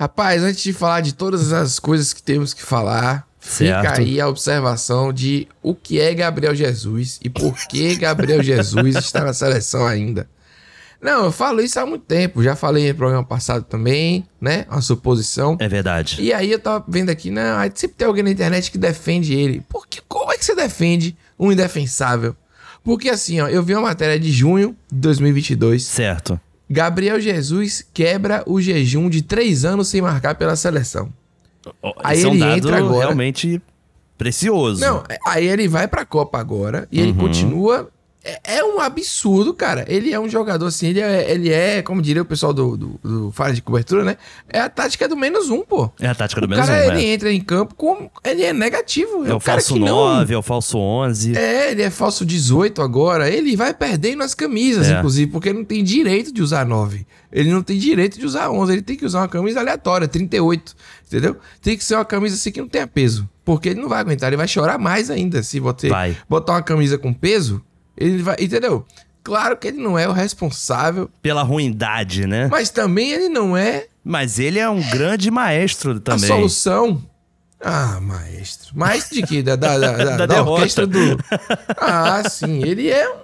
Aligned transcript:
Rapaz, 0.00 0.42
antes 0.42 0.62
de 0.62 0.72
falar 0.72 1.02
de 1.02 1.12
todas 1.12 1.52
as 1.52 1.78
coisas 1.78 2.14
que 2.14 2.22
temos 2.22 2.54
que 2.54 2.62
falar, 2.62 3.28
Certo. 3.38 3.86
fica 3.86 4.00
aí 4.00 4.18
a 4.18 4.28
observação 4.28 5.12
de 5.12 5.46
o 5.62 5.74
que 5.74 6.00
é 6.00 6.14
Gabriel 6.14 6.54
Jesus 6.54 7.20
e 7.22 7.28
por 7.28 7.54
que 7.68 7.96
Gabriel 7.96 8.42
Jesus 8.42 8.96
está 8.96 9.22
na 9.22 9.34
seleção 9.34 9.86
ainda. 9.86 10.26
Não, 11.02 11.24
eu 11.24 11.30
falo 11.30 11.60
isso 11.60 11.78
há 11.78 11.84
muito 11.84 12.06
tempo, 12.06 12.42
já 12.42 12.56
falei 12.56 12.88
no 12.88 12.94
programa 12.94 13.22
passado 13.22 13.62
também, 13.64 14.26
né? 14.40 14.64
Uma 14.70 14.80
suposição. 14.80 15.58
É 15.60 15.68
verdade. 15.68 16.16
E 16.18 16.32
aí 16.32 16.50
eu 16.50 16.58
tava 16.58 16.82
vendo 16.88 17.10
aqui, 17.10 17.30
não, 17.30 17.58
aí 17.58 17.70
sempre 17.74 17.98
tem 17.98 18.08
alguém 18.08 18.22
na 18.24 18.30
internet 18.30 18.70
que 18.70 18.78
defende 18.78 19.34
ele. 19.34 19.62
Por 19.68 19.86
que, 19.86 20.00
como 20.08 20.32
é 20.32 20.38
que 20.38 20.44
você 20.46 20.54
defende 20.54 21.14
um 21.38 21.52
indefensável? 21.52 22.34
Porque 22.82 23.10
assim, 23.10 23.38
ó, 23.42 23.48
eu 23.48 23.62
vi 23.62 23.74
uma 23.74 23.82
matéria 23.82 24.18
de 24.18 24.32
junho 24.32 24.74
de 24.90 24.98
2022. 24.98 25.82
Certo. 25.82 26.40
Gabriel 26.70 27.20
Jesus 27.20 27.84
quebra 27.92 28.44
o 28.46 28.60
jejum 28.60 29.10
de 29.10 29.22
três 29.22 29.64
anos 29.64 29.88
sem 29.88 30.00
marcar 30.00 30.36
pela 30.36 30.54
seleção. 30.54 31.12
Ó, 31.82 31.92
Aí 32.04 32.22
é 32.22 32.26
um 32.26 32.30
ele 32.30 32.38
dado 32.40 32.56
entra 32.58 32.78
agora. 32.78 32.98
realmente 33.06 33.60
precioso. 34.16 34.80
Não, 34.80 35.02
aí 35.26 35.46
ele 35.46 35.66
vai 35.66 35.88
pra 35.88 36.04
Copa 36.04 36.38
agora 36.38 36.86
e 36.92 37.00
ele 37.00 37.12
continua. 37.12 37.90
É, 38.22 38.58
é 38.58 38.64
um 38.64 38.80
absurdo, 38.80 39.54
cara. 39.54 39.84
Ele 39.88 40.12
é 40.12 40.20
um 40.20 40.28
jogador 40.28 40.66
assim, 40.66 40.88
ele 40.88 41.00
é, 41.00 41.30
ele 41.30 41.50
é 41.50 41.80
como 41.80 42.02
diria 42.02 42.20
o 42.20 42.24
pessoal 42.24 42.52
do, 42.52 42.76
do, 42.76 43.00
do 43.02 43.32
Fala 43.32 43.52
de 43.54 43.62
Cobertura, 43.62 44.04
né? 44.04 44.16
É 44.48 44.60
a 44.60 44.68
tática 44.68 45.08
do 45.08 45.16
menos 45.16 45.48
um, 45.48 45.62
pô. 45.62 45.90
É 45.98 46.06
a 46.06 46.14
tática 46.14 46.40
do 46.40 46.46
o 46.46 46.50
menos 46.50 46.66
cara, 46.66 46.78
um, 46.86 46.92
ele 46.92 47.04
é. 47.06 47.12
entra 47.14 47.32
em 47.32 47.40
campo 47.40 47.74
com. 47.74 48.10
Ele 48.22 48.42
é 48.42 48.52
negativo. 48.52 49.24
É 49.26 49.34
o 49.34 49.40
cara 49.40 49.60
falso 49.60 49.74
que 49.74 49.80
não- 49.80 49.86
9, 49.86 50.34
é 50.34 50.38
o 50.38 50.42
falso 50.42 50.78
11. 50.78 51.36
É, 51.36 51.70
ele 51.72 51.82
é 51.82 51.90
falso 51.90 52.24
18 52.26 52.82
agora. 52.82 53.30
Ele 53.30 53.56
vai 53.56 53.72
perdendo 53.72 54.22
as 54.22 54.34
camisas, 54.34 54.88
É. 54.90 54.98
inclusive, 54.98 55.30
porque 55.30 55.48
ele 55.48 55.58
não 55.58 55.64
tem 55.64 55.82
direito 55.82 56.32
de 56.32 56.42
usar 56.42 56.66
9. 56.66 57.06
Ele 57.32 57.50
não 57.50 57.62
tem 57.62 57.78
direito 57.78 58.18
de 58.18 58.26
usar 58.26 58.50
11. 58.50 58.72
Ele 58.72 58.82
tem 58.82 58.96
que 58.96 59.06
usar 59.06 59.20
uma 59.20 59.28
camisa 59.28 59.60
aleatória, 59.60 60.06
38. 60.06 60.74
Entendeu? 61.06 61.36
Tem 61.62 61.76
que 61.76 61.84
ser 61.84 61.94
uma 61.94 62.04
camisa 62.04 62.34
assim 62.34 62.50
que 62.52 62.60
não 62.60 62.68
tenha 62.68 62.86
peso. 62.86 63.28
Porque 63.44 63.70
ele 63.70 63.80
não 63.80 63.88
vai 63.88 64.00
aguentar, 64.00 64.28
ele 64.28 64.36
vai 64.36 64.46
chorar 64.46 64.78
mais 64.78 65.10
ainda 65.10 65.42
se 65.42 65.58
você 65.58 65.88
Vai. 65.88 66.16
botar 66.28 66.52
uma 66.52 66.62
camisa 66.62 66.98
com 66.98 67.12
peso. 67.12 67.62
Ele 68.00 68.22
vai. 68.22 68.36
Entendeu? 68.40 68.84
Claro 69.22 69.56
que 69.56 69.68
ele 69.68 69.76
não 69.82 69.98
é 69.98 70.08
o 70.08 70.12
responsável, 70.12 71.10
Pela 71.20 71.42
ruindade, 71.42 72.26
né? 72.26 72.48
mas 72.50 72.70
também 72.70 73.10
ele 73.12 73.28
não 73.28 73.54
é 73.54 73.86
Mas 74.02 74.38
ele 74.38 74.58
é 74.58 74.68
um 74.68 74.80
grande 74.90 75.30
maestro 75.30 76.00
também. 76.00 76.24
a 76.24 76.26
solução. 76.34 77.02
Ah, 77.62 77.98
maestro. 78.00 78.76
Maestro 78.76 79.16
de 79.16 79.22
quê? 79.26 79.42
Da, 79.42 79.54
da, 79.56 79.76
da, 79.78 79.92
da, 80.04 80.16
Da 80.16 80.26
da 80.26 80.42
orquestra 80.42 80.86
do. 80.86 80.98
Ah, 81.76 82.22
sim. 82.28 82.62
Ele 82.64 82.88
é 82.88 83.06
um, 83.06 83.16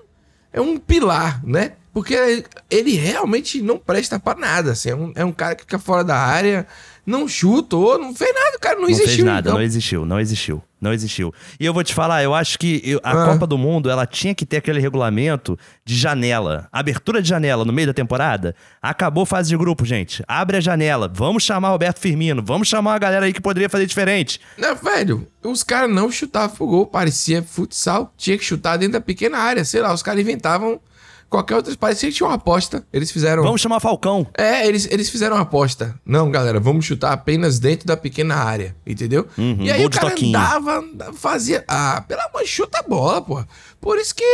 é 0.53 0.61
um 0.61 0.77
pilar, 0.77 1.41
né? 1.43 1.73
Porque 1.95 2.45
ele 2.71 2.97
realmente 2.97 3.63
não 3.63 3.79
presta 3.79 4.21
pra 4.21 4.35
nada. 4.35 4.73
Assim. 4.73 4.91
É, 4.91 4.95
um, 4.95 5.13
é 5.15 5.25
um 5.25 5.33
cara 5.33 5.55
que 5.55 5.63
fica 5.63 5.79
fora 5.79 6.05
da 6.05 6.19
área, 6.19 6.67
não 7.07 7.29
chutou, 7.29 7.99
não 7.99 8.15
fez 8.15 8.35
nada. 8.35 8.57
O 8.57 8.61
cara 8.61 8.75
não, 8.77 8.83
Não 8.83 8.89
existiu. 8.91 9.13
fez 9.15 9.25
nada, 9.25 9.41
então. 9.49 9.55
não 9.55 9.63
existiu, 9.63 10.05
não 10.07 10.21
existiu, 10.21 10.63
não 10.81 10.93
existiu. 10.93 11.33
E 11.61 11.65
eu 11.65 11.73
vou 11.73 11.85
te 11.85 11.95
falar, 11.95 12.23
eu 12.25 12.35
acho 12.35 12.59
que 12.59 12.81
eu- 12.85 13.01
a 13.03 13.13
Ah. 13.13 13.27
Copa 13.33 13.47
do 13.47 13.57
Mundo, 13.57 13.89
ela 13.89 14.05
tinha 14.07 14.35
que 14.35 14.45
ter 14.45 14.57
aquele 14.57 14.81
regulamento 14.81 15.57
de 15.85 15.95
janela. 15.95 16.69
Abertura 16.73 17.23
de 17.23 17.29
janela 17.29 17.65
no 17.65 17.73
meio 17.73 17.87
da 17.87 17.95
temporada. 17.95 18.55
Acabou 18.83 19.25
fase 19.25 19.49
de 19.49 19.57
grupo, 19.57 19.85
gente. 19.85 20.23
Abre 20.27 20.57
a 20.57 20.61
janela. 20.61 21.11
Vamos 21.13 21.45
chamar 21.45 21.69
Roberto 21.71 22.01
Firmino. 22.01 22.43
Vamos 22.45 22.67
chamar 22.69 22.93
uma 22.93 22.99
galera 22.99 23.27
aí 23.27 23.33
que 23.33 23.41
poderia 23.41 23.69
fazer 23.69 23.87
diferente. 23.87 24.41
Não, 24.59 24.75
velho, 24.75 25.27
os 25.45 25.63
caras 25.63 25.91
não 25.91 26.11
chutavam 26.11 26.57
pro 26.57 26.67
gol, 26.67 26.87
parecia 26.87 27.43
futsal. 27.43 28.13
Tinha 28.17 28.37
que 28.37 28.45
chutar 28.45 28.77
dentro 28.77 28.95
da 28.95 29.01
pequena 29.01 29.39
área, 29.39 29.65
sei 29.65 29.81
lá, 29.81 29.93
os 29.95 30.03
caras 30.03 30.21
inventavam 30.21 30.81
qualquer 31.29 31.57
outra. 31.57 31.75
Parecia 31.77 32.09
que 32.09 32.15
tinha 32.15 32.27
uma 32.27 32.35
aposta. 32.37 32.87
Eles 32.93 33.11
fizeram. 33.11 33.43
Vamos 33.43 33.61
chamar 33.61 33.81
Falcão. 33.81 34.27
É, 34.37 34.67
eles, 34.67 34.89
eles 34.91 35.09
fizeram 35.11 35.37
uma 35.37 35.43
aposta. 35.43 35.99
Não, 36.05 36.31
galera, 36.31 36.59
vamos 36.61 36.85
chutar 36.85 37.13
apenas 37.13 37.59
dentro 37.59 37.87
da 37.87 37.97
pequena 37.97 38.37
área, 38.37 38.75
entendeu? 38.87 39.27
Uhum, 39.37 39.59
e 39.61 39.71
aí 39.71 39.85
o 39.85 39.91
cara 39.91 40.11
toquinho. 40.11 40.33
dava, 40.33 40.85
fazia. 41.15 41.65
Ah, 41.69 42.05
pelo 42.07 42.21
amor 42.23 42.43
de 42.43 42.49
chuta 42.49 42.79
a 42.79 42.83
bola, 42.83 43.21
pô. 43.21 43.45
Por 43.81 43.99
isso 43.99 44.15
que 44.15 44.25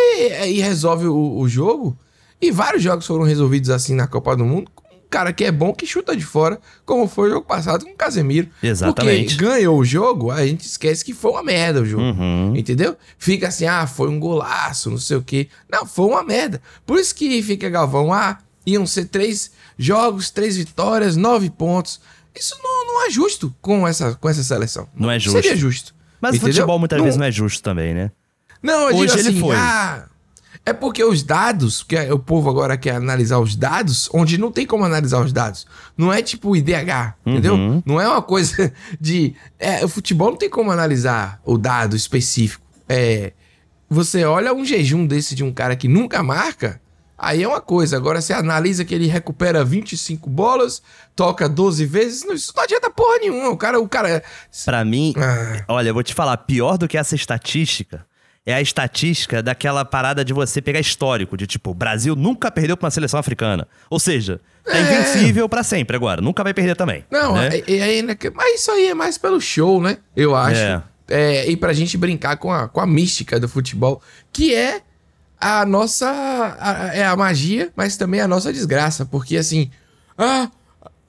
aí 0.41 0.61
resolve 0.61 1.07
o, 1.07 1.39
o 1.39 1.49
jogo. 1.49 1.97
E 2.41 2.51
vários 2.51 2.83
jogos 2.83 3.07
foram 3.07 3.23
resolvidos 3.25 3.71
assim 3.71 3.95
na 3.95 4.09
Copa 4.09 4.35
do 4.35 4.45
Mundo. 4.45 4.69
Cara 5.13 5.33
que 5.33 5.45
é 5.45 5.53
bom 5.53 5.75
que 5.75 5.87
chuta 5.87 6.17
de 6.17 6.25
fora, 6.25 6.59
como 6.87 7.07
foi 7.07 7.29
o 7.29 7.33
jogo 7.35 7.47
passado 7.47 7.85
com 7.85 7.91
o 7.93 7.95
Casemiro. 7.97 8.49
Exatamente. 8.63 9.37
Porque 9.37 9.45
ganhou 9.45 9.79
o 9.79 9.85
jogo, 9.85 10.31
a 10.31 10.45
gente 10.47 10.67
esquece 10.67 11.05
que 11.05 11.13
foi 11.13 11.33
uma 11.33 11.43
merda 11.43 11.83
o 11.83 11.87
jogo. 11.87 12.03
Uhum. 12.03 12.57
Entendeu? 12.57 12.97
Fica 13.19 13.49
assim, 13.49 13.67
ah, 13.67 13.87
foi 13.87 14.09
um 14.09 14.19
golaço, 14.19 14.91
não 14.91 14.97
sei 14.99 15.19
o 15.19 15.23
quê. 15.23 15.49
Não, 15.71 15.85
foi 15.85 16.07
uma 16.07 16.25
merda. 16.25 16.63
Por 16.87 16.99
isso 16.99 17.15
que 17.15 17.43
fica 17.43 17.69
Galvão, 17.69 18.13
ah, 18.13 18.39
iam 18.65 18.87
ser 18.87 19.05
três 19.05 19.53
jogos, 19.79 20.31
três 20.31 20.57
vitórias, 20.57 21.15
nove 21.17 21.51
pontos. 21.51 22.01
Isso 22.35 22.57
não, 22.63 22.87
não 22.87 23.07
é 23.07 23.11
justo 23.11 23.55
com 23.61 23.87
essa, 23.87 24.15
com 24.15 24.29
essa 24.29 24.43
seleção. 24.43 24.89
Não 24.97 25.11
é 25.11 25.19
justo. 25.19 25.41
Seria 25.43 25.55
justo. 25.57 25.95
Mas 26.21 26.37
Entendeu? 26.37 26.55
futebol 26.55 26.79
muitas 26.79 26.97
Não- 26.99 27.05
vezes 27.05 27.19
não 27.19 27.27
é 27.27 27.31
justo 27.33 27.63
também, 27.63 27.93
né? 27.93 28.11
Não, 28.63 28.89
eu 28.91 28.97
Hoje 28.97 29.09
digo 29.09 29.19
ele 29.19 29.29
assim, 29.29 29.41
foi. 29.41 29.57
ah, 29.57 30.07
é 30.65 30.73
porque 30.73 31.03
os 31.03 31.23
dados, 31.23 31.83
que 31.83 31.97
o 32.13 32.19
povo 32.19 32.49
agora 32.49 32.77
quer 32.77 32.95
analisar 32.95 33.39
os 33.41 33.57
dados, 33.57 34.09
onde 34.15 34.39
não 34.39 34.53
tem 34.53 34.65
como 34.67 34.85
analisar 34.85 35.21
os 35.25 35.33
dados. 35.33 35.67
Não 35.97 36.13
é 36.13 36.23
tipo 36.23 36.51
o 36.51 36.57
IDH, 36.57 37.15
entendeu? 37.27 37.55
Uhum. 37.55 37.83
Não 37.85 38.01
é 38.01 38.07
uma 38.09 38.23
coisa 38.23 38.73
de. 39.01 39.35
É, 39.59 39.85
o 39.85 39.89
futebol 39.89 40.31
não 40.31 40.37
tem 40.39 40.49
como 40.51 40.71
analisar 40.71 41.41
o 41.45 41.59
dado 41.59 41.97
específico. 41.97 42.65
É. 42.89 43.33
Você 43.91 44.25
olha 44.25 44.55
um 44.55 44.65
jejum 44.65 45.05
desse 45.07 45.35
de 45.35 45.45
um 45.45 45.53
cara 45.53 45.77
que 45.77 45.87
nunca 45.89 46.23
marca, 46.23 46.81
aí 47.19 47.43
é 47.43 47.49
uma 47.49 47.61
coisa. 47.61 47.97
Agora 47.97 48.21
você 48.23 48.33
analisa 48.33 48.85
que 48.87 48.95
ele 48.95 49.07
recupera 49.07 49.63
25 49.65 50.31
bolas, 50.31 50.81
toca 51.15 51.47
12 51.49 51.85
vezes, 51.85 52.25
isso 52.25 52.53
não 52.57 52.63
adianta 52.63 52.89
porra 52.89 53.19
nenhuma. 53.19 53.51
O 53.51 53.57
cara, 53.57 53.79
o 53.81 53.87
cara. 53.89 54.23
Pra 54.65 54.83
mim, 54.85 55.13
Ah. 55.19 55.65
olha, 55.69 55.89
eu 55.91 55.95
vou 55.95 56.03
te 56.03 56.15
falar, 56.15 56.37
pior 56.39 56.79
do 56.79 56.89
que 56.89 56.97
essa 56.97 57.15
estatística 57.15 58.07
é 58.45 58.55
a 58.55 58.61
estatística 58.61 59.43
daquela 59.43 59.85
parada 59.85 60.25
de 60.25 60.33
você 60.33 60.61
pegar 60.61 60.81
histórico, 60.81 61.37
de 61.37 61.47
tipo, 61.47 61.71
o 61.71 61.75
Brasil 61.75 62.17
nunca 62.17 62.51
perdeu 62.51 62.77
pra 62.77 62.87
uma 62.87 62.91
seleção 62.91 63.21
africana. 63.21 63.69
Ou 63.89 64.01
seja, 64.01 64.41
tá 64.65 64.77
É. 64.77 64.81
invencível 64.83 65.49
pra 65.49 65.63
sempre 65.63 65.97
agora, 65.97 66.21
nunca 66.21 66.43
vai 66.43 66.53
perder 66.53 66.75
também. 66.77 67.05
Não, 67.11 67.35
né? 67.37 67.49
é- 67.67 67.99
é 68.01 68.15
que- 68.15 68.31
mas 68.31 68.61
isso 68.61 68.71
aí 68.73 68.89
é 68.89 68.95
mais 68.95 69.17
pelo 69.17 69.41
show, 69.41 69.81
né? 69.81 69.99
Eu 70.17 70.35
acho. 70.35 70.61
É. 70.61 70.83
É, 71.09 71.51
e 71.51 71.57
pra 71.57 71.73
gente 71.73 71.97
brincar 71.99 72.37
com 72.37 72.51
a, 72.53 72.69
com 72.69 72.81
a 72.81 72.87
mística 72.87 73.39
do 73.39 73.49
futebol, 73.49 74.01
que 74.33 74.55
é 74.55 74.81
a 75.41 75.65
nossa. 75.67 76.09
a- 76.09 76.91
é 76.95 77.05
a 77.05 77.15
magia, 77.17 77.71
mas 77.77 77.97
também 77.97 78.21
a 78.21 78.27
nossa 78.29 78.53
desgraça. 78.53 79.05
Porque 79.05 79.37
assim. 79.37 79.71
Ah, 80.17 80.49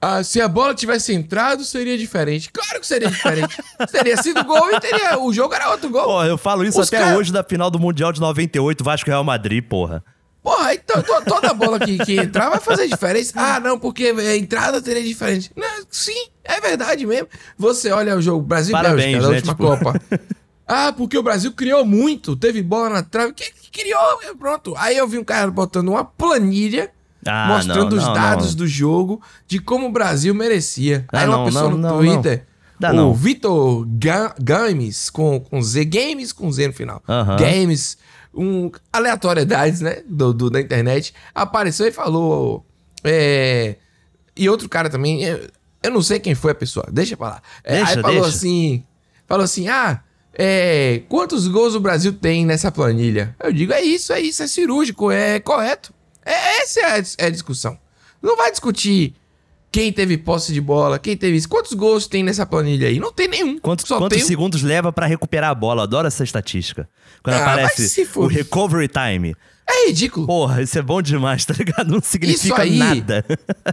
ah, 0.04 0.22
se 0.22 0.40
a 0.40 0.48
bola 0.48 0.74
tivesse 0.74 1.12
entrado, 1.12 1.64
seria 1.64 1.96
diferente. 1.96 2.50
Claro 2.52 2.80
que 2.80 2.86
seria 2.86 3.08
diferente. 3.10 3.56
teria 3.90 4.16
sido 4.22 4.44
gol 4.44 4.70
e 4.72 4.80
teria. 4.80 5.18
O 5.18 5.32
jogo 5.32 5.54
era 5.54 5.70
outro 5.70 5.88
gol. 5.90 6.04
Pô, 6.04 6.24
eu 6.24 6.36
falo 6.38 6.64
isso 6.64 6.80
Os 6.80 6.88
até 6.88 6.98
cara- 6.98 7.16
hoje 7.16 7.32
da 7.32 7.42
final 7.42 7.70
do 7.70 7.78
Mundial 7.78 8.12
de 8.12 8.20
98, 8.20 8.82
Vasco 8.84 9.08
Real 9.08 9.24
Madrid, 9.24 9.64
porra. 9.64 10.04
Porra, 10.42 10.74
então 10.74 11.02
to- 11.02 11.22
toda 11.26 11.54
bola 11.54 11.80
que, 11.80 11.96
que 12.04 12.16
entrar 12.18 12.50
vai 12.50 12.60
fazer 12.60 12.86
diferença. 12.86 13.32
Ah, 13.34 13.58
não, 13.58 13.78
porque 13.78 14.08
a 14.16 14.36
entrada 14.36 14.82
teria 14.82 15.02
diferente. 15.02 15.50
Não, 15.56 15.66
sim, 15.90 16.26
é 16.44 16.60
verdade 16.60 17.06
mesmo. 17.06 17.28
Você 17.56 17.90
olha 17.90 18.14
o 18.14 18.20
jogo 18.20 18.44
Brasil 18.44 18.72
Parabéns, 18.72 19.04
Bélgica 19.04 19.22
da 19.22 19.28
né, 19.30 19.36
última 19.36 19.54
tipo- 19.54 19.66
Copa. 19.66 20.00
Ah, 20.66 20.94
porque 20.96 21.18
o 21.18 21.22
Brasil 21.22 21.52
criou 21.52 21.84
muito, 21.84 22.34
teve 22.34 22.62
bola 22.62 22.88
na 22.88 23.02
trave. 23.02 23.34
Que, 23.34 23.44
que 23.52 23.70
criou, 23.82 24.00
pronto. 24.38 24.74
Aí 24.78 24.96
eu 24.96 25.06
vi 25.06 25.18
um 25.18 25.24
cara 25.24 25.50
botando 25.50 25.88
uma 25.88 26.02
planilha 26.06 26.90
Ah, 27.26 27.48
mostrando 27.48 27.90
não, 27.96 27.98
os 28.02 28.04
não, 28.08 28.12
dados 28.14 28.48
não. 28.50 28.54
do 28.56 28.66
jogo 28.66 29.20
de 29.46 29.58
como 29.58 29.86
o 29.86 29.92
Brasil 29.92 30.34
merecia. 30.34 31.04
Ah, 31.12 31.20
Aí 31.20 31.28
uma 31.28 31.44
pessoa 31.44 31.70
no 31.70 31.88
Twitter, 31.98 32.46
Dá 32.78 32.90
o 32.90 32.94
não. 32.94 33.14
Vitor 33.14 33.86
Ga- 33.98 34.34
Games, 34.40 35.08
com, 35.10 35.38
com 35.40 35.62
Z, 35.62 35.84
Games 35.84 36.32
com 36.32 36.50
Z 36.50 36.66
no 36.68 36.72
final. 36.72 37.02
Games, 37.38 37.96
um, 38.34 38.70
aleatoriedades, 38.92 39.80
né, 39.80 40.02
do, 40.08 40.32
do- 40.34 40.50
da 40.50 40.60
internet, 40.60 41.14
apareceu 41.34 41.86
e 41.86 41.92
falou... 41.92 42.66
é, 43.04 43.76
e 44.36 44.48
outro 44.48 44.68
cara 44.68 44.90
também, 44.90 45.22
eu, 45.22 45.48
eu 45.82 45.90
não 45.92 46.02
sei 46.02 46.18
quem 46.18 46.34
foi 46.34 46.50
a 46.52 46.54
pessoa, 46.54 46.86
deixa 46.90 47.16
pra 47.16 47.28
lá. 47.28 47.42
É, 47.62 47.76
Deixa, 47.76 47.96
aí 47.96 48.02
falou 48.02 48.22
deixa. 48.22 48.36
assim, 48.36 48.82
falou 49.28 49.44
assim, 49.44 49.68
ah... 49.68 50.00
é, 50.36 51.02
quantos 51.08 51.46
gols 51.46 51.76
o 51.76 51.80
Brasil 51.80 52.12
tem 52.12 52.44
nessa 52.44 52.72
planilha? 52.72 53.36
Eu 53.42 53.52
digo, 53.52 53.72
é 53.72 53.80
isso, 53.82 54.12
é 54.12 54.20
isso, 54.20 54.42
é 54.42 54.48
cirúrgico, 54.48 55.12
é 55.12 55.38
correto. 55.38 55.94
É, 56.24 56.62
essa 56.62 56.80
é 56.80 56.84
a, 57.00 57.02
é 57.18 57.26
a 57.26 57.30
discussão. 57.30 57.78
Não 58.22 58.36
vai 58.36 58.50
discutir 58.50 59.14
quem 59.70 59.92
teve 59.92 60.16
posse 60.16 60.52
de 60.52 60.60
bola, 60.60 60.98
quem 60.98 61.16
teve 61.16 61.36
isso. 61.36 61.48
Quantos 61.48 61.72
gols 61.72 62.06
tem 62.06 62.22
nessa 62.22 62.46
planilha 62.46 62.88
aí? 62.88 62.98
Não 63.00 63.12
tem 63.12 63.26
nenhum. 63.28 63.58
Quantos, 63.58 63.86
Só 63.86 63.98
quantos 63.98 64.16
tem 64.18 64.26
segundos 64.26 64.62
leva 64.62 64.92
pra 64.92 65.06
recuperar 65.06 65.50
a 65.50 65.54
bola? 65.54 65.80
Eu 65.80 65.84
adoro 65.84 66.06
essa 66.06 66.22
estatística. 66.24 66.88
Quando 67.22 67.36
Ah, 67.36 67.42
aparece 67.52 67.88
se 67.88 68.08
o 68.14 68.26
recovery 68.26 68.88
time. 68.88 69.34
É 69.68 69.88
ridículo. 69.88 70.26
Porra, 70.26 70.62
isso 70.62 70.78
é 70.78 70.82
bom 70.82 71.00
demais, 71.02 71.44
tá 71.44 71.54
ligado? 71.58 71.90
Não 71.90 72.00
significa 72.00 72.62
aí- 72.62 72.76
nada. 72.78 73.24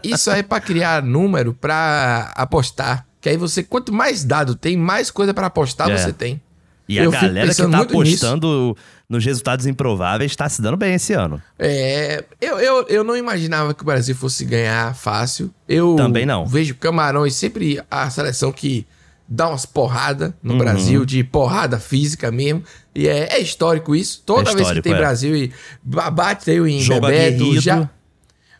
Isso 0.04 0.31
aí 0.31 0.39
é 0.39 0.44
pra 0.44 0.59
criar 0.62 1.04
número 1.04 1.54
pra 1.54 2.31
apostar. 2.36 3.06
Que 3.19 3.30
aí 3.30 3.38
você, 3.38 3.62
quanto 3.62 3.94
mais 3.94 4.24
dado 4.24 4.56
tem, 4.56 4.75
mais 4.77 5.12
coisa 5.12 5.33
pra 5.33 5.47
apostar 5.47 5.89
É. 5.92 5.97
você 5.97 6.12
tem. 6.12 6.42
E 6.89 7.00
a 7.00 7.04
Eu 7.04 7.12
fico 7.12 7.24
galera 7.24 7.50
que 7.54 7.56
tá 7.62 7.68
muito 7.68 8.01
nisso. 8.01 8.75
Nos 9.12 9.25
resultados 9.25 9.66
improváveis, 9.68 10.36
tá 10.36 10.48
se 10.50 10.62
dando 10.62 10.78
bem 10.78 10.94
esse 10.96 11.12
ano. 11.13 11.42
É, 11.60 12.24
eu, 12.40 12.58
eu, 12.60 12.88
eu 12.88 13.04
não 13.04 13.16
imaginava 13.18 13.74
que 13.74 13.84
o 13.84 13.86
Brasil 13.86 14.16
fosse 14.16 14.46
ganhar 14.46 14.96
fácil. 14.96 15.54
Eu 15.68 15.96
Também 15.96 16.25
não. 16.25 16.46
vejo 16.46 16.74
Camarões 16.75 17.36
sempre 17.36 17.81
a 17.92 18.10
seleção 18.10 18.52
que 18.52 18.88
dá 19.28 19.50
umas 19.50 19.66
porradas 19.66 20.34
no 20.42 20.54
Uhum. 20.54 20.60
Brasil, 20.60 21.06
de 21.06 21.24
porrada 21.24 21.78
física 21.80 22.31
mesmo. 22.31 22.63
E 22.96 23.08
é, 23.08 23.34
é 23.36 23.40
histórico 23.40 23.96
isso. 23.96 24.24
Toda 24.25 24.52
É 24.52 24.56
vez 24.56 24.72
que 24.72 24.81
tem 24.81 24.94
é. 24.94 24.98
Brasil 24.98 25.36
e 25.36 25.52
ba- 25.84 26.10
bateu 26.10 26.68
em 26.68 26.80
Jogo 26.80 27.02
Bebeto, 27.07 27.36
aguerrido. 27.44 27.62
já 27.62 27.90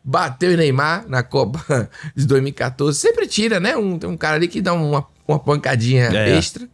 bateu 0.04 0.52
em 0.54 0.58
Neymar 0.58 1.06
na 1.08 1.24
Copa 1.24 1.90
de 2.16 2.26
2014. 2.26 2.98
Sempre 2.98 3.28
tira, 3.28 3.60
né? 3.60 3.76
Um, 3.78 3.98
tem 4.00 4.10
um 4.10 4.18
cara 4.18 4.36
ali 4.36 4.48
que 4.48 4.62
dá 4.62 4.74
uma, 4.74 5.06
uma 5.28 5.40
pancadinha 5.40 6.06
É. 6.14 6.38
extra. 6.38 6.68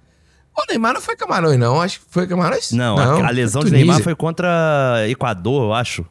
O 0.57 0.65
Neymar 0.69 0.93
não 0.93 1.01
foi 1.01 1.15
Camarões, 1.15 1.57
não. 1.59 1.79
Acho 1.79 1.99
que 1.99 2.05
foi 2.09 2.25
Camarões? 2.25 2.71
Não, 2.71 2.97
a, 2.97 3.27
a 3.27 3.29
lesão 3.29 3.63
de. 3.63 3.71
Neymar 3.71 4.01
foi 4.01 4.15
contra 4.15 5.05
Equador, 5.07 5.65
eu 5.65 5.73
acho. 5.73 6.05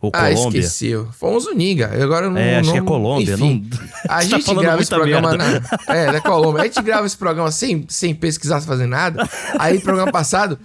Ou 0.00 0.10
Ah, 0.12 0.28
Colômbia. 0.34 0.58
esqueci. 0.60 0.92
Foi 1.12 1.30
um 1.30 1.40
Zuniga. 1.40 1.90
Agora 2.02 2.28
não. 2.28 2.36
É, 2.36 2.58
acho 2.58 2.70
que 2.70 2.76
é 2.76 2.80
não- 2.80 2.86
Colômbia. 2.86 3.34
Enfim, 3.34 3.66
não... 3.70 3.80
a 4.04 4.08
tá 4.18 4.20
gente 4.22 4.44
falando 4.44 4.62
grava 4.62 4.82
esse 4.82 4.90
programa 4.90 5.34
na. 5.34 5.44
É, 5.88 6.12
da 6.12 6.20
Colômbia. 6.20 6.62
A 6.62 6.64
gente 6.66 6.82
grava 6.82 7.06
esse 7.06 7.16
programa 7.16 7.50
sem, 7.50 7.86
sem 7.88 8.14
pesquisar, 8.14 8.60
sem 8.60 8.68
fazer 8.68 8.86
nada. 8.86 9.26
Aí, 9.58 9.80
programa 9.80 10.12
passado, 10.12 10.58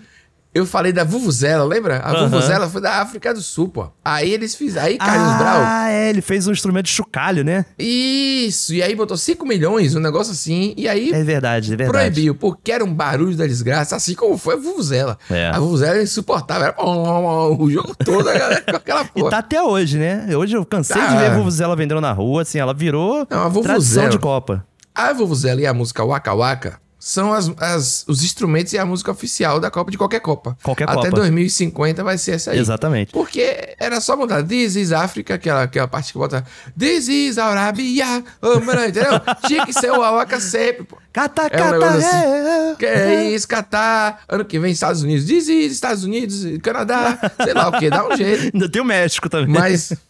eu 0.53 0.65
falei 0.65 0.91
da 0.91 1.03
Vuvuzela, 1.03 1.63
lembra? 1.63 1.97
A 1.99 2.11
Aham. 2.11 2.27
Vuvuzela 2.29 2.67
foi 2.69 2.81
da 2.81 3.01
África 3.01 3.33
do 3.33 3.41
Sul, 3.41 3.69
pô. 3.69 3.87
Aí 4.03 4.31
eles 4.31 4.55
fizeram. 4.55 4.87
Aí 4.87 4.97
Carlos 4.97 5.37
Brau. 5.37 5.61
Ah, 5.63 5.89
é, 5.91 6.09
ele 6.09 6.21
fez 6.21 6.47
um 6.47 6.51
instrumento 6.51 6.85
de 6.85 6.91
chocalho, 6.91 7.43
né? 7.43 7.65
Isso. 7.77 8.73
E 8.73 8.81
aí 8.81 8.95
botou 8.95 9.15
5 9.15 9.45
milhões, 9.45 9.95
um 9.95 9.99
negócio 9.99 10.31
assim. 10.33 10.73
E 10.75 10.87
aí 10.87 11.11
É 11.11 11.23
verdade, 11.23 11.73
é 11.73 11.77
verdade. 11.77 11.91
proibiu, 12.11 12.35
porque 12.35 12.71
era 12.71 12.83
um 12.83 12.93
barulho 12.93 13.35
da 13.35 13.45
desgraça, 13.45 13.95
assim 13.95 14.15
como 14.15 14.37
foi 14.37 14.55
a 14.55 14.57
Vuvuzela. 14.57 15.17
É. 15.29 15.49
A 15.49 15.59
Vuvuzela 15.59 15.93
era 15.95 16.03
insuportável. 16.03 16.67
Era 16.67 16.75
o 16.81 17.69
jogo 17.69 17.95
todo, 18.03 18.27
a 18.27 18.33
galera 18.37 18.61
com 18.61 18.75
aquela 18.75 19.05
porra. 19.05 19.27
E 19.27 19.29
tá 19.29 19.37
até 19.37 19.61
hoje, 19.61 19.97
né? 19.97 20.27
Hoje 20.35 20.55
eu 20.57 20.65
cansei 20.65 20.95
Tá. 20.99 21.07
de 21.07 21.17
ver 21.17 21.25
a 21.27 21.35
Vuvuzela 21.35 21.75
vendendo 21.75 22.01
na 22.01 22.11
rua, 22.11 22.41
assim, 22.41 22.57
ela 22.59 22.73
virou 22.73 23.25
Não, 23.29 23.43
a 23.43 23.47
Vuvuzela- 23.47 23.75
tradição 23.75 24.09
de 24.09 24.17
Copa. 24.19 24.65
A 24.95 25.13
Vuvuzela 25.13 25.61
e 25.61 25.65
a 25.67 25.73
música 25.73 26.03
Waka 26.03 26.33
Waka 26.33 26.79
são 26.99 27.31
as, 27.31 27.49
as- 27.57 28.03
os 28.07 28.23
instrumentos 28.23 28.73
e 28.73 28.77
a 28.77 28.85
música 28.85 29.09
oficial 29.09 29.59
da 29.59 29.71
Copa 29.71 29.89
de 29.89 29.97
qualquer 29.97 30.19
Copa. 30.19 30.57
Qualquer 30.61 30.83
Até 30.83 30.95
Copa. 30.95 31.09
2050 31.11 32.03
vai 32.03 32.17
ser 32.17 32.31
essa 32.33 32.51
aí. 32.51 32.59
Exatamente. 32.59 33.13
Porque 33.13 33.73
era 33.79 34.01
só 34.01 34.17
mudar 34.17 34.43
This 34.43 34.75
is 34.75 34.91
Africa, 34.91 35.35
aquela, 35.35 35.63
aquela 35.63 35.87
parte 35.87 36.11
que 36.11 36.19
bota 36.19 36.43
This 36.77 37.07
is 37.07 37.37
Arabia, 37.37 38.23
oh, 38.41 38.59
mano, 38.59 38.83
entendeu? 38.85 39.13
Tinha 39.47 39.65
que 39.65 39.71
ser 39.73 39.91
o 39.91 39.99
Waka 39.99 40.39
sempre, 40.41 40.83
pô. 40.83 40.97
Cata, 41.13 41.43
É 41.51 41.63
um 41.63 41.79
cata, 41.79 41.85
assim. 41.95 42.05
é. 42.05 42.75
Que 42.77 42.85
é 42.85 43.31
isso, 43.31 43.47
Catar, 43.47 44.21
ano 44.29 44.43
que 44.45 44.59
vem 44.59 44.71
Estados 44.71 45.01
Unidos, 45.01 45.25
This 45.25 45.47
is 45.47 45.71
Estados 45.71 46.03
Unidos, 46.03 46.43
Canadá, 46.61 47.17
sei 47.43 47.53
lá 47.53 47.69
o 47.69 47.71
que, 47.79 47.89
dá 47.89 48.05
um 48.07 48.15
jeito. 48.15 48.51
Ainda 48.53 48.69
tem 48.69 48.81
o 48.81 48.85
México 48.85 49.29
também. 49.29 49.47
Mas. 49.49 49.93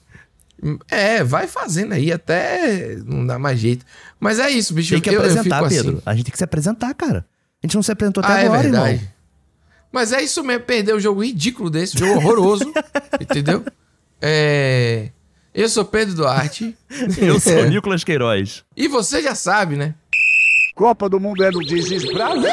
É, 0.89 1.23
vai 1.23 1.47
fazendo 1.47 1.93
aí 1.93 2.11
até 2.11 2.95
não 3.05 3.25
dá 3.25 3.39
mais 3.39 3.59
jeito. 3.59 3.85
Mas 4.19 4.39
é 4.39 4.49
isso, 4.49 4.73
bicho. 4.73 4.93
tem 4.93 5.01
que 5.01 5.09
eu, 5.09 5.13
eu 5.13 5.19
apresentar, 5.21 5.57
fico 5.57 5.69
Pedro. 5.69 5.91
assim. 5.93 6.01
A 6.05 6.13
gente 6.15 6.25
tem 6.25 6.31
que 6.31 6.37
se 6.37 6.43
apresentar, 6.43 6.93
cara. 6.93 7.25
A 7.63 7.67
gente 7.67 7.75
não 7.75 7.83
se 7.83 7.91
apresentou 7.91 8.23
até 8.23 8.33
Ah, 8.33 8.41
é 8.41 8.45
agora, 8.45 8.61
verdade. 8.61 8.93
irmão. 8.95 9.07
Mas 9.91 10.11
é 10.13 10.21
isso 10.21 10.43
mesmo, 10.43 10.63
perder 10.65 10.93
um 10.95 10.99
jogo 10.99 11.23
ridículo 11.23 11.69
desse, 11.69 11.95
um 11.95 11.99
jogo 11.99 12.19
horroroso, 12.19 12.71
entendeu? 13.19 13.63
É. 14.21 15.09
Eu 15.53 15.67
sou 15.67 15.83
Pedro 15.83 16.13
Duarte. 16.15 16.77
Eu 17.17 17.39
sou 17.39 17.59
o 17.61 17.65
Nicolas 17.65 18.03
Queiroz. 18.03 18.63
E 18.77 18.87
você 18.87 19.21
já 19.21 19.33
sabe, 19.33 19.75
né? 19.75 19.95
Copa 20.75 21.09
do 21.09 21.19
Mundo 21.19 21.43
é 21.43 21.49
no 21.51 21.59
Dizes 21.59 22.05
Brasil. 22.13 22.49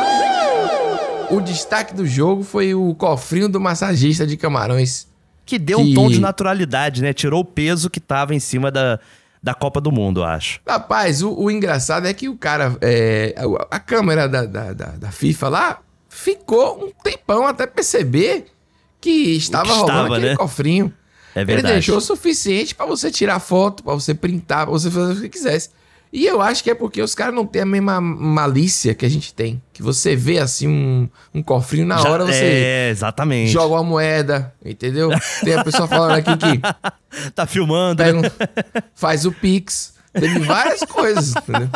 O 1.30 1.40
destaque 1.40 1.94
do 1.94 2.06
jogo 2.06 2.42
foi 2.42 2.74
o 2.74 2.94
cofrinho 2.94 3.48
do 3.48 3.60
massagista 3.60 4.26
de 4.26 4.36
Camarões. 4.36 5.06
Que 5.46 5.58
deu 5.58 5.78
um 5.78 5.86
Que- 5.86 5.94
tom 5.94 6.10
de 6.10 6.20
naturalidade, 6.20 7.00
né? 7.00 7.12
Tirou 7.14 7.40
o 7.40 7.44
peso 7.44 7.88
que 7.88 8.00
tava 8.00 8.34
em 8.34 8.40
cima 8.40 8.70
da, 8.70 8.98
da 9.42 9.54
Copa 9.54 9.80
do 9.80 9.90
Mundo, 9.92 10.20
eu 10.20 10.24
acho. 10.24 10.60
Rapaz, 10.68 11.22
o, 11.22 11.32
o 11.32 11.50
engraçado 11.50 12.06
é 12.06 12.12
que 12.12 12.28
o 12.28 12.36
cara. 12.36 12.76
é, 12.80 13.34
a, 13.70 13.76
a 13.76 13.78
câmera 13.80 14.28
da, 14.28 14.44
da, 14.44 14.72
da, 14.72 14.86
da 14.96 15.10
FIFA 15.12 15.48
lá 15.48 15.78
ficou 16.08 16.84
um 16.84 16.90
tempão 17.02 17.46
até 17.46 17.66
perceber 17.66 18.46
que 19.00 19.10
estava 19.36 19.68
estava, 19.68 19.82
rolando 19.92 20.14
aquele 20.14 20.30
né? 20.30 20.36
cofrinho. 20.36 20.92
É 21.34 21.40
Ele 21.42 21.46
verdade. 21.52 21.74
deixou 21.74 21.98
o 21.98 22.00
suficiente 22.00 22.74
pra 22.74 22.86
você 22.86 23.10
tirar 23.10 23.38
foto, 23.38 23.84
pra 23.84 23.92
você 23.94 24.14
printar, 24.14 24.64
pra 24.64 24.72
você 24.72 24.90
fazer 24.90 25.12
o 25.12 25.20
que 25.22 25.28
quisesse. 25.28 25.70
E 26.12 26.24
eu 26.24 26.40
acho 26.40 26.62
que 26.64 26.70
é 26.70 26.74
porque 26.74 27.02
os 27.02 27.14
caras 27.14 27.34
não 27.34 27.44
têm 27.44 27.62
a 27.62 27.66
mesma 27.66 28.00
malícia 28.00 28.94
que 28.94 29.04
a 29.04 29.08
gente 29.08 29.34
tem. 29.34 29.60
Que 29.72 29.82
você 29.82 30.16
vê 30.16 30.38
assim 30.38 30.66
um, 30.68 31.08
um 31.34 31.42
cofrinho 31.42 31.86
na 31.86 31.98
Já- 31.98 32.08
hora, 32.10 32.24
você 32.24 32.44
É, 32.44 32.90
exatamente. 32.90 33.50
joga 33.50 33.74
uma 33.74 33.82
moeda, 33.82 34.52
entendeu? 34.64 35.10
Tem 35.44 35.54
a 35.54 35.64
pessoa 35.64 35.86
falando 35.86 36.12
aqui 36.18 36.36
que 36.36 36.60
Tá 37.34 37.44
filmando, 37.46 38.02
pega 38.02 38.20
né? 38.22 38.28
um- 38.28 38.80
faz 38.94 39.26
o 39.26 39.32
Pix. 39.32 39.94
Teve 40.12 40.38
várias 40.40 40.80
coisas, 40.80 41.34
entendeu? 41.36 41.68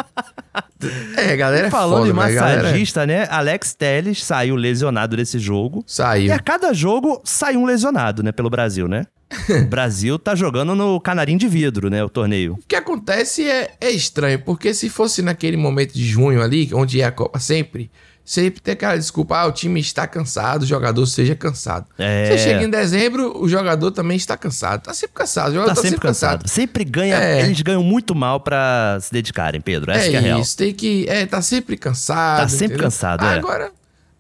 É, 1.17 1.37
galera 1.37 1.67
é 1.67 1.71
Falando 1.71 2.06
foda, 2.09 2.25
a 2.25 2.31
galera 2.31 2.62
massagista, 2.62 3.06
né? 3.06 3.26
Alex 3.31 3.75
Telles 3.75 4.25
saiu 4.25 4.56
lesionado 4.56 5.15
desse 5.17 5.38
jogo. 5.38 5.81
E 5.87 5.93
Saiu. 5.93 6.33
a 6.33 6.38
cada 6.38 6.73
jogo 6.73 7.21
sai 7.23 7.56
um 7.56 7.67
lesionado, 7.67 8.23
né? 8.23 8.33
Pelo 8.33 8.49
Brasil, 8.49 8.88
né? 8.88 9.05
o 9.62 9.67
Brasil 9.67 10.19
tá 10.19 10.35
jogando 10.35 10.75
no 10.75 11.00
canarinho 11.00 11.38
de 11.38 11.49
vidro, 11.49 11.88
né? 11.88 12.03
O 12.03 12.09
torneio. 12.09 12.55
O 12.55 12.67
que 12.67 12.77
acontece 12.77 13.49
é, 13.49 13.71
é 13.81 13.91
estranho, 13.91 14.41
porque 14.41 14.75
se 14.75 14.88
fosse 14.88 15.23
naquele 15.23 15.56
momento 15.56 15.93
de 15.94 16.05
junho 16.05 16.43
ali, 16.43 16.71
onde 16.73 17.00
é 17.00 17.05
a 17.05 17.12
Copa 17.12 17.38
sempre, 17.38 17.91
sempre 18.25 18.61
tem 18.61 18.73
aquela 18.73 18.97
desculpa, 18.97 19.38
ah, 19.38 19.47
o 19.47 19.53
time 19.53 19.81
está 19.81 20.06
cansado, 20.06 20.62
o 20.62 20.67
jogador 20.67 21.05
seja 21.06 21.35
cansado. 21.35 21.87
É. 21.99 22.27
Você 22.27 22.38
chega 22.38 22.65
em 22.65 22.71
dezembro, 22.71 23.41
o 23.41 23.49
jogador 23.49 23.91
também 23.91 24.17
está 24.17 24.37
cansado. 24.37 24.82
Tá 24.82 24.94
sempre 24.94 25.15
cansado, 25.15 25.50
o 25.50 25.55
jogador 25.55 25.75
Tá 25.75 25.81
sempre 25.83 26.00
cansado. 26.00 26.49
Sempre 26.49 26.85
ganha. 26.85 27.17
É. 27.17 27.41
Eles 27.43 27.61
ganham 27.61 27.83
muito 27.83 28.15
mal 28.15 28.41
pra 28.41 28.99
se 29.00 29.12
dedicarem, 29.12 29.61
Pedro. 29.61 29.91
Essa 29.93 30.06
É 30.06 30.11
que 30.11 30.17
é 30.17 30.19
a 30.19 30.23
real. 30.23 30.41
isso, 30.41 30.56
tem 30.56 30.73
que. 30.73 31.06
É, 31.09 31.26
tá 31.26 31.41
sempre 31.43 31.76
cansado. 31.76 32.43
Tá 32.43 32.49
sempre 32.49 32.65
entendeu? 32.67 32.85
cansado, 32.85 33.25
é. 33.25 33.35
Agora, 33.38 33.73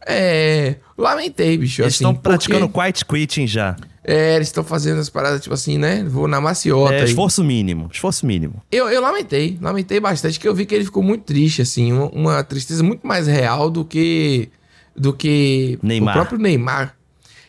é. 0.06 0.76
Lamentei, 0.96 1.56
bicho. 1.56 1.82
Eles 1.82 1.94
assim, 1.94 2.04
estão 2.04 2.14
praticando 2.14 2.68
porque, 2.68 2.92
quiet 2.92 3.04
quitting 3.04 3.46
já. 3.46 3.76
É, 4.02 4.36
eles 4.36 4.48
estão 4.48 4.64
fazendo 4.64 4.98
as 4.98 5.10
paradas, 5.10 5.40
tipo 5.40 5.54
assim, 5.54 5.78
né? 5.78 6.04
Vou 6.04 6.26
na 6.26 6.40
maciota. 6.40 6.94
É, 6.94 7.00
aí. 7.00 7.04
esforço 7.04 7.44
mínimo. 7.44 7.88
Esforço 7.92 8.26
mínimo. 8.26 8.62
Eu, 8.70 8.88
eu 8.88 9.00
lamentei, 9.00 9.58
lamentei 9.60 10.00
bastante, 10.00 10.40
que 10.40 10.48
eu 10.48 10.54
vi 10.54 10.66
que 10.66 10.74
ele 10.74 10.84
ficou 10.84 11.02
muito 11.02 11.24
triste, 11.24 11.62
assim, 11.62 11.92
uma, 11.92 12.06
uma 12.06 12.44
tristeza 12.44 12.82
muito 12.82 13.06
mais 13.06 13.26
real 13.26 13.70
do 13.70 13.84
que 13.84 14.48
do 14.96 15.12
que 15.12 15.78
Neymar. 15.82 16.14
o 16.14 16.18
próprio 16.18 16.38
Neymar. 16.38 16.96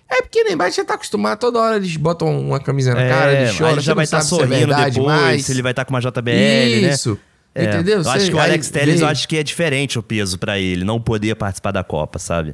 É 0.09 0.21
porque 0.21 0.43
Neymar 0.43 0.71
já 0.71 0.83
tá 0.83 0.95
acostumado, 0.95 1.39
toda 1.39 1.59
hora 1.59 1.77
eles 1.77 1.95
botam 1.95 2.39
uma 2.39 2.59
camisa 2.59 2.93
na 2.93 3.01
É, 3.01 3.09
cara, 3.09 3.33
ele 3.33 3.49
aí 3.49 3.57
chora, 3.57 3.79
já 3.79 3.93
vai 3.93 4.03
estar 4.03 4.19
se 4.21 4.27
é 4.27 4.37
sorrindo 4.37 4.49
verdade 4.49 4.99
depois, 4.99 5.21
mais. 5.21 5.49
ele 5.49 5.61
vai 5.61 5.71
estar 5.71 5.85
com 5.85 5.93
uma 5.93 6.01
JBL, 6.01 6.29
né? 6.29 6.93
Isso, 6.93 7.17
É, 7.53 7.65
entendeu? 7.65 8.01
Eu 8.01 8.09
acho 8.09 8.29
que 8.29 8.35
o 8.35 8.39
Alex 8.39 8.69
Telles, 8.69 8.99
vê- 8.99 9.05
eu 9.05 9.09
acho 9.09 9.27
que 9.27 9.37
é 9.37 9.43
diferente 9.43 9.99
o 9.99 10.03
peso 10.03 10.39
pra 10.39 10.57
ele, 10.59 10.83
não 10.85 11.01
poder 11.01 11.35
participar 11.35 11.71
da 11.71 11.83
Copa, 11.83 12.17
sabe? 12.17 12.53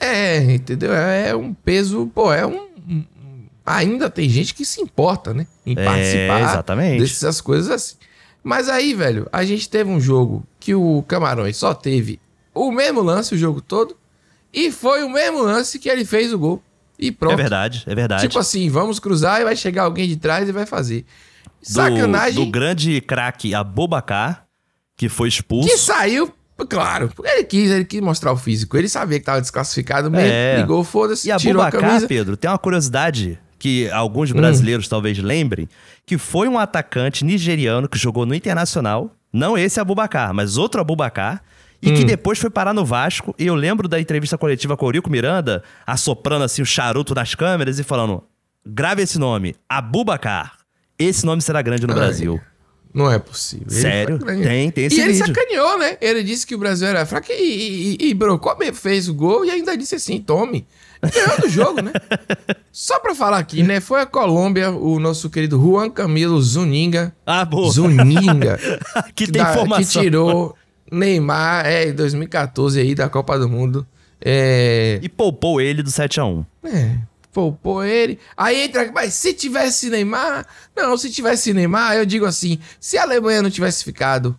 É, 0.00 0.38
entendeu? 0.54 0.92
É 0.94 1.34
um 1.36 1.52
peso, 1.52 2.10
pô, 2.14 2.32
é 2.32 2.46
um... 2.46 2.68
um- 2.88 3.04
Ainda 3.64 4.10
tem 4.10 4.28
gente 4.28 4.54
que 4.54 4.64
se 4.64 4.80
importa, 4.80 5.32
né? 5.32 5.46
Em 5.64 5.74
É, 5.78 5.84
participar 5.84 6.40
exatamente. 6.42 7.00
dessas 7.00 7.40
coisas 7.40 7.70
assim. 7.70 7.94
Mas 8.42 8.68
aí, 8.68 8.92
velho, 8.92 9.28
a 9.32 9.44
gente 9.44 9.68
teve 9.68 9.88
um 9.88 10.00
jogo 10.00 10.44
que 10.58 10.74
o 10.74 11.04
Camarões 11.06 11.56
só 11.56 11.72
teve 11.72 12.18
o 12.52 12.72
mesmo 12.72 13.00
lance 13.02 13.34
o 13.34 13.38
jogo 13.38 13.60
todo 13.60 13.96
e 14.52 14.72
foi 14.72 15.04
o 15.04 15.08
mesmo 15.08 15.42
lance 15.42 15.78
que 15.78 15.88
ele 15.88 16.04
fez 16.04 16.32
o 16.32 16.38
gol. 16.38 16.60
E 16.98 17.12
pronto. 17.12 17.34
É 17.34 17.36
verdade, 17.36 17.84
é 17.86 17.94
verdade. 17.94 18.22
Tipo 18.22 18.38
assim, 18.40 18.68
vamos 18.68 18.98
cruzar 18.98 19.40
e 19.40 19.44
vai 19.44 19.54
chegar 19.54 19.84
alguém 19.84 20.08
de 20.08 20.16
trás 20.16 20.48
e 20.48 20.52
vai 20.52 20.66
fazer. 20.66 21.04
Do, 21.62 21.72
Sacanagem 21.72 22.34
do 22.44 22.50
grande 22.50 23.00
craque 23.00 23.54
Abobacar, 23.54 24.46
que 24.96 25.08
foi 25.08 25.28
expulso. 25.28 25.68
que 25.68 25.76
saiu, 25.76 26.32
claro, 26.68 27.10
porque 27.14 27.30
ele 27.30 27.44
quis, 27.44 27.70
ele 27.70 27.84
quis 27.84 28.00
mostrar 28.00 28.32
o 28.32 28.36
físico. 28.36 28.76
Ele 28.76 28.88
sabia 28.88 29.18
que 29.18 29.24
tava 29.24 29.40
desclassificado 29.40 30.10
mesmo, 30.10 30.26
É. 30.32 30.56
ligou, 30.58 30.82
foda-se, 30.84 31.30
E 31.30 31.36
tirou 31.36 31.62
a 31.62 31.70
camisa. 31.70 32.04
Hum. 32.04 32.08
Pedro, 32.08 32.36
tem 32.36 32.50
uma 32.50 32.58
curiosidade 32.58 33.38
que 33.58 33.88
alguns 33.90 34.32
brasileiros 34.32 34.88
talvez 34.88 35.16
lembrem, 35.18 35.68
que 36.04 36.18
foi 36.18 36.48
um 36.48 36.58
atacante 36.58 37.24
nigeriano 37.24 37.88
que 37.88 37.96
jogou 37.96 38.26
no 38.26 38.34
Internacional, 38.34 39.14
não 39.32 39.56
esse 39.56 39.78
Abobacar, 39.80 40.34
mas 40.34 40.56
outro 40.56 40.80
Abobacar, 40.80 41.42
e 41.80 41.90
Hum. 41.90 41.94
que 41.94 42.04
depois 42.04 42.38
foi 42.38 42.50
parar 42.50 42.72
no 42.74 42.84
Vasco. 42.84 43.34
E 43.38 43.46
eu 43.46 43.54
lembro 43.54 43.88
da 43.88 44.00
entrevista 44.00 44.36
coletiva 44.36 44.76
com 44.76 44.84
o 44.84 44.88
Eurico 44.88 45.10
Miranda, 45.10 45.62
assoprando 45.86 46.44
assim 46.44 46.62
o 46.62 46.66
charuto 46.66 47.14
nas 47.14 47.34
câmeras 47.34 47.78
e 47.78 47.82
falando: 47.84 48.22
grave 48.66 49.02
esse 49.02 49.18
nome, 49.18 49.54
Abubacar. 49.68 50.54
Esse 51.08 51.24
nome 51.26 51.42
será 51.42 51.60
grande 51.62 51.86
no 51.86 51.92
Ai, 51.92 51.98
Brasil. 51.98 52.40
Não 52.94 53.10
é 53.10 53.18
possível. 53.18 53.66
Ele 53.70 53.80
Sério? 53.80 54.18
Tem, 54.18 54.70
tem 54.70 54.84
esse 54.84 54.96
E 54.96 55.00
ele 55.00 55.12
vídeo. 55.14 55.26
sacaneou, 55.26 55.78
né? 55.78 55.96
Ele 56.00 56.22
disse 56.22 56.46
que 56.46 56.54
o 56.54 56.58
Brasil 56.58 56.86
era 56.86 57.06
fraco 57.06 57.28
e, 57.32 57.96
e, 57.98 58.08
e 58.10 58.14
Brocó 58.14 58.54
fez 58.74 59.08
o 59.08 59.14
gol 59.14 59.44
e 59.46 59.50
ainda 59.50 59.76
disse 59.76 59.94
assim: 59.94 60.20
tome. 60.20 60.66
Ganhou 61.02 61.40
do 61.40 61.48
jogo, 61.48 61.80
né? 61.82 61.90
Só 62.70 63.00
pra 63.00 63.14
falar 63.14 63.38
aqui, 63.38 63.62
né? 63.62 63.80
Foi 63.80 64.00
a 64.02 64.06
Colômbia, 64.06 64.70
o 64.70 65.00
nosso 65.00 65.28
querido 65.30 65.58
Juan 65.60 65.90
Camilo 65.90 66.40
Zuninga. 66.40 67.14
Ah, 67.26 67.44
boa. 67.44 67.70
Zuninga. 67.72 68.58
que 69.16 69.26
tem 69.26 69.42
da- 69.42 69.50
informação. 69.52 70.00
Que 70.02 70.06
tirou 70.08 70.54
Neymar, 70.90 71.66
é, 71.66 71.88
em 71.88 71.94
2014 71.94 72.78
aí 72.78 72.94
da 72.94 73.08
Copa 73.08 73.38
do 73.38 73.48
Mundo. 73.48 73.86
É, 74.24 75.00
E 75.02 75.08
poupou 75.08 75.60
ele 75.60 75.82
do 75.82 75.90
7x1. 75.90 76.44
é, 76.66 76.96
poupou 77.32 77.84
ele. 77.84 78.18
Aí 78.36 78.62
entra, 78.64 78.90
mas 78.92 79.14
se 79.14 79.32
tivesse 79.32 79.88
Neymar. 79.88 80.46
Não, 80.76 80.96
se 80.96 81.10
tivesse 81.10 81.52
Neymar, 81.52 81.96
eu 81.96 82.06
digo 82.06 82.26
assim: 82.26 82.58
se 82.78 82.98
a 82.98 83.02
Alemanha 83.02 83.42
não 83.42 83.50
tivesse 83.50 83.82
ficado 83.82 84.38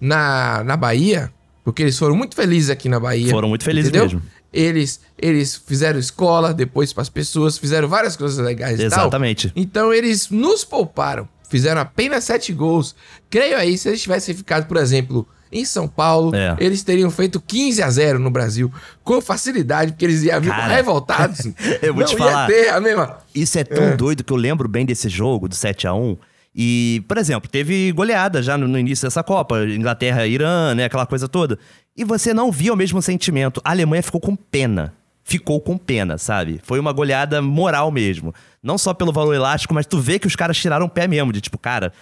na, 0.00 0.62
na 0.62 0.76
Bahia, 0.76 1.32
porque 1.64 1.82
eles 1.82 1.98
foram 1.98 2.14
muito 2.14 2.36
felizes 2.36 2.70
aqui 2.70 2.88
na 2.88 3.00
Bahia. 3.00 3.30
Foram 3.30 3.48
muito 3.48 3.64
felizes 3.64 3.88
entendeu? 3.88 4.06
mesmo. 4.06 4.22
Eles, 4.52 5.00
eles 5.18 5.54
fizeram 5.54 5.98
escola 5.98 6.54
depois 6.54 6.92
para 6.92 7.02
as 7.02 7.08
pessoas, 7.08 7.58
fizeram 7.58 7.88
várias 7.88 8.16
coisas 8.16 8.38
legais. 8.38 8.78
Exatamente. 8.78 9.52
Então 9.56 9.92
eles 9.92 10.30
nos 10.30 10.64
pouparam. 10.64 11.28
Fizeram 11.48 11.80
apenas 11.80 12.24
sete 12.24 12.52
gols. 12.52 12.94
Creio 13.28 13.56
aí, 13.56 13.76
se 13.76 13.88
eles 13.88 14.02
tivessem 14.02 14.34
ficado, 14.34 14.66
por 14.66 14.76
exemplo, 14.78 15.28
em 15.50 15.64
São 15.64 15.86
Paulo, 15.88 16.34
É. 16.34 16.56
eles 16.58 16.82
teriam 16.82 17.10
feito 17.10 17.40
15 17.40 17.82
a 17.82 17.90
0 17.90 18.18
no 18.18 18.30
Brasil. 18.30 18.70
Com 19.04 19.20
facilidade, 19.20 19.92
porque 19.92 20.04
eles 20.04 20.22
iam 20.22 20.40
vir 20.40 20.50
Cara, 20.50 20.74
revoltados. 20.74 21.40
eu 21.82 21.94
vou 21.94 22.02
Não 22.02 22.08
te 22.08 22.16
falar. 22.16 22.48
a 22.72 22.80
mesma. 22.80 23.18
Isso 23.34 23.58
é 23.58 23.64
tão 23.64 23.96
doido 23.96 24.24
que 24.24 24.32
eu 24.32 24.36
lembro 24.36 24.68
bem 24.68 24.84
desse 24.84 25.08
jogo, 25.08 25.48
do 25.48 25.54
7x1. 25.54 26.18
E, 26.58 27.04
por 27.06 27.18
exemplo, 27.18 27.50
teve 27.50 27.92
goleada 27.92 28.42
já 28.42 28.56
no, 28.56 28.66
no 28.66 28.78
início 28.78 29.06
dessa 29.06 29.22
Copa, 29.22 29.62
Inglaterra, 29.64 30.26
Irã, 30.26 30.74
né, 30.74 30.84
aquela 30.86 31.04
coisa 31.04 31.28
toda. 31.28 31.58
E 31.94 32.02
você 32.02 32.32
não 32.32 32.50
via 32.50 32.72
o 32.72 32.76
mesmo 32.76 33.00
sentimento. 33.02 33.60
A 33.62 33.70
Alemanha 33.72 34.02
ficou 34.02 34.20
com 34.20 34.34
pena. 34.34 34.94
Ficou 35.22 35.60
com 35.60 35.76
pena, 35.76 36.16
sabe? 36.18 36.60
Foi 36.62 36.78
uma 36.78 36.92
goleada 36.92 37.42
moral 37.42 37.90
mesmo. 37.90 38.32
Não 38.62 38.78
só 38.78 38.94
pelo 38.94 39.12
valor 39.12 39.34
elástico, 39.34 39.74
mas 39.74 39.84
tu 39.84 39.98
vê 39.98 40.18
que 40.18 40.26
os 40.26 40.36
caras 40.36 40.56
tiraram 40.56 40.86
o 40.86 40.88
pé 40.88 41.06
mesmo. 41.08 41.32
De 41.32 41.40
tipo, 41.40 41.58
cara, 41.58 41.92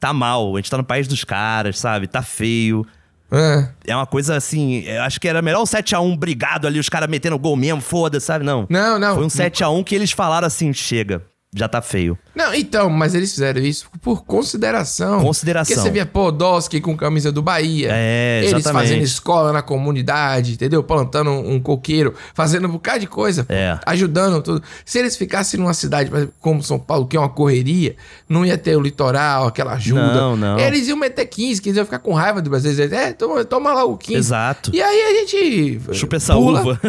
tá 0.00 0.12
mal, 0.12 0.54
a 0.54 0.58
gente 0.58 0.70
tá 0.70 0.76
no 0.76 0.84
país 0.84 1.08
dos 1.08 1.24
caras, 1.24 1.78
sabe? 1.78 2.06
Tá 2.06 2.22
feio. 2.22 2.86
É. 3.30 3.68
É 3.86 3.96
uma 3.96 4.06
coisa 4.06 4.36
assim, 4.36 4.80
eu 4.84 5.02
acho 5.02 5.20
que 5.20 5.26
era 5.28 5.42
melhor 5.42 5.60
um 5.60 5.64
7x1 5.64 6.16
brigado 6.16 6.66
ali, 6.66 6.78
os 6.78 6.88
caras 6.88 7.08
metendo 7.08 7.38
gol 7.38 7.56
mesmo, 7.56 7.80
foda-se, 7.80 8.26
sabe? 8.26 8.44
Não. 8.44 8.66
Não, 8.70 8.98
não. 8.98 9.14
Foi 9.16 9.24
um 9.24 9.28
7x1 9.28 9.84
que 9.84 9.94
eles 9.94 10.12
falaram 10.12 10.46
assim: 10.46 10.72
chega, 10.72 11.22
já 11.54 11.68
tá 11.68 11.80
feio. 11.80 12.18
Não, 12.34 12.52
então, 12.52 12.90
mas 12.90 13.14
eles 13.14 13.30
fizeram 13.32 13.60
isso 13.62 13.88
por 14.02 14.24
consideração. 14.24 15.20
Consideração. 15.20 15.72
Porque 15.74 15.88
você 15.88 15.92
via 15.92 16.04
Podolski 16.04 16.80
com 16.80 16.96
camisa 16.96 17.30
do 17.30 17.40
Bahia. 17.40 17.90
É, 17.92 18.40
Eles 18.40 18.54
exatamente. 18.54 18.88
fazendo 18.88 19.02
escola 19.04 19.52
na 19.52 19.62
comunidade, 19.62 20.54
entendeu? 20.54 20.82
Plantando 20.82 21.30
um, 21.30 21.60
coqueiro, 21.60 22.14
fazendo 22.34 22.66
um 22.66 22.72
bocado 22.72 22.98
de 23.00 23.06
coisa. 23.06 23.46
É. 23.48 23.78
Ajudando 23.86 24.42
tudo. 24.42 24.62
Se 24.84 24.98
eles 24.98 25.16
ficassem 25.16 25.60
numa 25.60 25.74
cidade 25.74 26.10
como 26.40 26.60
São 26.60 26.78
Paulo, 26.78 27.06
que 27.06 27.16
é 27.16 27.20
uma 27.20 27.28
correria, 27.28 27.94
não 28.28 28.44
ia 28.44 28.58
ter 28.58 28.76
o 28.76 28.80
litoral, 28.80 29.46
aquela 29.46 29.74
ajuda. 29.74 30.12
Não, 30.12 30.36
não. 30.36 30.58
Eles 30.58 30.88
iam 30.88 30.96
meter 30.98 31.26
15, 31.26 31.62
que 31.62 31.68
eles 31.68 31.76
iam 31.76 31.84
ficar 31.84 32.00
com 32.00 32.12
raiva 32.12 32.42
do 32.42 32.50
Brasil. 32.50 32.72
Eles 32.72 32.92
é, 32.92 33.12
toma, 33.12 33.44
toma 33.44 33.72
lá 33.72 33.84
o 33.84 33.96
15. 33.96 34.18
Exato. 34.18 34.70
E 34.74 34.82
aí 34.82 35.00
a 35.02 35.20
gente. 35.20 35.80
Chupa 35.92 36.16
essa 36.16 36.34
uva. 36.34 36.80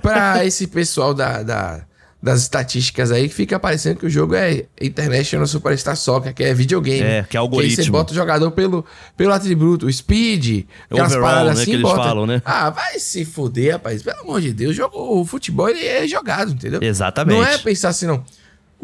pra 0.00 0.44
esse 0.44 0.68
pessoal 0.68 1.12
da, 1.12 1.42
da- 1.42 1.80
das 2.24 2.40
estatísticas 2.40 3.12
aí 3.12 3.28
que 3.28 3.34
fica 3.34 3.60
parecendo 3.60 4.00
que 4.00 4.06
o 4.06 4.10
jogo 4.10 4.34
é 4.34 4.64
International 4.80 5.46
Superstar 5.46 5.94
Soccer, 5.94 6.32
que 6.32 6.42
é 6.42 6.54
videogame. 6.54 7.02
É, 7.02 7.26
que 7.28 7.36
é 7.36 7.40
algoritmo. 7.40 7.78
aí 7.78 7.84
você 7.84 7.90
bota 7.90 8.12
o 8.12 8.14
jogador 8.14 8.50
pelo, 8.52 8.82
pelo 9.14 9.30
atributo, 9.30 9.84
o 9.84 9.92
speed, 9.92 10.64
aquelas 10.90 11.12
Overall, 11.12 11.28
paradas 11.28 11.56
né, 11.56 11.62
assim, 11.62 11.70
que 11.72 11.76
eles 11.76 11.82
bota. 11.82 12.02
falam, 12.02 12.26
né? 12.26 12.40
Ah, 12.42 12.70
vai 12.70 12.98
se 12.98 13.26
fuder, 13.26 13.74
rapaz. 13.74 14.02
Pelo 14.02 14.20
amor 14.20 14.40
de 14.40 14.54
Deus, 14.54 14.70
o, 14.70 14.74
jogo, 14.74 15.20
o 15.20 15.26
futebol 15.26 15.68
ele 15.68 15.84
é 15.84 16.08
jogado, 16.08 16.52
entendeu? 16.52 16.82
Exatamente. 16.82 17.36
Não 17.36 17.44
é 17.44 17.58
pensar 17.58 17.90
assim, 17.90 18.06
não. 18.06 18.24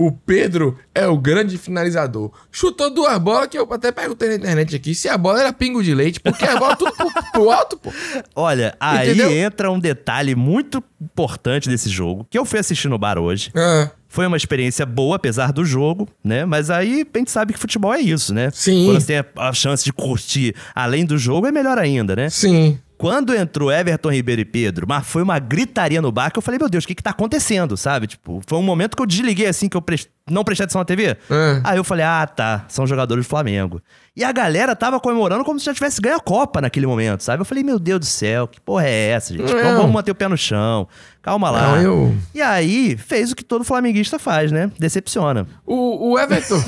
O 0.03 0.11
Pedro 0.11 0.79
é 0.95 1.07
o 1.07 1.19
grande 1.19 1.59
finalizador. 1.59 2.33
Chutou 2.51 2.89
duas 2.89 3.19
bolas 3.19 3.49
que 3.49 3.59
eu 3.59 3.71
até 3.71 3.93
perguntei 3.93 4.31
na 4.31 4.37
internet 4.37 4.75
aqui 4.75 4.95
se 4.95 5.11
a 5.11 5.19
bola 5.19 5.41
era 5.41 5.53
pingo 5.53 5.85
de 5.85 5.95
leite, 5.95 6.19
porque 6.19 6.43
a 6.47 6.57
bola 6.59 6.75
tudo 6.75 6.91
pro, 6.93 7.11
pro 7.33 7.51
alto, 7.51 7.77
pô. 7.77 7.93
Olha, 8.35 8.75
aí 8.81 9.11
Entendeu? 9.11 9.31
entra 9.31 9.71
um 9.71 9.79
detalhe 9.79 10.35
muito 10.35 10.83
importante 10.99 11.69
desse 11.69 11.91
jogo, 11.91 12.27
que 12.31 12.39
eu 12.39 12.47
fui 12.47 12.59
assistir 12.59 12.89
no 12.89 12.97
bar 12.97 13.19
hoje. 13.19 13.51
Ah, 13.55 13.91
Foi 14.09 14.27
uma 14.27 14.39
experiência 14.39 14.87
boa, 14.87 15.17
apesar 15.17 15.53
do 15.53 15.67
jogo, 15.67 16.09
né? 16.25 16.47
Mas 16.47 16.71
aí 16.71 17.07
a 17.15 17.19
gente 17.19 17.31
sabe 17.31 17.53
que 17.53 17.59
futebol 17.59 17.93
é 17.93 18.01
isso, 18.01 18.33
né? 18.33 18.51
Sim. 18.55 18.87
Quando 18.87 19.01
você 19.03 19.07
tem 19.23 19.33
a 19.37 19.53
chance 19.53 19.85
de 19.85 19.93
curtir 19.93 20.55
além 20.75 21.05
do 21.05 21.19
jogo, 21.19 21.47
é 21.47 21.53
melhor 21.53 21.77
ainda, 21.79 22.17
né? 22.17 22.31
sim. 22.31 22.79
Quando 23.01 23.35
entrou 23.35 23.73
Everton 23.73 24.11
Ribeiro 24.13 24.43
e 24.43 24.45
Pedro, 24.45 24.87
mas 24.87 25.07
foi 25.07 25.23
uma 25.23 25.39
gritaria 25.39 26.03
no 26.03 26.13
bar 26.13 26.31
que 26.31 26.39
eu 26.39 26.43
falei, 26.43 26.59
meu 26.61 26.69
Deus, 26.69 26.85
o 26.85 26.87
que 26.87 26.95
que 26.95 27.03
tá 27.03 27.09
acontecendo, 27.09 27.75
sabe? 27.75 28.07
Tipo, 28.07 28.43
foi 28.47 28.59
um 28.59 28.63
momento 28.63 28.95
que 28.95 29.01
eu 29.03 29.07
desliguei 29.07 29.47
assim, 29.47 29.71
que 29.71 29.77
eu 29.79 29.81
pres- 29.81 30.07
não 30.31 30.45
prestei 30.45 30.65
atenção 30.65 30.81
na 30.81 30.85
TV. 30.85 31.17
É. 31.31 31.61
Aí 31.65 31.77
eu 31.77 31.85
falei, 31.85 32.05
ah, 32.05 32.27
tá, 32.27 32.65
são 32.69 32.87
jogadores 32.87 33.25
do 33.25 33.29
Flamengo. 33.29 33.81
E 34.17 34.25
a 34.25 34.33
galera 34.33 34.75
tava 34.75 34.99
comemorando 35.01 35.45
como 35.45 35.59
se 35.59 35.67
já 35.67 35.73
tivesse 35.73 36.01
ganho 36.01 36.17
a 36.17 36.21
Copa 36.21 36.61
naquele 36.61 36.87
momento, 36.87 37.23
sabe? 37.23 37.41
Eu 37.41 37.45
falei, 37.45 37.63
meu 37.63 37.79
Deus 37.79 38.01
do 38.01 38.07
céu, 38.07 38.49
que 38.49 38.61
porra 38.61 38.87
é 38.87 39.11
essa, 39.11 39.33
gente? 39.33 39.51
Não. 39.53 39.63
Vamos, 39.63 39.77
vamos 39.79 39.93
manter 39.93 40.11
o 40.11 40.15
pé 40.15 40.29
no 40.29 40.37
chão. 40.37 40.87
Calma 41.23 41.51
lá. 41.51 41.77
Não, 41.77 41.83
eu- 41.83 42.15
E 42.35 42.41
aí, 42.43 42.97
fez 42.97 43.31
o 43.31 43.37
que 43.37 43.45
todo 43.45 43.65
flamenguista 43.65 44.19
faz, 44.19 44.51
né? 44.51 44.71
Decepciona. 44.79 45.47
O, 45.67 46.11
o 46.13 46.19
Everton. 46.19 46.57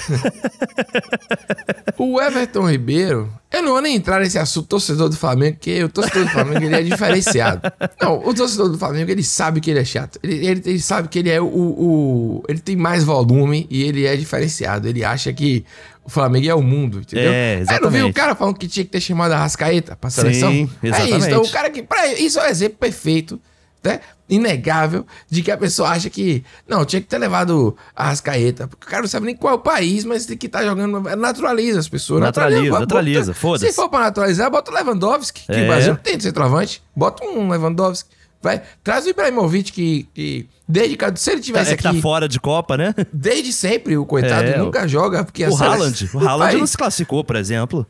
o 1.99 2.21
Everton 2.21 2.71
Ribeiro. 2.71 3.33
Eu 3.51 3.63
não 3.63 3.73
vou 3.73 3.83
nem 3.83 3.97
entrar 3.97 4.21
nesse 4.21 4.39
assunto 4.39 4.67
torcedor 4.69 5.09
do 5.09 5.17
Flamengo, 5.17 5.57
porque 5.57 5.83
o 5.85 5.89
torcedor 5.89 6.25
do 6.25 6.31
Flamengo 6.31 6.65
ele 6.65 6.75
é 6.75 6.83
diferenciado. 6.83 7.71
Não, 8.01 8.27
o 8.27 8.35
torcedor 8.35 8.71
do 8.71 8.79
Flamengo 8.79 9.11
ele 9.11 9.23
sabe 9.23 9.61
que 9.61 9.71
ele 9.71 9.81
é 9.81 9.85
chato. 9.85 10.19
Ele, 10.23 10.47
ele, 10.47 10.63
ele 10.65 10.81
sabe 10.81 11.09
que 11.09 11.19
ele 11.19 11.31
é 11.31 11.41
o, 11.41 11.47
o. 11.47 12.45
Ele 12.49 12.61
tem 12.61 12.77
mais 12.77 13.05
volume 13.05 13.52
e 13.55 13.83
ele 13.83 14.07
é 14.07 14.17
diferenciado. 14.17 14.89
Ele 14.89 15.05
acha 15.05 15.33
que 15.33 15.65
o 16.05 16.11
Flamengo 16.11 16.49
é 16.49 16.55
o 16.55 16.63
mundo, 16.63 16.99
entendeu? 17.01 17.31
É, 17.33 17.55
Aí 17.55 17.59
não 17.59 17.65
viu 17.65 17.73
exatamente. 17.75 18.11
o 18.11 18.15
cara 18.15 18.35
falando 18.35 18.57
que 18.59 18.67
tinha 18.69 18.85
que 18.85 18.91
ter 18.91 19.01
chamado 19.01 19.33
a 19.33 19.37
Rascaeta 19.39 19.97
pra 19.97 20.11
seleção? 20.11 20.51
Sim, 20.51 20.71
É 20.83 20.89
isso. 20.89 20.97
exatamente. 20.97 21.27
Então, 21.27 21.43
o 21.43 21.49
cara 21.51 21.71
que. 21.71 21.83
Pra, 21.83 22.07
isso 22.15 22.39
é 22.41 22.45
um 22.45 22.51
exemplo 22.51 22.79
perfeito 22.79 23.41
né? 23.85 23.99
Inegável 24.31 25.05
de 25.29 25.43
que 25.43 25.51
a 25.51 25.57
pessoa 25.57 25.89
acha 25.91 26.09
que. 26.09 26.45
Não, 26.69 26.85
tinha 26.85 27.03
que 27.03 27.09
ter 27.09 27.19
levado 27.19 27.77
a 27.95 28.05
Rascaeta. 28.07 28.67
Porque 28.69 28.87
o 28.87 28.89
cara 28.89 29.03
não 29.03 29.09
sabe 29.09 29.27
nem 29.27 29.37
qual 29.37 29.55
é 29.55 29.57
o 29.57 29.59
país, 29.61 30.05
mas 30.05 30.25
tem 30.25 30.37
que 30.37 30.47
estar 30.47 30.65
jogando. 30.65 31.01
Naturaliza 31.17 31.81
as 31.81 31.89
pessoas. 31.89 32.21
Naturaliza, 32.21 32.71
bota- 32.71 32.81
naturaliza, 32.81 33.35
foda-se. 33.35 33.67
Se 33.67 33.73
for 33.75 33.89
pra 33.89 33.99
naturalizar, 34.01 34.51
bota 34.51 34.71
o 34.71 34.75
Lewandowski. 34.75 35.43
Que 35.47 35.53
É. 35.53 35.65
o 35.65 35.67
Brasil 35.67 35.93
não 35.95 36.01
tem 36.01 36.19
centroavante. 36.19 36.83
Bota 36.95 37.25
um 37.27 37.49
Lewandowski. 37.51 38.09
Vai, 38.43 38.61
traz 38.83 39.07
o 39.07 39.09
Ibrahimovic, 39.09 39.71
que, 39.71 40.09
que 40.13 40.49
desde 40.67 40.99
se 41.17 41.31
ele 41.31 41.41
tivesse 41.41 41.73
É 41.73 41.77
que 41.77 41.83
tá 41.83 41.91
aqui, 41.91 42.01
fora 42.03 42.29
de 42.29 42.41
Copa, 42.41 42.77
né? 42.77 42.93
desde 43.13 43.53
sempre, 43.53 43.97
o 43.97 44.05
coitado 44.05 44.49
É, 44.49 44.59
nunca 44.59 44.87
joga. 44.89 45.25
Porque 45.25 45.47
O 45.47 45.57
Haaland. 45.57 46.11
O 46.13 46.19
Haaland 46.19 46.57
não 46.57 46.67
se 46.67 46.77
classificou, 46.77 47.23
por 47.23 47.37
exemplo. 47.37 47.87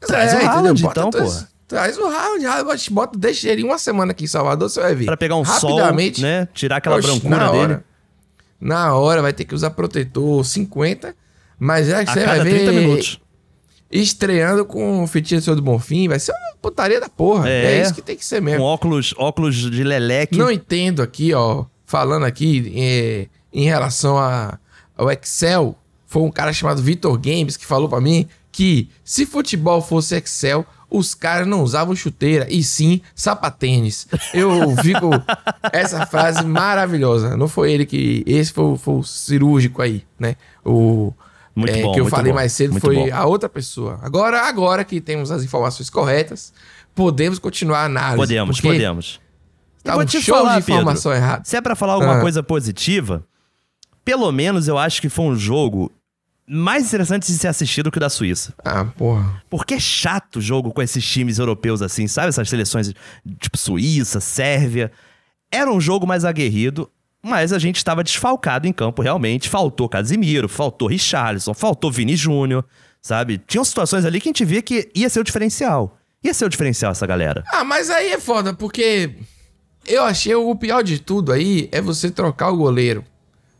Traz 0.00 0.32
o 0.32 0.36
entendeu? 0.36 0.52
Haaland, 0.52 0.84
então, 0.86 1.10
porra. 1.10 1.48
Traz 1.66 1.98
o 1.98 2.06
Haaland, 2.06 2.46
Haaland, 2.46 2.90
bota, 2.90 3.18
deixa 3.18 3.48
ele 3.50 3.64
uma 3.64 3.76
semana 3.76 4.12
aqui 4.12 4.24
em 4.24 4.28
Salvador, 4.28 4.70
você 4.70 4.80
vai 4.80 4.94
ver. 4.94 5.04
Pra 5.06 5.16
pegar 5.16 5.34
um 5.36 5.44
sol, 5.44 5.80
né? 6.18 6.48
Tirar 6.54 6.76
aquela 6.76 6.96
Oxe, 6.96 7.08
brancura 7.08 7.36
na 7.36 7.50
dele. 7.50 7.62
hora. 7.62 7.84
Na 8.60 8.94
hora 8.94 9.20
vai 9.20 9.32
ter 9.32 9.44
que 9.44 9.54
usar 9.54 9.70
protetor 9.70 10.44
50, 10.44 11.14
mas 11.58 11.88
já 11.88 12.04
que 12.04 12.10
A 12.10 12.14
você 12.14 12.24
vai 12.24 12.38
cada 12.38 12.50
30 12.50 12.72
ver 12.72 12.80
minutos. 12.80 13.20
Estreando 13.90 14.64
com 14.64 15.02
o 15.02 15.06
fitinho 15.06 15.40
do 15.40 15.44
seu 15.44 15.56
do 15.56 15.62
Bonfim, 15.62 16.08
vai 16.08 16.18
ser 16.18 16.32
uma 16.32 16.56
putaria 16.60 17.00
da 17.00 17.08
porra. 17.08 17.48
É, 17.48 17.78
É. 17.78 17.82
isso 17.82 17.94
que 17.94 18.02
tem 18.02 18.16
que 18.16 18.24
ser 18.24 18.38
Com 18.40 18.44
mesmo. 18.44 18.64
óculos, 18.64 19.14
óculos 19.16 19.56
de 19.56 19.82
leleque. 19.84 20.36
Não 20.36 20.50
entendo 20.50 21.02
aqui, 21.02 21.32
ó, 21.34 21.64
falando 21.86 22.24
aqui 22.24 22.72
é, 22.76 23.26
em 23.52 23.64
relação 23.64 24.18
a, 24.18 24.58
ao 24.96 25.10
Excel, 25.10 25.76
foi 26.06 26.22
um 26.22 26.30
cara 26.30 26.52
chamado 26.52 26.82
Vitor 26.82 27.18
Games 27.18 27.56
que 27.56 27.64
falou 27.66 27.88
pra 27.88 28.00
mim 28.00 28.26
que 28.52 28.88
se 29.04 29.24
futebol 29.24 29.80
fosse 29.80 30.16
Excel, 30.16 30.66
os 30.90 31.14
caras 31.14 31.46
não 31.46 31.62
usavam 31.62 31.94
chuteira, 31.94 32.46
e 32.50 32.62
sim 32.62 33.00
sapatênis. 33.14 34.08
Eu 34.32 34.74
fico 34.78 35.10
essa 35.70 36.06
frase 36.06 36.44
maravilhosa. 36.44 37.36
Não 37.36 37.46
foi 37.46 37.72
ele 37.72 37.84
que. 37.86 38.24
Esse 38.26 38.52
foi, 38.52 38.76
foi 38.78 38.94
o 38.94 39.02
cirúrgico 39.02 39.82
aí, 39.82 40.02
né? 40.18 40.34
O. 40.64 41.12
Muito 41.58 41.74
é, 41.74 41.82
bom, 41.82 41.92
que 41.92 42.00
eu 42.00 42.06
falei 42.06 42.32
bom, 42.32 42.36
mais 42.36 42.52
cedo 42.52 42.78
foi 42.80 42.94
bom. 42.94 43.08
a 43.14 43.26
outra 43.26 43.48
pessoa. 43.48 43.98
Agora, 44.02 44.42
agora 44.42 44.84
que 44.84 45.00
temos 45.00 45.30
as 45.30 45.42
informações 45.42 45.90
corretas, 45.90 46.52
podemos 46.94 47.38
continuar 47.38 47.80
a 47.80 47.84
análise. 47.86 48.16
Podemos, 48.16 48.60
podemos. 48.60 49.20
Tá 49.82 49.96
um 49.96 50.04
te 50.04 50.20
show 50.20 50.36
falar, 50.36 50.54
de 50.54 50.58
informação 50.60 51.12
Pedro, 51.12 51.26
errada. 51.26 51.42
Se 51.44 51.56
é 51.56 51.60
pra 51.60 51.74
falar 51.74 51.94
alguma 51.94 52.18
Ah. 52.18 52.20
coisa 52.20 52.42
positiva, 52.42 53.24
pelo 54.04 54.30
menos 54.30 54.68
eu 54.68 54.76
acho 54.78 55.00
que 55.00 55.08
foi 55.08 55.24
um 55.26 55.36
jogo 55.36 55.90
mais 56.46 56.86
interessante 56.86 57.26
de 57.26 57.36
ser 57.38 57.48
assistido 57.48 57.90
que 57.90 57.98
o 57.98 58.00
da 58.00 58.08
Suíça. 58.08 58.54
Ah, 58.64 58.84
porra. 58.84 59.42
Porque 59.50 59.74
é 59.74 59.80
chato 59.80 60.36
o 60.36 60.40
jogo 60.40 60.72
com 60.72 60.80
esses 60.80 61.04
times 61.04 61.38
europeus 61.38 61.82
assim, 61.82 62.06
sabe? 62.08 62.28
Essas 62.28 62.48
seleções 62.48 62.92
tipo 63.38 63.58
Suíça, 63.58 64.18
Sérvia. 64.20 64.90
Era 65.52 65.70
um 65.70 65.80
jogo 65.80 66.06
mais 66.06 66.24
aguerrido, 66.24 66.90
mas 67.24 67.52
a 67.52 67.58
gente 67.58 67.76
estava 67.76 68.02
desfalcado 68.04 68.66
em 68.66 68.72
campo 68.72 69.02
realmente. 69.02 69.48
Faltou 69.48 69.88
Casimiro, 69.88 70.48
faltou 70.48 70.88
Richarlison, 70.88 71.54
faltou 71.54 71.90
Vini 71.90 72.16
Júnior, 72.16 72.64
sabe? 73.02 73.38
Tinham 73.46 73.64
situações 73.64 74.04
ali 74.04 74.20
que 74.20 74.28
a 74.28 74.30
gente 74.30 74.44
via 74.44 74.62
que 74.62 74.88
ia 74.94 75.08
ser 75.08 75.20
o 75.20 75.24
diferencial. 75.24 75.96
Ia 76.24 76.34
ser 76.34 76.44
o 76.46 76.48
diferencial 76.48 76.92
essa 76.92 77.06
galera. 77.06 77.44
Ah, 77.52 77.64
mas 77.64 77.90
aí 77.90 78.12
é 78.12 78.18
foda, 78.18 78.52
porque 78.52 79.10
eu 79.86 80.02
achei 80.04 80.34
o 80.34 80.54
pior 80.56 80.82
de 80.82 80.98
tudo 80.98 81.32
aí 81.32 81.68
é 81.72 81.80
você 81.80 82.10
trocar 82.10 82.50
o 82.50 82.56
goleiro. 82.56 83.04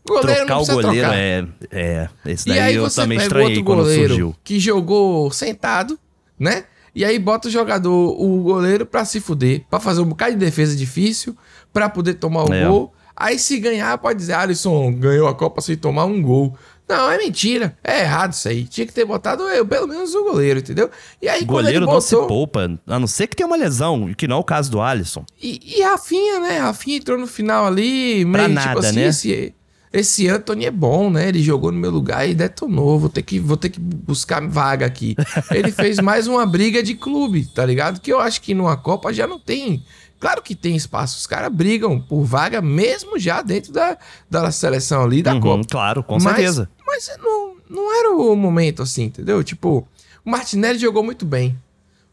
O 0.09 0.15
goleiro 0.15 0.47
Trocar 0.47 0.59
o 0.63 0.67
goleiro 0.67 1.07
trocar. 1.07 1.19
é. 1.19 1.45
É. 1.71 2.09
Esse 2.25 2.49
E 2.49 2.53
daí 2.53 2.61
aí 2.61 2.75
eu 2.77 2.83
você 2.89 3.03
também 3.03 3.19
estranhei 3.19 3.49
outro 3.51 3.65
quando 3.65 3.79
goleiro 3.81 4.09
surgiu. 4.09 4.37
que 4.43 4.59
jogou 4.59 5.31
sentado, 5.31 5.99
né? 6.39 6.65
E 6.95 7.05
aí 7.05 7.19
bota 7.19 7.47
o 7.47 7.51
jogador, 7.51 8.21
o 8.21 8.43
goleiro, 8.43 8.87
pra 8.87 9.05
se 9.05 9.21
fuder, 9.21 9.65
pra 9.69 9.79
fazer 9.79 10.01
um 10.01 10.07
bocado 10.07 10.33
de 10.33 10.39
defesa 10.39 10.75
difícil, 10.75 11.37
pra 11.73 11.89
poder 11.89 12.15
tomar 12.15 12.49
o 12.49 12.53
É. 12.55 12.67
gol. 12.67 12.93
Aí 13.21 13.39
se 13.39 13.59
ganhar, 13.59 13.99
pode 13.99 14.19
dizer, 14.21 14.35
Alisson 14.35 14.93
ganhou 14.93 15.27
a 15.27 15.35
Copa 15.35 15.61
sem 15.61 15.77
tomar 15.77 16.05
um 16.05 16.23
gol. 16.23 16.57
Não, 16.89 17.11
é 17.11 17.19
mentira. 17.19 17.77
É 17.85 18.01
errado 18.01 18.33
isso 18.33 18.49
aí. 18.49 18.65
Tinha 18.65 18.87
que 18.87 18.93
ter 18.95 19.05
botado 19.05 19.43
eu, 19.49 19.67
pelo 19.67 19.87
menos 19.89 20.15
o 20.15 20.23
goleiro, 20.25 20.61
entendeu? 20.61 20.89
E 21.21 21.29
aí 21.29 21.45
Goleiro 21.45 21.85
não 21.85 22.01
se 22.01 22.15
botou- 22.15 22.29
poupa, 22.29 22.79
a 22.87 22.99
não 22.99 23.07
ser 23.07 23.27
que 23.27 23.37
tenha 23.37 23.47
uma 23.47 23.57
lesão, 23.57 24.15
que 24.17 24.27
não 24.29 24.37
é 24.37 24.41
o 24.41 24.45
caso 24.45 24.71
do 24.71 24.81
Alisson. 24.81 25.25
E, 25.43 25.61
e 25.79 25.83
Rafinha, 25.83 26.41
né? 26.41 26.59
Rafinha 26.59 26.97
entrou 26.97 27.19
no 27.19 27.27
final 27.27 27.67
ali, 27.67 28.25
meio 28.25 28.33
Pra 28.33 28.43
tipo 28.45 28.55
nada, 28.55 28.89
assim, 28.89 28.97
né? 29.01 29.07
esse, 29.09 29.55
esse 29.93 30.29
Anthony 30.29 30.65
é 30.65 30.71
bom, 30.71 31.11
né? 31.11 31.29
Ele 31.29 31.43
jogou 31.43 31.71
no 31.71 31.79
meu 31.79 31.91
lugar 31.91 32.27
e 32.27 32.35
detonou. 32.35 32.99
Vou 32.99 33.11
ter 33.11 33.21
que, 33.23 33.39
vou 33.39 33.57
ter 33.59 33.69
que 33.69 33.81
buscar 33.81 34.41
vaga 34.49 34.87
aqui. 34.87 35.15
Ele 35.53 35.71
fez 35.73 35.99
mais 35.99 36.27
uma 36.27 36.47
briga 36.47 36.83
de 36.83 36.95
clube, 36.95 37.45
tá 37.55 37.67
ligado? 37.67 38.01
Que 38.01 38.11
eu 38.13 38.19
acho 38.21 38.41
que 38.41 38.55
numa 38.55 38.77
Copa 38.79 39.13
já 39.13 39.27
não 39.27 39.39
tem. 39.39 39.83
Claro 40.21 40.43
que 40.43 40.55
tem 40.55 40.75
espaço. 40.75 41.17
Os 41.19 41.27
caras 41.27 41.53
brigam 41.53 42.01
por 42.01 42.25
vaga 42.25 42.61
mesmo 42.61 43.19
já 43.19 43.41
dentro 43.43 43.73
da, 43.73 43.97
da 44.29 44.51
seleção 44.51 45.05
ali 45.05 45.23
da 45.23 45.35
Uhum, 45.35 45.41
Copa. 45.41 45.65
claro, 45.71 46.03
com 46.03 46.15
Mas- 46.15 46.23
certeza. 46.25 46.69
Mas 46.87 47.11
não, 47.23 47.57
não 47.69 47.99
era 47.99 48.11
o 48.17 48.35
momento 48.35 48.83
assim, 48.83 49.05
entendeu? 49.05 49.43
Tipo, 49.45 49.87
o 50.25 50.31
Martinelli 50.31 50.79
jogou 50.79 51.05
muito 51.05 51.25
bem. 51.25 51.57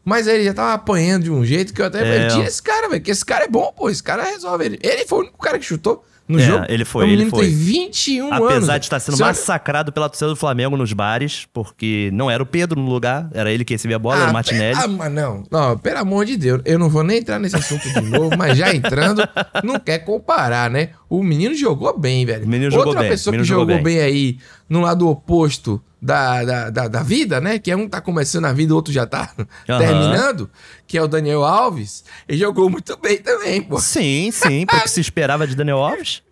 Mas 0.04 0.28
ele 0.28 0.44
já 0.44 0.54
tava 0.54 0.72
apanhando 0.74 1.24
de 1.24 1.32
um 1.32 1.44
jeito 1.44 1.74
que 1.74 1.82
eu 1.82 1.86
até 1.86 2.26
É. 2.26 2.28
tira 2.28 2.44
esse 2.46 2.62
cara, 2.62 2.88
velho, 2.88 3.02
que 3.02 3.10
esse 3.10 3.24
cara 3.24 3.44
é 3.44 3.48
bom, 3.48 3.72
pô, 3.76 3.90
esse 3.90 4.00
cara 4.02 4.22
resolve. 4.22 4.64
Ele, 4.64 4.78
ele 4.80 5.04
foi 5.04 5.18
o 5.18 5.22
único 5.22 5.38
cara 5.38 5.58
que 5.58 5.64
chutou 5.64 6.04
no 6.28 6.38
É, 6.38 6.42
jogo. 6.42 6.64
ele 6.68 6.84
foi, 6.84 7.04
O 7.04 7.06
ele 7.06 7.12
menino 7.16 7.30
foi. 7.30 7.46
tem 7.46 7.54
21 7.54 8.32
anos. 8.34 8.46
Apesar 8.48 8.78
de 8.78 8.84
estar 8.86 9.00
sendo 9.00 9.18
massacrado 9.18 9.92
pela 9.92 10.08
torcida 10.08 10.28
do 10.30 10.36
Flamengo 10.36 10.76
nos 10.76 10.92
bares, 10.92 11.46
porque 11.52 12.10
não 12.12 12.30
era 12.30 12.42
o 12.42 12.46
Pedro 12.46 12.80
no 12.80 12.88
lugar, 12.90 13.28
era 13.32 13.50
ele 13.50 13.64
que 13.64 13.74
recebia 13.74 13.96
a 13.96 13.98
bola, 13.98 14.22
era 14.22 14.30
o 14.30 14.32
Martinelli. 14.32 14.76
pe- 14.76 14.84
Ah, 14.84 14.88
mas 14.88 15.12
não, 15.12 15.42
não, 15.50 15.78
pelo 15.78 15.98
amor 15.98 16.24
de 16.26 16.36
Deus, 16.36 16.60
eu 16.64 16.78
não 16.78 16.88
vou 16.88 17.02
nem 17.02 17.18
entrar 17.18 17.38
nesse 17.38 17.56
assunto 17.56 17.88
de 17.88 18.00
novo, 18.00 18.36
mas 18.36 18.56
já 18.58 18.74
entrando, 18.74 19.22
não 19.62 19.78
quer 19.78 20.00
comparar, 20.00 20.70
né? 20.70 20.90
O 21.08 21.22
menino 21.22 21.54
jogou 21.54 21.96
bem, 21.96 22.26
velho. 22.26 22.44
O 22.44 22.48
menino 22.48 22.70
jogou 22.70 22.88
Outra 22.88 23.02
bem, 23.02 23.10
pessoa 23.10 23.36
que 23.36 23.44
jogou 23.44 23.66
jogou 23.66 23.82
bem. 23.82 24.00
aí, 24.00 24.38
no 24.68 24.80
lado 24.80 25.08
oposto 25.08 25.80
da, 26.02 26.44
da, 26.44 26.70
da, 26.70 26.88
da 26.88 27.02
vida, 27.02 27.40
né? 27.40 27.58
Que 27.58 27.70
é 27.70 27.76
um 27.76 27.88
tá 27.88 28.00
começando 28.00 28.44
a 28.46 28.52
vida, 28.52 28.72
o 28.72 28.76
outro 28.76 28.92
já 28.92 29.06
tá 29.06 29.32
terminando, 29.66 30.50
que 30.86 30.98
é 30.98 31.02
o 31.02 31.06
Daniel 31.08 31.44
Alves, 31.44 32.04
ele 32.28 32.38
jogou 32.38 32.68
muito 32.68 32.96
bem 32.96 33.18
também, 33.18 33.62
pô. 33.62 33.78
Sim, 33.80 34.30
sim, 34.32 34.66
porque 34.66 34.88
se 34.88 35.00
esperava 35.00 35.46
de 35.46 35.54
Daniel 35.54 35.78
Alves. 35.78 36.22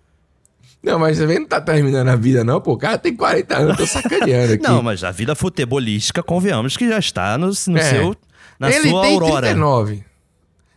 Não, 0.82 0.98
mas 0.98 1.16
você 1.16 1.26
vê, 1.26 1.38
não 1.38 1.46
tá 1.46 1.60
terminando 1.60 2.08
a 2.08 2.16
vida, 2.16 2.44
não, 2.44 2.60
pô. 2.60 2.72
O 2.72 2.76
cara 2.76 2.98
tem 2.98 3.14
40 3.16 3.56
anos, 3.56 3.76
tô 3.76 3.86
sacaneando 3.86 4.52
aqui. 4.54 4.62
Não, 4.62 4.82
mas 4.82 5.02
a 5.02 5.10
vida 5.10 5.34
futebolística, 5.34 6.22
convenhamos 6.22 6.76
que 6.76 6.86
já 6.88 6.98
está 6.98 7.38
no, 7.38 7.46
no 7.46 7.78
É. 7.78 7.82
seu, 7.90 8.14
na 8.58 8.70
ele 8.70 8.90
sua 8.90 9.02
tem 9.02 9.14
aurora. 9.14 9.46
39. 9.46 10.04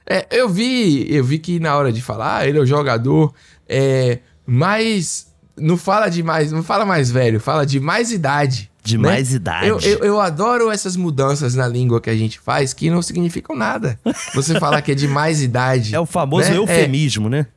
É, 0.10 0.26
eu 0.32 0.48
vi, 0.48 1.06
eu 1.14 1.22
vi 1.26 1.38
que 1.38 1.60
na 1.60 1.76
hora 1.76 1.92
de 1.92 2.02
falar, 2.02 2.48
ele 2.48 2.58
é 2.58 2.62
o 2.62 2.66
jogador 2.66 3.34
é, 3.68 4.20
mais. 4.46 5.28
Não 5.56 5.76
fala 5.76 6.08
de 6.08 6.22
mais, 6.22 6.52
não 6.52 6.62
fala 6.62 6.86
mais 6.86 7.10
velho, 7.10 7.40
fala 7.40 7.66
de 7.66 7.80
mais 7.80 8.12
idade. 8.12 8.70
De 8.84 8.98
né? 8.98 9.10
mais 9.10 9.34
idade. 9.34 9.68
Eu, 9.68 9.80
eu, 9.80 9.98
eu 10.00 10.22
adoro 10.22 10.72
essas 10.72 10.96
mudanças 10.96 11.56
na 11.56 11.68
língua 11.68 12.00
que 12.00 12.10
a 12.10 12.16
gente 12.16 12.40
faz 12.40 12.74
que 12.74 12.90
não 12.90 13.02
significam 13.02 13.56
nada. 13.56 14.00
Você 14.34 14.58
falar 14.60 14.82
que 14.82 14.92
é 14.92 14.96
de 14.96 15.08
mais 15.08 15.42
idade. 15.42 15.94
É 15.98 16.00
o 16.00 16.06
famoso 16.06 16.50
né? 16.50 16.58
eufemismo, 16.58 17.28
né? 17.28 17.48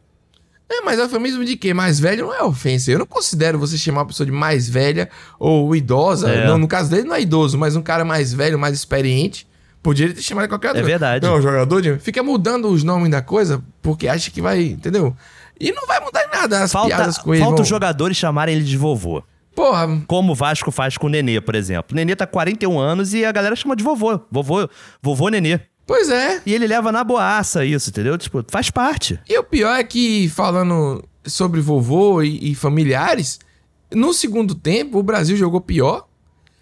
É, 0.69 0.81
mas 0.83 0.99
eufemismo 0.99 1.45
de 1.45 1.57
quê? 1.57 1.75
Mais 1.75 2.01
velho 2.01 2.27
não 2.27 2.35
é 2.35 2.43
ofensa. 2.43 2.91
Eu 2.91 3.01
não 3.01 3.07
considero 3.07 3.59
você 3.59 3.77
chamar 3.77 4.01
uma 4.01 4.07
pessoa 4.07 4.25
de 4.25 4.33
mais 4.33 4.69
velha 4.69 5.11
ou 5.39 5.75
idosa. 5.77 6.31
É. 6.31 6.47
Não, 6.47 6.57
no 6.57 6.69
caso 6.69 6.89
dele 6.91 7.03
não 7.03 7.15
é 7.15 7.21
idoso, 7.21 7.59
mas 7.59 7.77
um 7.77 7.83
cara 7.83 8.05
mais 8.05 8.33
velho, 8.33 8.59
mais 8.59 8.75
experiente. 8.75 9.47
Podia 9.83 10.13
ter 10.13 10.23
chamado 10.23 10.45
de 10.45 10.49
qualquer 10.51 10.69
outro. 10.69 10.83
É 10.83 10.87
verdade. 10.87 11.27
Não, 11.27 11.41
jogador 11.41 11.81
de... 11.81 11.99
Fica 11.99 12.23
mudando 12.23 12.69
os 12.69 12.85
nomes 12.85 13.11
da 13.11 13.23
coisa 13.23 13.63
porque 13.83 14.07
acha 14.07 14.31
que 14.31 14.41
vai, 14.41 14.63
entendeu? 14.63 15.17
E 15.61 15.73
não 15.73 15.87
vai 15.87 16.01
mudar 16.01 16.25
em 16.25 16.31
nada 16.31 16.63
as 16.63 16.73
Falta, 16.73 16.89
piadas 16.97 17.19
com 17.19 17.35
ele. 17.35 17.45
falta 17.45 17.63
os 17.63 17.69
jogadores 17.69 18.17
chamarem 18.17 18.55
ele 18.57 18.65
de 18.65 18.77
vovô. 18.77 19.23
Porra, 19.55 20.01
Como 20.07 20.33
o 20.33 20.35
Vasco 20.35 20.71
faz 20.71 20.97
com 20.97 21.07
o 21.07 21.11
Nenê, 21.11 21.41
por 21.41 21.55
exemplo. 21.55 21.93
O 21.93 21.95
Nenê 21.97 22.17
tá 22.17 22.27
41 22.27 22.79
anos 22.79 23.13
e 23.13 23.25
a 23.25 23.33
galera 23.33 23.55
chama 23.57 23.77
de 23.77 23.85
vovô. 23.85 24.19
Vovô, 24.31 24.69
vovô 25.03 25.29
Nenê. 25.29 25.61
pois 25.87 26.09
é. 26.09 26.41
E 26.47 26.55
ele 26.55 26.67
leva 26.67 26.91
na 26.91 27.05
boaça 27.05 27.65
isso, 27.65 27.91
entendeu? 27.91 28.17
Tipo, 28.17 28.45
faz 28.49 28.71
parte. 28.71 29.19
E 29.29 29.37
o 29.39 29.43
pior 29.45 29.75
é 29.79 29.85
que, 29.85 30.29
falando 30.31 31.05
sobre 31.27 31.61
vovô 31.61 32.23
e, 32.23 32.53
e 32.53 32.55
familiares, 32.55 33.39
no 33.93 34.15
segundo 34.15 34.55
tempo 34.55 34.99
o 34.99 35.03
Brasil 35.03 35.37
jogou 35.37 35.61
pior. 35.61 36.07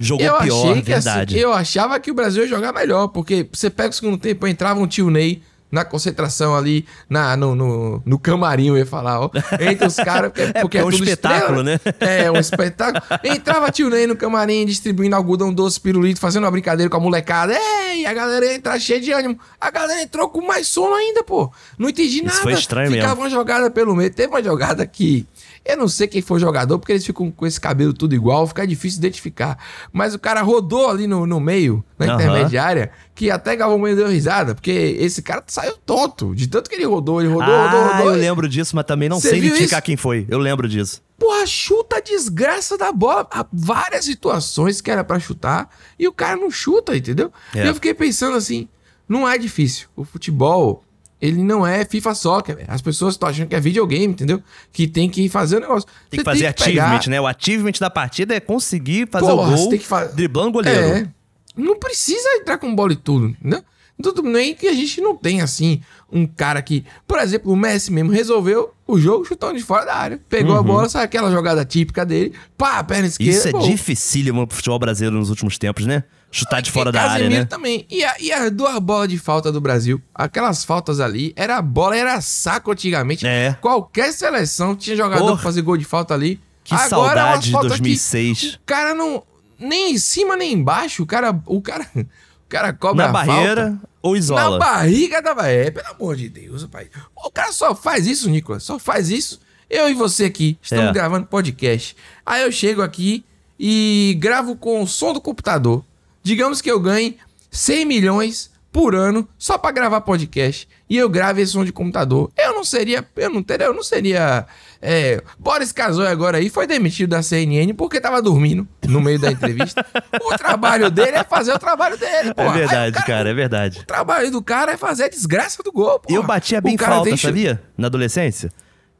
Jogou 0.01 0.25
eu 0.25 0.39
pior, 0.39 0.69
achei 0.71 0.83
que 0.83 0.91
verdade. 0.91 1.35
assim, 1.35 1.43
eu 1.45 1.53
achava 1.53 2.01
que 2.01 2.11
o 2.11 2.15
Brasil 2.15 2.43
ia 2.45 2.49
jogar 2.49 2.73
melhor, 2.73 3.09
porque 3.09 3.49
você 3.53 3.69
pega 3.69 3.91
o 3.91 3.93
segundo 3.93 4.17
tempo, 4.17 4.47
entrava 4.47 4.81
um 4.81 4.87
tio 4.87 5.11
Ney 5.11 5.43
na 5.71 5.85
concentração 5.85 6.57
ali, 6.57 6.87
na, 7.09 7.37
no, 7.37 7.55
no, 7.55 8.03
no 8.05 8.19
camarim, 8.19 8.69
eu 8.69 8.77
ia 8.79 8.87
falar, 8.87 9.21
ó, 9.21 9.31
entre 9.61 9.87
os 9.87 9.97
caras, 9.97 10.33
porque, 10.33 10.49
É, 10.59 10.61
porque 10.63 10.79
é 10.79 10.85
um 10.85 10.91
espetáculo, 10.91 11.69
estrela, 11.69 11.97
É, 12.01 12.31
um 12.31 12.39
espetáculo. 12.39 13.03
Entrava 13.23 13.71
tio 13.71 13.91
Ney 13.91 14.07
no 14.07 14.17
camarim, 14.17 14.65
distribuindo 14.65 15.15
algodão 15.15 15.53
doce, 15.53 15.81
pirulito, 15.81 16.19
fazendo 16.21 16.45
uma 16.45 16.51
brincadeira 16.51 16.89
com 16.89 16.97
a 16.97 17.01
molecada. 17.01 17.55
Ei, 17.55 18.07
a 18.07 18.15
galera 18.15 18.47
ia 18.47 18.55
entrar 18.55 18.79
cheia 18.79 19.01
de 19.01 19.13
ânimo. 19.13 19.39
A 19.61 19.71
galera 19.71 20.03
entrou 20.03 20.29
com 20.29 20.41
mais 20.41 20.69
sono 20.69 20.95
ainda, 20.95 21.23
pô. 21.23 21.53
Não 21.79 21.89
entendi 21.89 22.23
nada. 22.23 22.39
foi 22.39 22.55
estranho 22.55 22.91
Ficava 22.91 23.09
mesmo. 23.09 23.23
uma 23.23 23.31
jogada 23.31 23.71
pelo 23.71 23.95
meio. 23.95 24.11
Teve 24.11 24.29
uma 24.29 24.43
jogada 24.43 24.87
que... 24.87 25.27
Eu 25.69 25.77
não 25.77 25.87
sei 25.87 26.09
quem 26.09 26.23
foi 26.23 26.39
o 26.39 26.41
jogador, 26.41 26.79
porque 26.79 26.93
eles 26.93 27.05
ficam 27.05 27.31
com 27.31 27.47
esse 27.47 27.61
cabelo 27.61 27.93
tudo 27.93 28.15
igual, 28.15 28.47
fica 28.47 28.67
difícil 28.67 28.99
identificar. 29.01 29.59
Mas 29.93 30.15
o 30.15 30.19
cara 30.19 30.41
rodou 30.41 30.89
ali 30.89 31.07
no, 31.07 31.27
no 31.27 31.39
meio, 31.39 31.85
na 31.99 32.07
Aham. 32.07 32.15
intermediária, 32.15 32.91
que 33.15 33.31
até 33.31 33.55
Galvão 33.55 33.79
Bueno 33.79 33.95
deu 33.95 34.09
risada, 34.09 34.55
porque 34.55 34.71
esse 34.71 35.21
cara 35.21 35.45
saiu 35.47 35.77
tonto, 35.85 36.35
de 36.35 36.47
tanto 36.47 36.71
que 36.71 36.75
ele 36.77 36.87
rodou, 36.87 37.21
ele 37.21 37.29
rodou, 37.31 37.55
rodou, 37.55 37.81
ah, 37.81 37.97
rodou. 37.99 38.15
eu 38.15 38.19
lembro 38.19 38.49
disso, 38.49 38.75
mas 38.75 38.87
também 38.87 39.11
não 39.11 39.21
Você 39.21 39.29
sei 39.29 39.41
identificar 39.41 39.77
isso? 39.77 39.83
quem 39.83 39.97
foi. 39.99 40.27
Eu 40.31 40.39
lembro 40.39 40.67
disso. 40.67 41.03
Porra, 41.19 41.47
chuta 41.47 41.97
a 41.97 42.01
desgraça 42.01 42.79
da 42.79 42.91
bola. 42.91 43.27
Há 43.31 43.45
várias 43.53 44.07
situações 44.07 44.81
que 44.81 44.91
era 44.91 45.05
pra 45.05 45.19
chutar 45.19 45.69
e 45.99 46.09
o 46.09 46.13
cara 46.13 46.37
não 46.37 46.51
chuta, 46.51 46.97
entendeu? 46.97 47.31
É. 47.55 47.65
E 47.65 47.69
eu 47.69 47.75
fiquei 47.75 47.93
pensando 47.93 48.37
assim, 48.39 48.69
não 49.07 49.29
é 49.29 49.37
difícil. 49.37 49.89
O 49.95 50.05
futebol, 50.05 50.83
ele 51.21 51.43
não 51.43 51.67
é 51.67 51.85
FIFA 51.85 52.15
Soccer. 52.15 52.65
As 52.69 52.81
pessoas 52.83 53.15
estão 53.15 53.29
achando 53.29 53.49
que 53.49 53.55
é 53.55 53.61
videogame, 53.61 54.07
entendeu? 54.13 54.43
Que 54.73 54.87
tem 54.87 55.09
que 55.09 55.29
fazer 55.29 55.57
o 55.57 55.61
negócio. 55.61 55.89
Tem 56.11 56.19
que 56.19 56.25
fazer 56.25 56.53
pegar- 56.55 56.85
achievement, 56.87 57.11
né? 57.11 57.21
O 57.21 57.27
achievement 57.27 57.73
da 57.81 57.91
partida 57.91 58.35
é 58.35 58.41
conseguir 58.41 59.09
fazer 59.11 59.27
Porra, 59.27 59.53
o 59.53 59.57
gol 59.57 59.69
tem 59.69 59.79
que 59.79 59.87
fa- 59.87 60.05
driblando 60.05 60.49
o 60.49 60.53
goleiro. 60.53 60.81
É. 60.81 61.09
Não 61.57 61.79
precisa 61.79 62.29
entrar 62.37 62.59
com 62.59 62.75
bola 62.75 62.93
e 62.93 62.97
tudo, 62.97 63.29
entendeu? 63.29 63.63
Tudo 64.01 64.23
nem 64.23 64.55
que 64.55 64.69
a 64.69 64.73
gente 64.73 65.01
não 65.01 65.17
tem, 65.17 65.41
assim, 65.41 65.81
um 66.13 66.25
cara 66.25 66.63
que... 66.63 66.85
Por 67.05 67.19
exemplo, 67.19 67.53
o 67.53 67.57
Messi 67.57 67.91
mesmo 67.93 68.13
resolveu 68.13 68.73
o 68.87 68.97
jogo 68.97 69.25
chutando 69.25 69.59
de 69.59 69.65
fora 69.65 69.85
da 69.87 69.97
área. 69.97 70.21
Pegou 70.29 70.55
a 70.57 70.63
bola, 70.63 70.89
sabe 70.89 71.07
aquela 71.07 71.33
jogada 71.33 71.65
típica 71.65 72.07
dele. 72.07 72.33
Pá, 72.57 72.85
perna 72.85 73.09
esquerda. 73.09 73.33
Uhum. 73.33 73.39
Isso 73.39 73.49
é 73.49 73.51
gol. 73.51 73.63
dificílimo 73.63 74.47
pro 74.47 74.55
futebol 74.57 74.79
brasileiro 74.79 75.17
nos 75.19 75.31
últimos 75.31 75.59
tempos, 75.59 75.85
né? 75.85 76.05
Chutar 76.31 76.61
de 76.61 76.71
fora 76.71 76.93
da 76.93 77.01
área, 77.01 77.13
Casemiro 77.13 77.41
né? 77.41 77.45
também. 77.47 77.87
E, 77.91 78.05
a, 78.05 78.15
e 78.21 78.31
as 78.33 78.51
duas 78.51 78.79
bolas 78.81 79.09
de 79.09 79.19
falta 79.19 79.51
do 79.51 79.61
Brasil, 79.61 80.01
aquelas 80.15 80.63
faltas 80.65 81.01
ali, 81.01 81.33
era 81.35 81.61
bola, 81.63 81.97
era 81.97 82.21
saco 82.21 82.71
antigamente. 82.71 83.27
É. 83.27 83.57
Qualquer 83.61 84.13
seleção 84.13 84.77
tinha 84.77 84.95
jogador 84.97 85.23
Porra. 85.23 85.35
pra 85.35 85.43
fazer 85.43 85.63
gol 85.63 85.77
de 85.77 85.85
falta 85.87 86.13
ali. 86.15 86.39
Que 86.63 86.75
Agora, 86.75 86.87
é 86.87 86.89
saudade 86.91 87.45
de 87.47 87.51
faltas 87.53 87.73
que 87.73 87.79
2006. 87.79 88.55
O 88.55 88.59
cara 88.67 88.95
não... 88.95 89.23
Nem 89.59 89.93
em 89.95 89.99
cima, 89.99 90.37
nem 90.37 90.53
embaixo. 90.53 91.03
O 91.03 91.07
cara... 91.07 91.35
O 91.47 91.63
cara, 91.63 91.87
o 91.97 92.07
cara 92.49 92.73
cobra 92.75 93.05
Na 93.05 93.09
a 93.09 93.13
barreira 93.13 93.67
falta. 93.71 93.89
ou 94.03 94.13
Na 94.13 94.19
isola? 94.19 94.59
barriga 94.59 95.23
da 95.23 95.49
É, 95.49 95.71
pelo 95.71 95.89
amor 95.89 96.15
de 96.15 96.29
Deus, 96.29 96.67
pai. 96.67 96.89
O 97.17 97.31
cara 97.31 97.53
só 97.53 97.75
faz 97.75 98.07
isso, 98.07 98.29
Nicolas. 98.29 98.63
Só 98.65 98.79
faz 98.79 99.09
isso. 99.09 99.41
Eu 99.71 99.89
e 99.89 99.95
você 99.95 100.27
aqui 100.27 100.59
estamos 100.61 100.91
É. 100.91 100.93
gravando 100.93 101.27
podcast. 101.27 101.97
Aí 102.25 102.43
eu 102.43 102.53
chego 102.53 102.83
aqui 102.83 103.25
e 103.59 104.17
gravo 104.21 104.55
com 104.55 104.83
o 104.83 104.87
som 104.87 105.13
do 105.15 105.21
computador. 105.23 105.83
Digamos 106.29 106.61
que 106.61 106.71
eu 106.71 106.79
ganhe 106.79 107.17
100 107.51 107.87
milhões 107.87 108.51
por 108.71 108.95
ano 108.95 109.27
só 109.39 109.57
pra 109.57 109.71
gravar 109.71 110.03
podcast. 110.03 110.69
E 110.91 110.99
eu 110.99 111.09
gravo 111.09 111.41
esse 111.41 111.53
som 111.53 111.65
de 111.65 111.73
computador. 111.73 112.31
Eu 112.37 112.55
não 112.55 112.63
seria. 112.63 113.03
Eu 113.17 113.31
não 113.31 113.43
teria. 113.43 113.67
Eu 113.69 113.73
não 113.73 113.83
seria. 113.83 114.45
É, 114.83 115.23
Boris 115.39 115.73
Casoy 115.73 116.07
agora 116.07 116.37
aí 116.37 116.51
foi 116.51 116.67
demitido 116.67 117.09
da 117.11 117.23
CNN 117.23 117.73
porque 117.73 117.99
tava 117.99 118.21
dormindo 118.21 118.69
no 118.87 119.01
meio 119.01 119.19
da 119.19 119.33
entrevista. 119.33 119.85
o 120.23 120.37
trabalho 120.37 120.91
dele 120.91 121.17
é 121.17 121.25
fazer 121.25 121.55
o 121.55 121.59
trabalho 121.59 121.97
dele, 121.97 122.35
pô. 122.35 122.43
É 122.43 122.53
verdade, 122.53 123.05
cara, 123.07 123.31
é 123.31 123.35
verdade. 123.35 123.81
o 123.81 123.85
trabalho 123.87 124.31
do 124.31 124.43
cara 124.43 124.73
é 124.73 124.77
fazer 124.77 125.05
a 125.05 125.09
desgraça 125.09 125.63
do 125.63 125.73
gol, 125.73 125.99
pô. 126.01 126.13
Eu 126.15 126.23
batia 126.23 126.61
bem 126.61 126.77
cara 126.77 126.97
falta, 126.97 127.17
chu- 127.17 127.27
sabia? 127.29 127.63
Na 127.77 127.87
adolescência. 127.87 128.53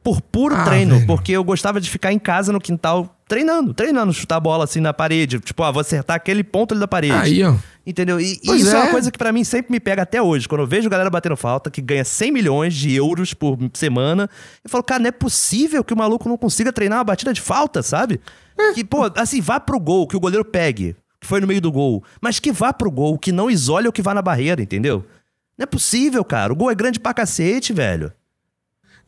Por 0.03 0.19
puro 0.19 0.55
Ah, 0.55 0.63
treino, 0.65 0.95
velho. 0.95 1.05
porque 1.07 1.31
eu 1.33 1.43
gostava 1.43 1.79
de 1.79 1.89
ficar 1.91 2.11
em 2.11 2.17
casa 2.19 2.51
no 2.51 2.59
quintal 2.59 3.15
treinando, 3.29 3.75
treinando, 3.75 4.11
chutar 4.11 4.37
a 4.37 4.39
bola 4.39 4.63
assim 4.63 4.81
na 4.81 4.91
parede. 4.91 5.39
Tipo, 5.39 5.63
ah, 5.63 5.71
vou 5.71 5.79
acertar 5.79 6.17
aquele 6.17 6.43
ponto 6.43 6.73
ali 6.73 6.81
da 6.81 6.87
parede. 6.87 7.13
Aí, 7.13 7.43
ó. 7.43 7.55
Entendeu? 7.85 8.19
E, 8.19 8.39
e 8.43 8.55
isso 8.55 8.75
é. 8.75 8.79
uma 8.79 8.87
é. 8.87 8.91
coisa 8.91 9.11
que 9.11 9.17
pra 9.17 9.31
mim 9.31 9.43
sempre 9.43 9.71
me 9.71 9.79
pega 9.79 10.01
até 10.01 10.21
hoje. 10.21 10.47
Quando 10.47 10.61
eu 10.61 10.67
vejo 10.67 10.89
galera 10.89 11.09
batendo 11.09 11.37
falta, 11.37 11.69
que 11.69 11.81
ganha 11.81 12.03
100 12.03 12.31
milhões 12.31 12.73
de 12.73 12.93
euros 12.93 13.33
por 13.33 13.57
semana, 13.73 14.27
eu 14.63 14.69
falo, 14.69 14.83
cara, 14.83 14.99
não 14.99 15.07
é 15.07 15.11
possível 15.11 15.83
que 15.83 15.93
o 15.93 15.97
maluco 15.97 16.27
não 16.27 16.37
consiga 16.37 16.73
treinar 16.73 16.97
uma 16.97 17.03
batida 17.03 17.31
de 17.31 17.39
falta, 17.39 17.83
sabe? 17.83 18.19
É. 18.57 18.73
Que, 18.73 18.83
pô, 18.83 19.09
assim, 19.15 19.39
vá 19.39 19.59
pro 19.59 19.79
gol, 19.79 20.07
que 20.07 20.17
o 20.17 20.19
goleiro 20.19 20.43
pegue. 20.43 20.95
que 21.21 21.27
foi 21.27 21.39
no 21.39 21.47
meio 21.47 21.61
do 21.61 21.71
gol, 21.71 22.03
mas 22.19 22.39
que 22.39 22.51
vá 22.51 22.73
pro 22.73 22.89
gol, 22.89 23.17
que 23.17 23.31
não 23.31 23.49
isole 23.49 23.87
o 23.87 23.91
que 23.91 24.01
vá 24.01 24.13
na 24.13 24.21
barreira, 24.21 24.61
entendeu? 24.61 25.05
Não 25.55 25.63
é 25.63 25.67
possível, 25.67 26.25
cara. 26.25 26.51
O 26.51 26.55
gol 26.55 26.71
é 26.71 26.75
grande 26.75 26.99
pra 26.99 27.13
cacete, 27.13 27.73
velho. 27.73 28.11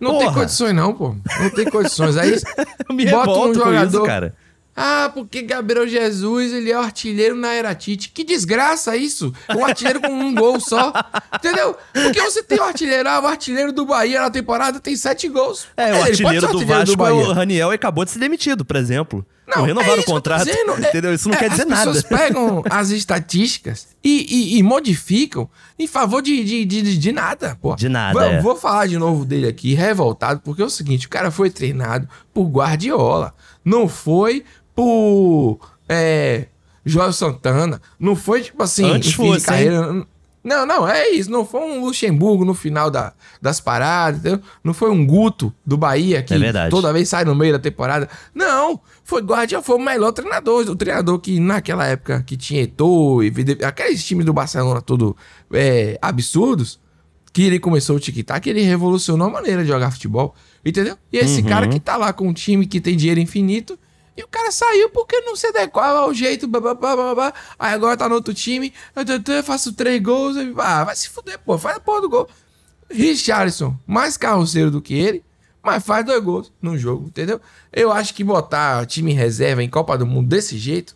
Não 0.01 0.17
tem 0.17 0.27
Porra. 0.27 0.33
condições, 0.41 0.73
não, 0.73 0.93
pô. 0.93 1.15
Não 1.39 1.49
tem 1.51 1.65
condições. 1.69 2.17
Aí 2.17 2.35
bota 3.11 3.39
um 3.39 3.53
jogador. 3.53 3.87
isso, 3.87 4.03
cara. 4.03 4.35
Ah, 4.75 5.11
porque 5.13 5.41
Gabriel 5.41 5.85
Jesus, 5.85 6.53
ele 6.53 6.71
é 6.71 6.77
o 6.77 6.81
artilheiro 6.81 7.35
na 7.35 7.53
era 7.53 7.75
Tite. 7.75 8.09
Que 8.09 8.23
desgraça 8.23 8.95
isso! 8.95 9.33
Um 9.53 9.65
artilheiro 9.65 9.99
com 10.01 10.07
um 10.11 10.33
gol 10.33 10.59
só. 10.61 10.93
Entendeu? 11.35 11.75
Porque 11.93 12.21
você 12.21 12.41
tem 12.41 12.57
o 12.57 12.63
artilheiro, 12.63 13.07
ah, 13.07 13.19
o 13.19 13.27
artilheiro 13.27 13.73
do 13.73 13.85
Bahia 13.85 14.21
na 14.21 14.31
temporada 14.31 14.79
tem 14.79 14.95
sete 14.95 15.27
gols. 15.27 15.67
É, 15.75 15.91
o 15.93 16.03
artilheiro 16.03 16.47
ser 16.47 16.51
do 16.53 16.57
artilheiro 16.57 16.67
Vasco 16.67 16.93
é 16.93 16.95
Bahia. 16.95 17.29
o 17.29 17.33
Raniel 17.33 17.71
e 17.71 17.75
acabou 17.75 18.05
de 18.05 18.11
ser 18.11 18.19
demitido, 18.19 18.63
por 18.63 18.77
exemplo. 18.77 19.25
Não, 19.57 19.65
renovaram 19.65 19.97
é 19.97 19.99
o 19.99 20.03
contrato. 20.05 20.45
dizendo. 20.45 20.73
É- 20.83 20.89
entendeu? 20.89 21.13
Isso 21.13 21.27
não 21.29 21.35
é, 21.35 21.39
quer 21.39 21.49
dizer 21.49 21.63
as 21.63 21.67
nada. 21.69 21.85
pessoas 21.91 22.03
pegam 22.03 22.63
as 22.69 22.89
estatísticas 22.89 23.87
e, 24.03 24.25
e- 24.55 24.57
e 24.57 24.63
modificam 24.63 25.49
em 25.77 25.87
favor 25.87 26.21
de, 26.21 26.43
de, 26.43 26.65
de, 26.65 26.97
de 26.97 27.11
nada, 27.11 27.57
pô. 27.61 27.75
De 27.75 27.89
nada, 27.89 28.13
Vou, 28.13 28.21
é. 28.21 28.41
vou 28.41 28.55
falar 28.55 28.87
de 28.87 28.97
novo 28.97 29.25
dele 29.25 29.47
aqui, 29.47 29.73
revoltado, 29.73 30.41
porque 30.43 30.61
é 30.61 30.65
o 30.65 30.69
seguinte, 30.69 31.07
o 31.07 31.09
cara 31.09 31.29
foi 31.31 31.49
treinado 31.49 32.07
por 32.33 32.45
Guardiola, 32.47 33.33
não 33.63 33.87
foi 33.87 34.43
por 34.75 35.59
é, 35.87 36.47
Joel 36.85 37.13
Santana, 37.13 37.81
não 37.99 38.15
foi 38.15 38.41
tipo 38.41 38.63
assim, 38.63 38.85
Antes 38.89 39.13
fim 39.13 39.23
de 39.23 39.33
fosse, 39.33 39.45
carreira. 39.45 40.05
Não, 40.43 40.65
não, 40.65 40.87
é 40.87 41.09
isso. 41.09 41.29
Não 41.29 41.45
foi 41.45 41.61
um 41.61 41.85
Luxemburgo 41.85 42.43
no 42.43 42.53
final 42.55 42.89
da, 42.89 43.13
das 43.41 43.59
paradas, 43.59 44.19
entendeu? 44.21 44.41
Não 44.63 44.73
foi 44.73 44.89
um 44.89 45.05
Guto 45.05 45.53
do 45.65 45.77
Bahia 45.77 46.23
que 46.23 46.33
É 46.33 46.69
toda 46.69 46.91
vez 46.91 47.07
sai 47.09 47.23
no 47.25 47.35
meio 47.35 47.53
da 47.53 47.59
temporada. 47.59 48.09
Não, 48.33 48.79
foi 49.03 49.21
Guardiola, 49.21 49.63
foi 49.63 49.75
o 49.75 49.79
melhor 49.79 50.11
treinador. 50.11 50.67
O 50.67 50.75
treinador 50.75 51.19
que 51.19 51.39
naquela 51.39 51.85
época 51.85 52.23
que 52.25 52.35
tinha 52.35 52.63
Eto'o 52.63 53.23
e 53.23 53.31
aqueles 53.63 54.03
times 54.03 54.25
do 54.25 54.33
Barcelona 54.33 54.81
todo 54.81 55.15
é, 55.53 55.99
absurdos, 56.01 56.79
que 57.31 57.43
ele 57.43 57.59
começou 57.59 57.95
o 57.95 57.99
tic-tac, 57.99 58.49
ele 58.49 58.61
revolucionou 58.63 59.27
a 59.27 59.31
maneira 59.31 59.61
de 59.61 59.67
jogar 59.69 59.91
futebol, 59.91 60.35
entendeu? 60.65 60.97
E 61.13 61.17
esse 61.17 61.41
Uhum. 61.41 61.47
cara 61.47 61.67
que 61.67 61.79
tá 61.79 61.95
lá 61.97 62.11
com 62.11 62.27
um 62.27 62.33
time 62.33 62.65
que 62.65 62.81
tem 62.81 62.97
dinheiro 62.97 63.19
infinito, 63.21 63.77
e 64.15 64.23
o 64.23 64.27
cara 64.27 64.51
saiu 64.51 64.89
porque 64.89 65.19
não 65.21 65.35
se 65.35 65.47
adequava 65.47 65.99
ao 65.99 66.13
jeito, 66.13 66.47
babá, 66.47 66.73
babá, 66.73 67.15
babá. 67.15 67.33
aí 67.57 67.73
agora 67.73 67.95
tá 67.95 68.09
no 68.09 68.15
outro 68.15 68.33
time, 68.33 68.73
eu, 68.95 69.43
faço 69.43 69.73
três 69.73 70.01
gols, 70.01 70.35
ah, 70.57 70.83
vai 70.83 70.95
se 70.95 71.09
fuder, 71.09 71.39
pô, 71.39 71.57
faz 71.57 71.77
a 71.77 71.79
porra 71.79 72.01
do 72.01 72.09
gol. 72.09 72.29
Richarlison, 72.89 73.75
mais 73.87 74.17
carroceiro 74.17 74.69
do 74.69 74.81
que 74.81 74.93
ele, 74.93 75.23
mas 75.63 75.83
faz 75.83 76.05
dois 76.05 76.21
gols 76.23 76.51
no 76.61 76.77
jogo, 76.77 77.07
entendeu? 77.07 77.39
Eu 77.71 77.91
acho 77.91 78.13
que 78.13 78.23
botar 78.23 78.85
time 78.85 79.13
reserva 79.13 79.63
em 79.63 79.69
Copa 79.69 79.97
do 79.97 80.05
Mundo 80.05 80.27
desse 80.27 80.57
jeito, 80.57 80.95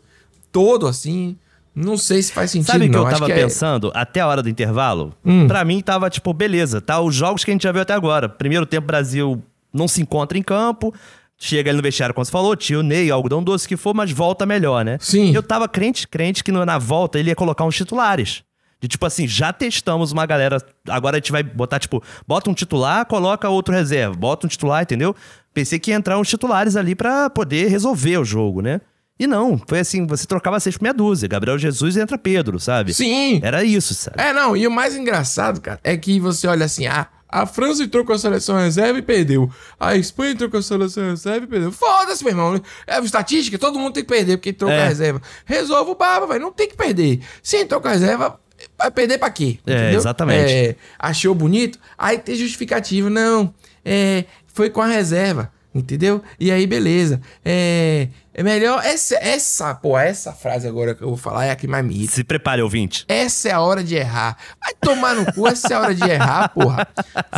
todo 0.52 0.88
assim, 0.88 1.38
não 1.74 1.98
sei 1.98 2.22
se 2.22 2.32
faz 2.32 2.52
sentido 2.52 2.72
Sabe 2.72 2.88
o 2.88 2.92
que 2.92 2.98
eu 2.98 3.04
tava 3.04 3.26
que 3.26 3.32
é- 3.32 3.36
pensando 3.36 3.92
até 3.94 4.22
a 4.22 4.28
hora 4.28 4.42
do 4.42 4.50
intervalo? 4.50 5.14
Hum. 5.26 5.48
Pra 5.48 5.64
mim 5.66 5.82
tava 5.82 6.10
tipo, 6.10 6.34
beleza, 6.34 6.82
tá 6.82 7.00
os 7.00 7.14
jogos 7.14 7.44
que 7.44 7.52
a 7.52 7.54
gente 7.54 7.64
já 7.64 7.72
viu 7.72 7.82
até 7.82 7.94
agora. 7.94 8.30
Primeiro 8.30 8.66
tempo, 8.66 8.88
Brasil 8.88 9.44
não 9.74 9.88
se 9.88 10.02
encontra 10.02 10.38
em 10.38 10.44
campo. 10.44 10.94
Chega 11.38 11.70
ali 11.70 11.78
no 11.78 11.84
vestiário, 11.84 12.16
como 12.16 12.24
você 12.24 12.32
falou, 12.32 12.56
tio 12.56 12.82
Ney, 12.82 13.12
algodão 13.12 13.44
doce 13.44 13.68
que 13.68 13.76
for, 13.76 13.94
mas 13.94 14.12
volta 14.12 14.46
melhor, 14.46 14.86
né? 14.86 14.98
Sim. 15.02 15.34
Eu 15.34 15.44
tava 15.44 15.68
crente, 15.68 16.08
crente 16.08 16.44
que 16.44 16.52
na 16.52 16.78
volta 16.78 17.20
ele 17.20 17.30
ia 17.30 17.36
colocar 17.36 17.66
uns 17.66 17.76
titulares. 17.76 18.44
De 18.80 18.88
tipo 18.88 19.06
assim, 19.06 19.28
já 19.28 19.52
testamos 19.52 20.12
uma 20.12 20.26
galera. 20.26 20.58
Agora 20.88 21.18
a 21.18 21.20
gente 21.20 21.32
vai 21.32 21.42
botar, 21.42 21.80
tipo, 21.80 22.04
bota 22.28 22.50
um 22.50 22.54
titular, 22.54 23.06
coloca 23.06 23.50
outro 23.50 23.74
reserva. 23.74 24.16
Bota 24.16 24.46
um 24.46 24.50
titular, 24.50 24.84
entendeu? 24.84 25.16
Pensei 25.54 25.80
que 25.80 25.92
ia 25.92 25.98
entrar 25.98 26.20
uns 26.20 26.30
titulares 26.30 26.76
ali 26.76 26.94
pra 26.96 27.30
poder 27.30 27.68
resolver 27.68 28.18
o 28.18 28.26
jogo, 28.26 28.62
né? 28.62 28.82
E 29.18 29.26
não, 29.26 29.60
foi 29.66 29.80
assim, 29.80 30.06
você 30.06 30.28
trocava 30.28 30.60
seis 30.60 30.76
por 30.76 30.84
meia 30.84 30.94
dúzia. 30.94 31.28
Gabriel 31.28 31.58
Jesus 31.58 31.96
entra 31.96 32.18
Pedro, 32.18 32.60
sabe? 32.60 32.94
Sim. 32.94 33.40
Era 33.42 33.64
isso, 33.64 33.94
sabe? 33.94 34.22
É, 34.22 34.34
não, 34.34 34.58
e 34.58 34.68
o 34.68 34.72
mais 34.72 34.96
engraçado, 34.96 35.62
cara, 35.62 35.80
é 35.84 35.96
que 35.96 36.20
você 36.20 36.48
olha 36.48 36.66
assim, 36.66 36.86
ah, 36.86 37.08
a 37.28 37.46
França 37.46 37.84
entrou 37.84 38.06
com 38.06 38.14
a 38.14 38.18
seleção 38.20 38.56
reserva 38.58 39.00
e 39.00 39.02
perdeu. 39.02 39.50
A 39.80 39.96
Espanha 39.96 40.32
entrou 40.32 40.50
com 40.50 40.58
a 40.58 40.62
seleção 40.62 41.10
reserva 41.10 41.46
e 41.46 41.48
perdeu. 41.48 41.72
Foda-se, 41.72 42.24
meu 42.24 42.32
irmão. 42.32 42.62
É 42.88 43.00
estatística, 43.00 43.58
todo 43.58 43.78
mundo 43.80 43.94
tem 43.94 44.04
que 44.04 44.10
perder 44.10 44.38
porque 44.38 44.50
entrou 44.52 44.70
com 44.70 44.76
É. 44.76 44.84
a 44.84 44.88
reserva. 44.88 45.22
Resolva 45.46 45.92
o 45.92 45.96
baba, 45.96 46.28
velho. 46.28 46.42
Não 46.42 46.52
tem 46.52 46.68
que 46.68 46.76
perder. 46.78 47.20
Se 47.44 47.58
entrou 47.58 47.82
com 47.82 47.88
a 47.88 47.92
reserva, 47.92 48.40
vai 48.78 48.90
perder 48.92 49.18
pra 49.18 49.30
quê? 49.30 49.60
É, 49.66 49.94
exatamente. 49.94 50.52
É, 50.54 50.76
achou 51.00 51.34
bonito? 51.36 51.78
Aí 51.98 52.18
tem 52.18 52.36
justificativo. 52.36 53.10
Não, 53.10 53.54
é, 53.84 54.26
foi 54.48 54.70
com 54.70 54.82
a 54.82 54.88
reserva. 54.88 55.52
Entendeu? 55.74 56.24
E 56.40 56.52
aí, 56.54 56.66
beleza. 56.66 57.20
É, 57.44 58.08
é 58.38 58.44
melhor. 58.44 58.84
Essa, 58.84 59.16
essa, 59.16 59.74
pô, 59.74 59.98
essa 59.98 60.34
frase 60.34 60.68
agora 60.68 60.94
que 60.94 61.02
eu 61.02 61.08
vou 61.08 61.16
falar 61.16 61.46
é 61.46 61.52
a 61.52 61.56
que 61.56 61.68
mais 61.68 61.86
me 61.86 61.96
irrita. 61.96 62.12
Se 62.16 62.24
prepare, 62.24 62.62
ouvinte. 62.62 63.06
Essa 63.08 63.48
é 63.48 63.52
a 63.54 63.62
hora 63.62 63.82
de 63.82 63.96
errar. 63.96 64.38
Vai 64.62 64.74
tomar 64.74 65.16
no 65.16 65.32
cu, 65.32 65.48
essa 65.48 65.70
é 65.70 65.74
a 65.74 65.80
hora 65.80 65.96
de 65.96 66.04
errar, 66.04 66.50
porra. 66.50 66.86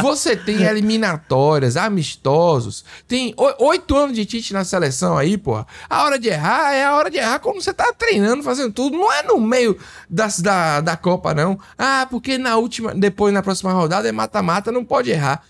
Você 0.02 0.36
tem 0.36 0.64
eliminatórias, 0.64 1.78
amistosos, 1.78 2.84
tem 3.08 3.36
oito 3.60 3.96
anos 3.96 4.16
de 4.16 4.26
Tite 4.26 4.54
na 4.54 4.64
seleção 4.64 5.16
aí, 5.16 5.38
porra. 5.38 5.68
A 5.88 6.04
hora 6.04 6.18
de 6.18 6.30
errar 6.30 6.74
é 6.74 6.84
a 6.84 6.96
hora 6.96 7.12
de 7.12 7.18
errar 7.18 7.38
quando 7.38 7.62
você 7.62 7.72
tá 7.72 7.94
treinando, 7.94 8.42
fazendo 8.42 8.74
tudo. 8.74 8.98
Não 8.98 9.14
é 9.14 9.22
no 9.22 9.40
meio 9.40 9.78
das, 10.10 10.40
da, 10.40 10.82
da 10.82 10.98
Copa, 10.98 11.32
não. 11.32 11.60
Ah, 11.78 12.08
porque 12.10 12.40
na 12.40 12.58
última, 12.58 12.96
depois 12.96 13.32
na 13.32 13.44
próxima 13.44 13.72
rodada 13.72 14.10
é 14.10 14.12
mata-mata, 14.12 14.72
não 14.72 14.84
pode 14.84 15.12
errar. 15.12 15.44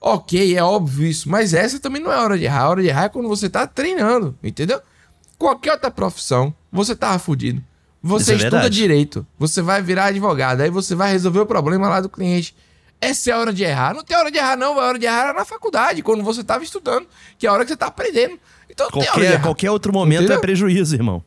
Ok, 0.00 0.56
é 0.56 0.62
óbvio 0.62 1.08
isso, 1.08 1.28
mas 1.28 1.54
essa 1.54 1.80
também 1.80 2.00
não 2.00 2.12
é 2.12 2.16
a 2.16 2.22
hora 2.22 2.38
de 2.38 2.44
errar. 2.44 2.62
A 2.62 2.70
hora 2.70 2.82
de 2.82 2.88
errar 2.88 3.04
é 3.06 3.08
quando 3.08 3.28
você 3.28 3.50
tá 3.50 3.66
treinando, 3.66 4.38
entendeu? 4.42 4.80
Qualquer 5.42 5.72
outra 5.72 5.90
profissão, 5.90 6.54
você 6.70 6.94
tava 6.94 7.18
fudido. 7.18 7.60
Você 8.00 8.22
Isso 8.22 8.30
é 8.32 8.34
estuda 8.36 8.50
verdade. 8.58 8.76
direito, 8.76 9.26
você 9.36 9.60
vai 9.60 9.82
virar 9.82 10.04
advogado, 10.06 10.60
aí 10.60 10.70
você 10.70 10.94
vai 10.94 11.10
resolver 11.10 11.40
o 11.40 11.46
problema 11.46 11.88
lá 11.88 12.00
do 12.00 12.08
cliente. 12.08 12.54
Essa 13.00 13.30
é 13.30 13.32
a 13.32 13.38
hora 13.40 13.52
de 13.52 13.64
errar. 13.64 13.92
Não 13.92 14.04
tem 14.04 14.16
hora 14.16 14.30
de 14.30 14.38
errar, 14.38 14.56
não. 14.56 14.78
A 14.78 14.84
hora 14.86 14.98
de 15.00 15.04
errar 15.06 15.22
era 15.24 15.32
na 15.32 15.44
faculdade, 15.44 16.00
quando 16.00 16.22
você 16.22 16.44
tava 16.44 16.62
estudando, 16.62 17.08
que 17.36 17.44
é 17.44 17.50
a 17.50 17.52
hora 17.52 17.64
que 17.64 17.70
você 17.72 17.76
tá 17.76 17.86
aprendendo. 17.86 18.38
Então 18.70 18.88
Qualquer, 18.88 19.42
qualquer 19.42 19.70
outro 19.72 19.92
momento 19.92 20.20
Entendeu? 20.20 20.38
é 20.38 20.40
prejuízo, 20.40 20.94
irmão. 20.94 21.24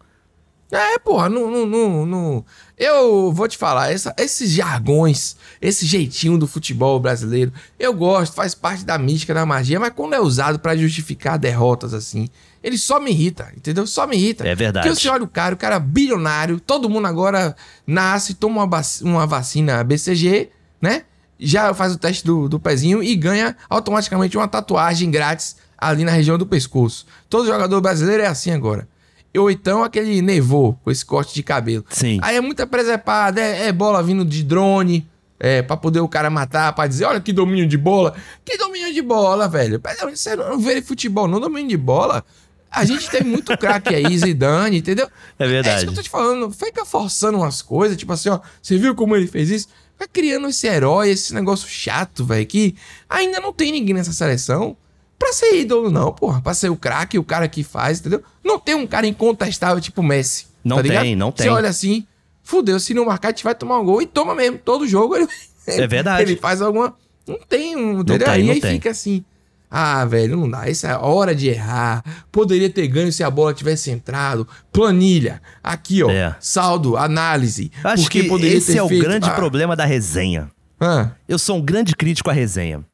É, 0.71 0.97
porra, 0.97 1.28
não, 1.28 1.51
não, 1.51 1.65
não, 1.65 2.06
não- 2.06 2.45
Eu 2.78 3.32
vou 3.32 3.48
te 3.48 3.58
falar, 3.58 3.92
essa- 3.94 4.14
esses 4.18 4.52
jargões, 4.52 5.38
esse 5.62 5.86
jeitinho 5.86 6.38
do 6.38 6.46
futebol 6.46 7.00
brasileiro, 7.00 7.54
eu 7.80 7.94
gosto, 7.94 8.34
faz 8.34 8.54
parte 8.54 8.84
da 8.84 8.98
mística, 8.98 9.34
da 9.34 9.46
magia, 9.46 9.80
mas 9.80 9.94
quando 9.96 10.14
é 10.14 10.20
usado 10.20 10.60
pra 10.60 10.76
justificar 10.76 11.40
derrotas 11.40 11.94
assim, 11.94 12.28
ele 12.62 12.78
só 12.78 13.00
me 13.00 13.12
irrita, 13.12 13.50
entendeu? 13.56 13.88
Só 13.88 14.06
me 14.06 14.18
irrita. 14.18 14.46
É 14.46 14.54
verdade. 14.56 14.88
Porque 14.88 15.00
você 15.00 15.08
olha 15.08 15.24
o 15.24 15.28
cara, 15.28 15.56
o 15.56 15.58
cara 15.58 15.76
é 15.76 15.80
bilionário, 15.80 16.60
todo 16.60 16.90
mundo 16.90 17.08
agora 17.08 17.56
nasce, 17.88 18.34
toma 18.34 18.64
uma, 18.64 18.82
uma 19.04 19.26
vacina 19.26 19.82
BCG, 19.84 20.50
né? 20.82 21.04
Já 21.40 21.74
faz 21.74 21.94
o 21.94 21.98
teste 21.98 22.26
do, 22.26 22.50
do 22.50 22.60
pezinho 22.60 23.02
e 23.04 23.16
ganha 23.16 23.56
automaticamente 23.70 24.36
uma 24.38 24.48
tatuagem 24.48 25.10
grátis 25.12 25.56
ali 25.78 26.04
na 26.04 26.12
região 26.12 26.38
do 26.38 26.46
pescoço. 26.46 27.06
Todo 27.30 27.46
jogador 27.48 27.80
brasileiro 27.82 28.24
é 28.24 28.28
assim 28.28 28.52
agora. 28.52 28.88
Ou 29.38 29.52
então 29.52 29.84
aquele 29.84 30.21
nevô 30.21 30.74
com 30.84 30.91
esse 30.91 31.06
corte 31.06 31.34
de 31.34 31.43
cabelo. 31.43 31.86
Sim. 31.89 32.19
Aí 32.21 32.36
é 32.36 32.41
muita 32.41 32.65
presepada, 32.65 33.41
é, 33.41 33.67
é 33.67 33.71
bola 33.71 34.02
vindo 34.02 34.24
de 34.24 34.43
drone, 34.43 35.08
é, 35.39 35.62
pra 35.62 35.76
poder 35.76 36.00
o 36.00 36.08
cara 36.08 36.30
matar, 36.30 36.74
pra 36.74 36.88
dizer, 36.88 37.06
olha 37.06 37.19
que 37.19 37.34
domínio 37.34 37.67
de 37.67 37.78
bola. 37.78 38.15
Que 38.43 38.58
domínio 38.58 38.93
de 38.93 39.02
bola, 39.02 39.48
velho? 39.48 39.80
Pera, 39.80 40.10
Você 40.10 40.36
não 40.36 40.60
vê 40.60 40.82
futebol, 40.82 41.28
não 41.28 41.39
domínio 41.39 41.69
de 41.69 41.78
bola. 41.78 42.24
A 42.71 42.84
gente 42.84 43.10
tem 43.10 43.24
muito 43.24 43.56
craque 43.58 43.93
aí, 43.93 44.17
Zidane, 44.17 44.78
entendeu? 44.78 45.08
É 45.39 45.48
verdade. 45.48 45.76
É 45.76 45.78
isso 45.78 45.86
que 45.86 45.91
eu 45.91 45.95
tô 45.95 46.04
te 46.04 46.10
falando. 46.10 46.52
Fica 46.52 46.86
forçando 46.86 47.38
umas 47.38 47.62
coisas, 47.62 47.98
tipo 47.98 48.12
assim, 48.12 48.30
ó. 48.30 48.39
Você 48.62 48.78
viu 48.78 48.95
como 48.95 49.15
ele 49.15 49.28
fez 49.28 49.50
isso? 49.50 49.67
Fica 49.93 50.10
criando 50.12 50.48
esse 50.48 50.67
herói, 50.67 51.10
esse 51.10 51.34
negócio 51.34 51.67
chato, 51.69 52.26
velho, 52.26 52.45
que 52.45 52.76
ainda 53.10 53.39
não 53.39 53.54
tem 53.54 53.71
ninguém 53.71 53.93
nessa 53.95 54.12
seleção 54.12 54.76
pra 55.19 55.34
ser 55.34 55.56
ídolo, 55.62 55.89
não, 55.89 56.12
porra. 56.12 56.41
Pra 56.41 56.54
ser 56.54 56.69
o 56.69 56.75
craque, 56.75 57.17
o 57.19 57.23
cara 57.23 57.47
que 57.47 57.63
faz, 57.63 57.99
entendeu? 57.99 58.21
Não 58.43 58.60
tem 58.60 58.75
um 58.75 58.86
cara 58.88 59.08
incontestável 59.08 59.82
tipo 59.82 60.01
Messi. 60.04 60.45
Não 60.63 60.78
tá 60.78 60.82
ligado? 60.82 61.04
tem, 61.04 61.15
não 61.15 61.32
Você 61.32 61.43
tem. 61.43 61.51
olha 61.51 61.69
assim, 61.69 62.06
fudeu, 62.43 62.80
se 62.80 62.93
não 62.93 63.06
marcar, 63.06 63.28
a 63.30 63.32
gente 63.32 63.43
vai 63.43 63.54
tomar 63.56 63.80
um 63.80 63.86
gol 63.86 64.01
e 64.01 64.06
toma 64.08 64.34
mesmo. 64.36 64.58
Todo 64.58 64.88
jogo 64.88 65.15
ele. 65.15 65.28
É 65.67 65.88
verdade. 65.88 66.21
Ele 66.21 66.36
faz 66.36 66.62
alguma. 66.62 66.93
Não 67.28 67.39
tem 67.49 67.75
um. 67.75 68.01
Entendeu? 68.01 68.19
tem, 68.19 68.28
aí 68.36 68.43
não 68.43 68.54
aí 68.54 68.62
tem. 68.62 68.73
fica 68.75 68.91
assim. 68.91 69.25
Ah, 69.69 70.06
velho, 70.06 70.38
não 70.38 70.47
dá. 70.47 70.69
Essa 70.69 70.89
é 70.89 70.91
a 70.91 70.99
hora 70.99 71.34
de 71.34 71.47
errar. 71.49 72.04
Poderia 72.32 72.69
ter 72.69 72.88
ganho 72.88 73.12
se 73.12 73.23
a 73.23 73.32
bola 73.32 73.51
tivesse 73.51 73.89
entrado. 73.89 74.47
Planilha. 74.71 75.41
Aqui, 75.63 76.04
ó. 76.04 76.10
É. 76.12 76.36
Saldo, 76.39 76.95
análise. 76.95 77.71
Acho 77.84 78.04
porque 78.04 78.21
que 78.21 78.30
poderia 78.30 78.58
esse 78.60 78.78
é 78.78 78.84
o 78.84 78.88
feito- 78.88 79.04
grande 79.04 79.28
Ah, 79.28 79.34
problema 79.34 79.75
da 79.75 79.86
resenha. 79.86 80.51
ah. 80.80 81.10
Eu 81.28 81.39
sou 81.39 81.58
um 81.58 81.62
grande 81.62 81.95
crítico 81.95 82.30
à 82.30 82.34
resenha. 82.34 82.86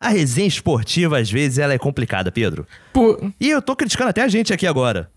A 0.00 0.10
resenha 0.10 0.46
esportiva, 0.46 1.18
às 1.18 1.28
vezes, 1.30 1.58
ela 1.58 1.72
é 1.72 1.78
complicada, 1.78 2.30
Pedro. 2.30 2.64
Pô, 2.92 3.18
E 3.40 3.50
eu 3.50 3.60
tô 3.60 3.74
criticando 3.74 4.10
até 4.10 4.22
a 4.22 4.28
gente 4.28 4.52
aqui 4.52 4.64
agora. 4.66 5.10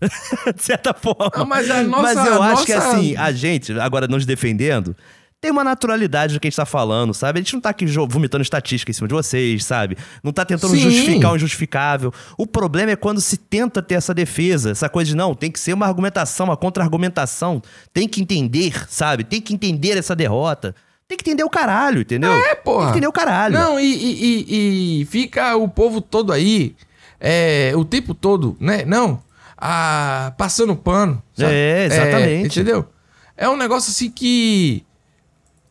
de 0.56 0.62
certa 0.62 0.92
forma. 0.92 1.30
Ah, 1.34 1.44
mas 1.44 1.70
a 1.70 1.82
nossa- 1.84 2.14
Mas 2.14 2.26
eu 2.26 2.42
acho 2.42 2.66
que 2.66 2.72
assim, 2.72 3.16
a 3.16 3.30
gente, 3.30 3.72
agora 3.78 4.08
nos 4.08 4.26
defendendo, 4.26 4.96
tem 5.40 5.52
uma 5.52 5.62
naturalidade 5.62 6.34
do 6.34 6.40
que 6.40 6.48
a 6.48 6.50
gente 6.50 6.56
tá 6.56 6.66
falando, 6.66 7.14
sabe? 7.14 7.38
A 7.38 7.42
gente 7.42 7.54
não 7.54 7.60
tá 7.60 7.70
aqui 7.70 7.86
vomitando 8.08 8.42
estatística 8.42 8.90
em 8.90 8.94
cima 8.94 9.06
de 9.06 9.14
vocês, 9.14 9.64
sabe? 9.64 9.96
Não 10.22 10.32
tá 10.32 10.44
tentando 10.44 10.72
Sim. 10.72 10.80
justificar 10.80 11.32
o 11.32 11.36
injustificável. 11.36 12.12
O 12.36 12.44
problema 12.46 12.90
é 12.90 12.96
quando 12.96 13.20
se 13.20 13.36
tenta 13.36 13.80
ter 13.82 13.94
essa 13.94 14.12
defesa, 14.12 14.70
essa 14.72 14.88
coisa 14.88 15.10
de 15.10 15.16
não, 15.16 15.32
tem 15.32 15.50
que 15.50 15.60
ser 15.60 15.74
uma 15.74 15.86
argumentação, 15.86 16.46
uma 16.46 16.56
contra-argumentação. 16.56 17.62
Tem 17.92 18.08
que 18.08 18.20
entender, 18.20 18.84
sabe? 18.88 19.22
Tem 19.22 19.40
que 19.40 19.54
entender 19.54 19.96
essa 19.96 20.14
derrota. 20.16 20.74
Tem 21.12 21.16
que 21.18 21.30
entender 21.30 21.44
o 21.44 21.50
caralho, 21.50 22.00
entendeu? 22.00 22.32
É, 22.32 22.54
porra. 22.54 22.84
Tem 22.84 22.86
que 22.86 22.92
entender 22.98 23.06
o 23.08 23.12
caralho. 23.12 23.52
Não, 23.54 23.78
e, 23.78 23.84
e- 23.84 24.24
e- 24.24 25.00
e 25.02 25.04
fica 25.04 25.54
o 25.56 25.68
povo 25.68 26.00
todo 26.00 26.32
aí, 26.32 26.74
é, 27.20 27.72
o 27.76 27.84
tempo 27.84 28.14
todo, 28.14 28.56
né? 28.58 28.82
Não, 28.86 29.22
ah, 29.58 30.32
passando 30.38 30.74
pano. 30.74 31.22
sabe? 31.34 31.52
É, 31.52 31.84
exatamente. 31.84 32.46
entendeu? 32.60 32.88
É 33.36 33.46
um 33.46 33.56
negócio 33.58 33.90
assim 33.90 34.10
que 34.10 34.84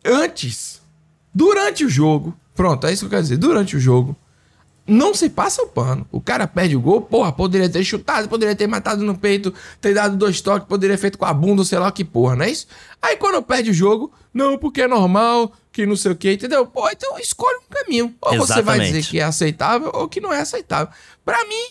antes, 0.06 0.80
durante 1.34 1.84
o 1.86 1.90
jogo, 1.90 2.38
pronto, 2.54 2.86
é 2.86 2.94
isso 2.94 3.02
que 3.02 3.06
eu 3.08 3.10
quero 3.10 3.24
dizer, 3.24 3.38
durante 3.38 3.76
o 3.76 3.80
jogo, 3.80 4.16
não 4.92 5.14
se 5.14 5.30
passa 5.30 5.62
o 5.64 5.68
pano. 5.68 6.06
O 6.12 6.20
cara 6.20 6.46
perde 6.46 6.76
o 6.76 6.82
gol, 6.82 7.02
porra, 7.02 7.32
poderia 7.32 7.70
ter 7.70 7.82
chutado, 7.84 8.28
poderia 8.28 8.56
ter 8.56 8.68
matado 8.68 9.04
no 9.06 9.18
peito, 9.18 9.54
ter 9.80 9.94
dado 9.94 10.18
dois 10.18 10.42
toques, 10.42 10.68
poderia 10.68 10.98
ter 10.98 11.02
feito 11.02 11.18
com 11.18 11.24
a 11.26 11.34
bunda, 11.34 11.64
sei 11.64 11.80
lá 11.80 11.92
que 11.92 12.04
porra, 12.04 12.36
não 12.36 12.44
é 12.46 12.50
isso? 12.52 12.68
Aí 13.02 13.16
quando 13.16 13.42
perde 13.42 13.72
o 13.72 13.74
jogo, 13.74 14.12
não, 14.34 14.58
porque 14.58 14.82
é 14.82 14.88
normal, 14.88 15.54
que 15.72 15.86
não 15.86 15.96
sei 15.96 16.12
o 16.12 16.16
que, 16.16 16.34
entendeu? 16.34 16.66
Pô, 16.66 16.90
então 16.90 17.18
escolhe 17.18 17.58
um 17.58 17.74
caminho. 17.74 18.14
Ou 18.22 18.32
você 18.38 18.62
vai 18.62 18.76
Exatamente. 18.78 18.88
dizer 18.94 19.10
que 19.10 19.20
é 19.20 19.24
aceitável 19.24 19.92
ou 19.94 20.10
que 20.10 20.20
não 20.20 20.34
é 20.34 20.42
aceitável. 20.42 20.94
Pra 21.24 21.46
mim, 21.46 21.68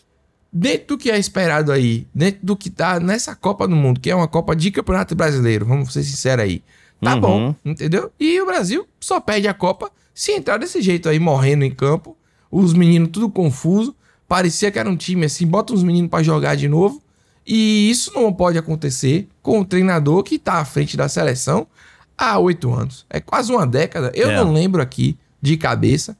dentro 0.53 0.89
do 0.89 0.99
que 0.99 1.11
é 1.11 1.19
esperado 1.19 1.71
aí, 1.73 2.07
dentro 2.15 2.41
do 2.43 2.57
que 2.57 2.71
tá 2.71 2.99
nessa 2.99 3.35
Copa 3.37 3.69
do 3.69 3.77
Mundo, 3.77 4.01
que 4.01 4.11
é 4.11 4.15
uma 4.17 4.29
Copa 4.29 4.57
de 4.57 4.71
Campeonato 4.71 5.15
Brasileiro, 5.15 5.67
vamos 5.67 5.93
ser 5.93 6.03
sinceros 6.03 6.43
aí, 6.45 6.63
tá 7.03 7.15
Uhum. 7.15 7.21
bom, 7.21 7.55
entendeu? 7.65 8.11
E 8.19 8.41
o 8.41 8.47
Brasil 8.47 8.87
só 8.99 9.21
perde 9.21 9.47
a 9.47 9.55
Copa 9.55 9.91
se 10.15 10.33
entrar 10.33 10.57
desse 10.57 10.81
jeito 10.83 11.09
aí, 11.09 11.19
morrendo 11.19 11.65
em 11.65 11.71
campo, 11.71 12.17
os 12.51 12.73
meninos 12.75 13.11
tudo 13.13 13.29
confuso, 13.31 13.95
parecia 14.29 14.71
que 14.71 14.79
era 14.79 14.89
um 14.89 14.97
time 14.97 15.27
assim, 15.27 15.47
bota 15.47 15.73
os 15.75 15.83
meninos 15.83 16.11
pra 16.11 16.23
jogar 16.23 16.55
de 16.57 16.69
novo, 16.69 17.03
e 17.47 17.91
isso 17.91 18.13
não 18.15 18.33
pode 18.33 18.59
acontecer 18.59 19.29
com 19.43 19.61
o 19.61 19.65
treinador 19.65 20.23
que 20.23 20.39
tá 20.39 20.55
à 20.55 20.65
frente 20.65 20.97
da 20.97 21.09
seleção 21.09 21.67
há 22.17 22.39
oito 22.39 22.73
anos. 22.73 23.07
É 23.09 23.19
quase 23.21 23.51
uma 23.51 23.67
década. 23.67 24.13
Eu 24.15 24.31
É. 24.31 24.37
não 24.37 24.53
lembro 24.53 24.81
aqui 24.83 25.17
de 25.41 25.57
cabeça. 25.57 26.17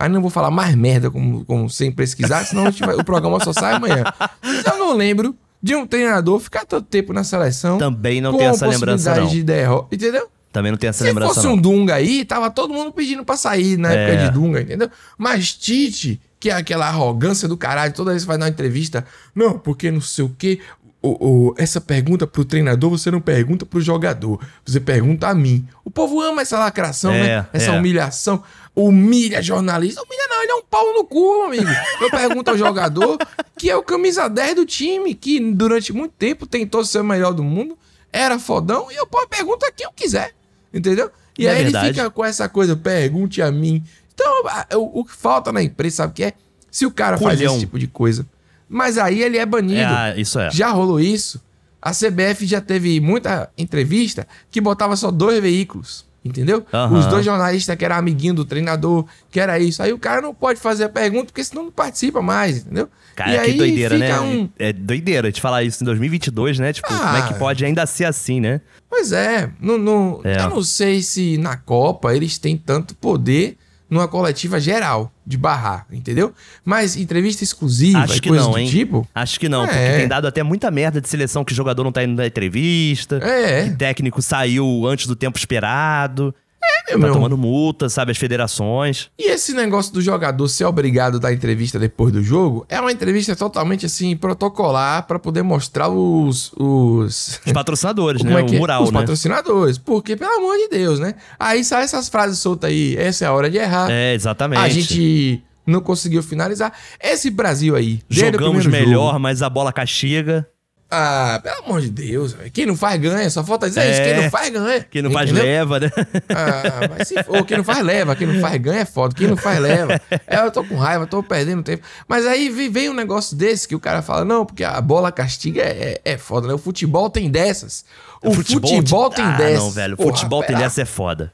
Mas 0.00 0.10
não 0.12 0.20
vou 0.20 0.30
falar 0.30 0.50
mais 0.50 0.74
merda 0.76 1.10
como, 1.10 1.44
como 1.44 1.68
sem 1.68 1.90
pesquisar, 1.90 2.44
senão 2.44 2.70
vai- 2.70 2.94
o 2.94 3.04
programa 3.04 3.40
só 3.42 3.52
sai 3.52 3.74
amanhã. 3.74 4.04
Mas 4.40 4.64
eu 4.64 4.78
não 4.78 4.94
lembro 4.94 5.34
de 5.60 5.74
um 5.74 5.84
treinador 5.86 6.38
ficar 6.38 6.64
tanto 6.64 6.86
tempo 6.86 7.12
na 7.12 7.24
seleção. 7.24 7.78
Também 7.78 8.20
não 8.20 8.36
tem 8.36 8.46
essa 8.46 8.64
lembrança, 8.66 9.16
não. 9.16 9.26
de 9.26 9.42
derrota, 9.42 9.92
entendeu? 9.94 10.28
Também 10.52 10.72
não 10.72 10.78
tem 10.78 10.88
essa 10.88 10.98
Se 10.98 11.04
lembrança, 11.04 11.34
fosse 11.34 11.46
não. 11.46 11.54
um 11.54 11.56
Dunga 11.60 11.94
aí, 11.94 12.24
tava 12.24 12.50
todo 12.50 12.72
mundo 12.72 12.90
pedindo 12.92 13.24
pra 13.24 13.36
sair 13.36 13.76
na 13.76 13.92
época 13.92 14.20
É. 14.22 14.26
de 14.26 14.30
Dunga, 14.32 14.60
entendeu? 14.62 14.90
Mas 15.16 15.52
Tite, 15.54 16.20
que 16.40 16.48
é 16.50 16.54
aquela 16.54 16.86
arrogância 16.88 17.46
do 17.46 17.56
caralho, 17.56 17.92
toda 17.92 18.10
vez 18.12 18.22
que 18.22 18.28
vai 18.28 18.38
dar 18.38 18.46
uma 18.46 18.50
entrevista, 18.50 19.04
não, 19.34 19.58
porque 19.58 19.90
não 19.90 20.00
sei 20.00 20.24
o 20.24 20.34
quê. 20.38 20.58
o- 21.00 21.50
o- 21.50 21.54
essa 21.56 21.80
pergunta 21.80 22.26
pro 22.26 22.44
treinador, 22.44 22.90
você 22.90 23.08
não 23.08 23.20
pergunta 23.20 23.64
pro 23.64 23.80
jogador, 23.80 24.40
você 24.66 24.80
pergunta 24.80 25.28
a 25.28 25.34
mim. 25.34 25.64
O 25.84 25.90
povo 25.92 26.20
ama 26.20 26.42
essa 26.42 26.58
lacração, 26.58 27.12
É, 27.12 27.22
né? 27.22 27.46
Essa 27.52 27.70
é. 27.70 27.78
humilhação. 27.78 28.42
Humilha 28.74 29.40
jornalista. 29.40 30.02
Humilha 30.02 30.26
não, 30.28 30.42
ele 30.42 30.50
é 30.50 30.54
um 30.56 30.62
pau 30.64 30.92
no 30.94 31.04
cu, 31.04 31.44
amigo. 31.44 31.70
Eu 32.00 32.10
pergunto 32.10 32.50
ao 32.50 32.58
jogador, 32.58 33.16
que 33.56 33.70
é 33.70 33.76
o 33.76 33.82
camisa 33.84 34.26
10 34.28 34.56
do 34.56 34.66
time, 34.66 35.14
que 35.14 35.38
durante 35.52 35.92
muito 35.92 36.14
tempo 36.18 36.46
tentou 36.46 36.84
ser 36.84 36.98
o 36.98 37.04
melhor 37.04 37.32
do 37.32 37.44
mundo, 37.44 37.78
era 38.12 38.36
fodão, 38.36 38.90
e 38.90 38.96
eu 38.96 39.06
pô, 39.06 39.24
pergunto 39.28 39.64
a 39.66 39.70
quem 39.70 39.86
eu 39.86 39.92
quiser. 39.92 40.32
Entendeu? 40.72 41.10
E 41.38 41.46
É 41.46 41.50
aí 41.50 41.62
verdade. 41.64 41.86
ele 41.86 41.94
fica 41.94 42.10
com 42.10 42.24
essa 42.24 42.48
coisa, 42.48 42.76
pergunte 42.76 43.40
a 43.40 43.50
mim. 43.50 43.82
Então, 44.14 44.42
o, 44.80 45.00
o 45.00 45.04
que 45.04 45.12
falta 45.12 45.52
na 45.52 45.62
imprensa, 45.62 45.96
sabe 45.98 46.10
o 46.12 46.14
que 46.14 46.24
é? 46.24 46.32
Se 46.70 46.84
o 46.84 46.90
cara 46.90 47.16
faz 47.16 47.38
Culhão. 47.38 47.52
esse 47.54 47.60
tipo 47.60 47.78
de 47.78 47.86
coisa. 47.86 48.26
Mas 48.68 48.98
aí 48.98 49.22
ele 49.22 49.38
é 49.38 49.46
banido. 49.46 49.80
É, 49.80 49.84
ah, 49.84 50.14
isso 50.16 50.38
é. 50.38 50.50
Já 50.50 50.68
rolou 50.70 51.00
isso. 51.00 51.40
A 51.80 51.92
CBF 51.92 52.44
já 52.44 52.60
teve 52.60 53.00
muita 53.00 53.48
entrevista 53.56 54.26
que 54.50 54.60
botava 54.60 54.96
só 54.96 55.10
dois 55.10 55.40
veículos. 55.40 56.04
Entendeu? 56.28 56.64
Aham. 56.72 56.98
Os 56.98 57.06
dois 57.06 57.24
jornalistas 57.24 57.74
que 57.76 57.84
era 57.84 57.96
amiguinho 57.96 58.34
do 58.34 58.44
treinador, 58.44 59.04
que 59.30 59.40
era 59.40 59.58
isso. 59.58 59.82
Aí 59.82 59.92
o 59.92 59.98
cara 59.98 60.20
não 60.20 60.34
pode 60.34 60.60
fazer 60.60 60.84
a 60.84 60.88
pergunta 60.88 61.26
porque 61.26 61.42
senão 61.44 61.64
não 61.64 61.70
participa 61.72 62.20
mais, 62.22 62.58
entendeu? 62.58 62.88
Cara, 63.16 63.32
e 63.32 63.34
que 63.34 63.40
aí 63.50 63.56
doideira, 63.58 63.98
né? 63.98 64.20
um- 64.20 64.48
É 64.58 64.72
doideira 64.72 65.32
de 65.32 65.40
falar 65.40 65.64
isso 65.64 65.82
em 65.82 65.86
2022, 65.86 66.58
né? 66.60 66.72
Tipo, 66.72 66.86
como 66.88 67.16
é 67.16 67.22
que 67.26 67.34
Ah. 67.34 67.36
pode 67.38 67.64
ainda 67.64 67.84
ser 67.86 68.04
assim, 68.04 68.40
né? 68.40 68.60
Pois 68.88 69.10
é, 69.12 69.50
não, 69.60 69.76
não- 69.76 70.20
É. 70.24 70.40
eu 70.40 70.50
não 70.50 70.62
sei 70.62 71.02
se 71.02 71.36
na 71.36 71.56
Copa 71.56 72.14
eles 72.14 72.38
têm 72.38 72.56
tanto 72.56 72.94
poder 72.94 73.56
numa 73.90 74.06
coletiva 74.06 74.60
geral 74.60 75.10
de 75.26 75.36
barrar, 75.36 75.86
entendeu? 75.90 76.32
Mas 76.64 76.96
entrevista 76.96 77.42
exclusiva 77.42 78.00
Acho 78.00 78.20
que 78.20 78.30
não, 78.30 78.56
hein? 78.58 78.68
tipo. 78.68 79.06
Acho 79.14 79.40
que 79.40 79.48
não, 79.48 79.64
É. 79.64 79.68
porque 79.68 79.98
tem 80.00 80.08
dado 80.08 80.26
até 80.26 80.42
muita 80.42 80.70
merda 80.70 81.00
de 81.00 81.08
seleção 81.08 81.44
que 81.44 81.52
o 81.52 81.56
jogador 81.56 81.84
não 81.84 81.92
tá 81.92 82.04
indo 82.04 82.14
na 82.14 82.26
entrevista. 82.26 83.16
É. 83.22 83.64
Que 83.64 83.76
técnico 83.76 84.20
saiu 84.20 84.86
antes 84.86 85.06
do 85.06 85.16
tempo 85.16 85.38
esperado. 85.38 86.34
É, 86.62 86.92
Tá 86.92 86.98
meu. 86.98 87.12
tomando 87.12 87.36
multa, 87.36 87.88
sabe? 87.90 88.12
As 88.12 88.18
federações. 88.18 89.10
E 89.18 89.30
esse 89.30 89.52
negócio 89.52 89.92
do 89.92 90.00
jogador 90.00 90.48
ser 90.48 90.64
obrigado 90.64 91.16
a 91.16 91.18
dar 91.20 91.32
entrevista 91.34 91.78
depois 91.78 92.12
do 92.12 92.22
jogo 92.22 92.64
é 92.68 92.80
uma 92.80 92.90
entrevista 92.90 93.36
totalmente 93.36 93.84
assim 93.86 94.16
protocolar 94.16 95.06
pra 95.06 95.18
poder 95.18 95.42
mostrar 95.42 95.88
os 95.88 96.50
os 96.56 97.40
Os 97.44 97.52
patrocinadores, 97.52 98.22
né? 98.24 98.32
é 98.32 98.36
o 98.42 98.54
é? 98.54 98.58
mural, 98.58 98.82
os 98.84 98.90
né? 98.90 99.00
patrocinadores, 99.00 99.76
porque 99.76 100.16
pelo 100.16 100.32
amor 100.32 100.56
de 100.56 100.68
Deus, 100.68 100.98
né? 100.98 101.14
Aí 101.38 101.62
sai 101.62 101.82
essas 101.84 102.08
frases 102.08 102.38
soltas 102.38 102.70
aí, 102.70 102.96
essa 102.96 103.24
é 103.24 103.28
a 103.28 103.32
hora 103.32 103.50
de 103.50 103.58
errar. 103.58 103.90
É, 103.90 104.14
exatamente. 104.14 104.58
A 104.60 104.68
gente 104.68 105.42
não 105.66 105.80
conseguiu 105.82 106.22
finalizar. 106.22 106.72
Esse 106.98 107.28
Brasil 107.30 107.76
aí, 107.76 108.00
o 108.10 108.14
Jogamos 108.14 108.64
melhor, 108.64 109.08
jogo- 109.12 109.18
mas 109.20 109.42
a 109.42 109.50
bola 109.50 109.70
castiga. 109.72 110.48
Ah, 110.90 111.38
pelo 111.42 111.64
amor 111.66 111.82
de 111.82 111.90
Deus, 111.90 112.32
velho. 112.32 112.50
Quem 112.50 112.64
não 112.64 112.74
faz 112.74 112.98
ganha, 112.98 113.28
só 113.28 113.44
falta 113.44 113.68
dizer 113.68 113.90
isso. 113.90 114.00
É. 114.00 114.04
Quem 114.14 114.22
não 114.22 114.30
faz 114.30 114.48
ganha. 114.50 114.86
Quem 114.90 115.02
não 115.02 115.10
faz 115.10 115.30
Entendeu? 115.30 115.46
leva, 115.46 115.80
né? 115.80 115.90
Ah, 116.30 116.88
mas 116.96 117.08
se 117.08 117.22
for, 117.24 117.44
quem 117.44 117.58
não 117.58 117.64
faz 117.64 117.84
leva, 117.84 118.16
quem 118.16 118.26
não 118.26 118.40
faz 118.40 118.56
ganha 118.60 118.80
é 118.80 118.84
foda, 118.86 119.14
quem 119.14 119.26
não 119.26 119.36
faz 119.36 119.60
leva. 119.60 120.00
É, 120.26 120.38
eu 120.38 120.50
tô 120.50 120.64
com 120.64 120.76
raiva, 120.76 121.06
tô 121.06 121.22
perdendo 121.22 121.62
tempo. 121.62 121.82
Mas 122.08 122.26
aí 122.26 122.48
vem- 122.48 122.88
um 122.88 122.94
negócio 122.94 123.36
desse 123.36 123.68
que 123.68 123.74
o 123.74 123.80
cara 123.80 124.00
fala, 124.00 124.24
não, 124.24 124.46
porque 124.46 124.64
a 124.64 124.80
bola 124.80 125.12
castiga 125.12 125.60
é, 125.62 126.00
é, 126.04 126.12
é 126.14 126.16
foda, 126.16 126.48
né? 126.48 126.54
O 126.54 126.58
futebol 126.58 127.10
tem 127.10 127.30
dessas. 127.30 127.84
O 128.22 128.32
futebol, 128.32 129.10
tem 129.10 129.24
ah, 129.26 129.36
dessas. 129.36 129.58
não, 129.58 129.70
velho. 129.70 129.92
O 129.94 129.96
Porra, 129.98 130.10
futebol 130.16 130.40
tem 130.40 130.48
pera- 130.56 130.60
dessa 130.60 130.80
é 130.82 130.84
foda. 130.86 131.32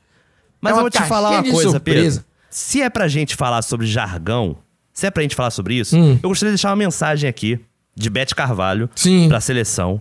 Mas 0.61 0.73
É 0.73 0.77
eu 0.77 0.81
vou 0.81 0.91
te 0.91 1.01
falar 1.03 1.31
uma 1.31 1.43
coisa, 1.45 1.71
surpresa. 1.71 2.21
Pedro. 2.21 2.25
Se 2.51 2.83
é 2.83 2.91
pra 2.91 3.07
gente 3.07 3.37
falar 3.37 3.63
sobre 3.63 3.87
jargão, 3.87 4.57
se 4.93 5.07
é 5.07 5.11
pra 5.13 5.23
gente 5.23 5.37
falar 5.37 5.51
sobre 5.51 5.75
isso, 5.77 5.97
Hum. 5.97 6.19
eu 6.23 6.29
gostaria 6.29 6.51
de 6.51 6.57
deixar 6.57 6.71
uma 6.71 6.77
mensagem 6.77 7.29
aqui 7.31 7.61
de 7.95 8.11
Bete 8.11 8.35
Carvalho 8.35 8.89
Sim. 8.95 9.29
pra 9.29 9.41
seleção, 9.41 10.01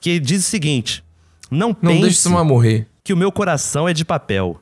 que 0.00 0.18
diz 0.18 0.46
o 0.46 0.48
seguinte: 0.48 1.04
Não 1.50 1.68
Não 1.68 1.74
pense 1.74 2.28
que 3.04 3.12
o 3.12 3.16
meu 3.16 3.30
coração 3.32 3.88
é 3.88 3.92
de 3.94 4.04
papel. 4.04 4.60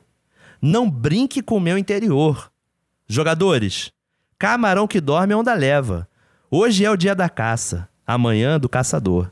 Não 0.61 0.89
brinque 0.89 1.41
com 1.41 1.57
o 1.57 1.61
meu 1.61 1.77
interior. 1.77 2.49
Jogadores, 3.07 3.91
camarão 4.39 4.87
que 4.87 4.99
dorme 4.99 5.33
onda 5.33 5.53
leva. 5.53 6.07
Hoje 6.49 6.83
é 6.85 6.91
o 6.91 6.97
dia 6.97 7.13
da 7.15 7.29
caça, 7.29 7.87
amanhã 8.05 8.59
do 8.59 8.67
caçador. 8.69 9.29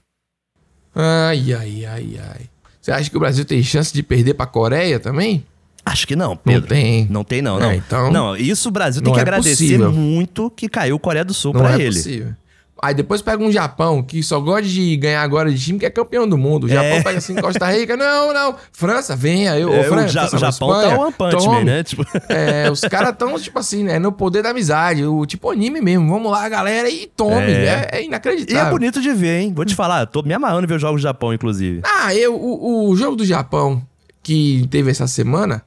Ai, 0.93 1.53
ai, 1.53 1.85
ai, 1.85 2.19
ai. 2.31 2.41
Você 2.81 2.91
acha 2.91 3.09
que 3.09 3.17
o 3.17 3.19
Brasil 3.19 3.43
tem 3.45 3.61
chance 3.63 3.93
de 3.93 4.03
perder 4.03 4.33
pra 4.35 4.45
Coreia 4.45 4.99
também? 4.99 5.43
Acho 5.85 6.07
que 6.07 6.15
não, 6.15 6.35
Pedro. 6.37 6.61
Não 6.61 6.67
tem. 6.67 7.07
Não 7.09 7.23
tem, 7.23 7.41
não, 7.41 7.59
não. 7.59 7.69
É, 7.71 7.75
então- 7.75 8.11
Não, 8.11 8.35
isso 8.35 8.69
o 8.69 8.71
Brasil 8.71 9.01
tem 9.01 9.09
Não 9.09 9.13
que 9.13 9.19
é 9.19 9.21
agradecer 9.21 9.63
possível. 9.63 9.91
muito 9.91 10.49
que 10.51 10.67
caiu 10.69 10.97
Coreia 10.99 11.25
do 11.25 11.33
Sul 11.33 11.53
Não 11.53 11.61
pra 11.61 11.73
é 11.73 11.81
ele. 11.81 11.95
possível. 11.95 12.33
Aí 12.85 12.93
depois 12.93 13.21
pega 13.21 13.43
um 13.43 13.51
Japão 13.51 14.03
que 14.03 14.21
só 14.21 14.39
gosta 14.39 14.63
de 14.63 14.95
ganhar 14.97 15.21
agora 15.21 15.51
de 15.51 15.59
time 15.59 15.79
que 15.79 15.85
é 15.85 15.89
campeão 15.89 16.27
do 16.27 16.37
mundo. 16.37 16.65
O 16.65 16.69
Japão 16.69 16.85
É. 16.97 17.03
pega 17.03 17.17
assim 17.17 17.35
Costa 17.35 17.71
Rica, 17.71 17.97
não, 17.97 18.33
não. 18.33 18.55
França, 18.71 19.15
venha. 19.15 19.57
Eu, 19.57 19.73
É, 19.73 19.77
ô, 19.77 19.81
o 19.81 19.83
França, 19.85 20.07
Ja- 20.09 20.27
França, 20.27 20.37
Japão 20.51 20.69
Espanha, 20.79 20.95
tá 20.95 21.01
One 21.01 21.13
Punch. 21.13 21.47
Man, 21.47 21.63
né? 21.63 21.83
Tipo, 21.83 22.05
É, 22.29 22.69
os 22.69 22.81
caras 22.81 23.15
tão, 23.17 23.39
tipo 23.39 23.57
assim, 23.59 23.83
né, 23.83 23.97
no 23.99 24.11
poder 24.11 24.43
da 24.43 24.49
amizade, 24.51 25.03
o 25.05 25.25
tipo 25.25 25.49
anime 25.49 25.81
mesmo. 25.81 26.09
Vamos 26.09 26.31
lá, 26.31 26.47
galera, 26.47 26.89
e 26.89 27.07
tome. 27.07 27.35
É. 27.51 27.89
É, 27.91 27.97
é 27.97 28.01
e 28.03 28.05
inacreditável. 28.05 28.67
é 28.67 28.69
bonito 28.71 29.01
de 29.01 29.11
ver, 29.13 29.39
hein? 29.41 29.53
Vou 29.55 29.65
te 29.65 29.73
falar, 29.75 30.05
tô 30.05 30.21
me 30.21 30.33
amarrando 30.33 30.67
ver 30.67 30.75
os 30.75 30.81
jogos 30.81 31.01
do 31.01 31.03
Japão, 31.03 31.33
inclusive. 31.33 31.81
Ah, 31.83 32.13
eu, 32.13 32.35
o, 32.35 32.89
o 32.89 32.95
jogo 32.95 33.15
do 33.15 33.25
Japão 33.25 33.81
que 34.21 34.67
teve 34.71 34.89
essa 34.91 35.07
semana, 35.07 35.61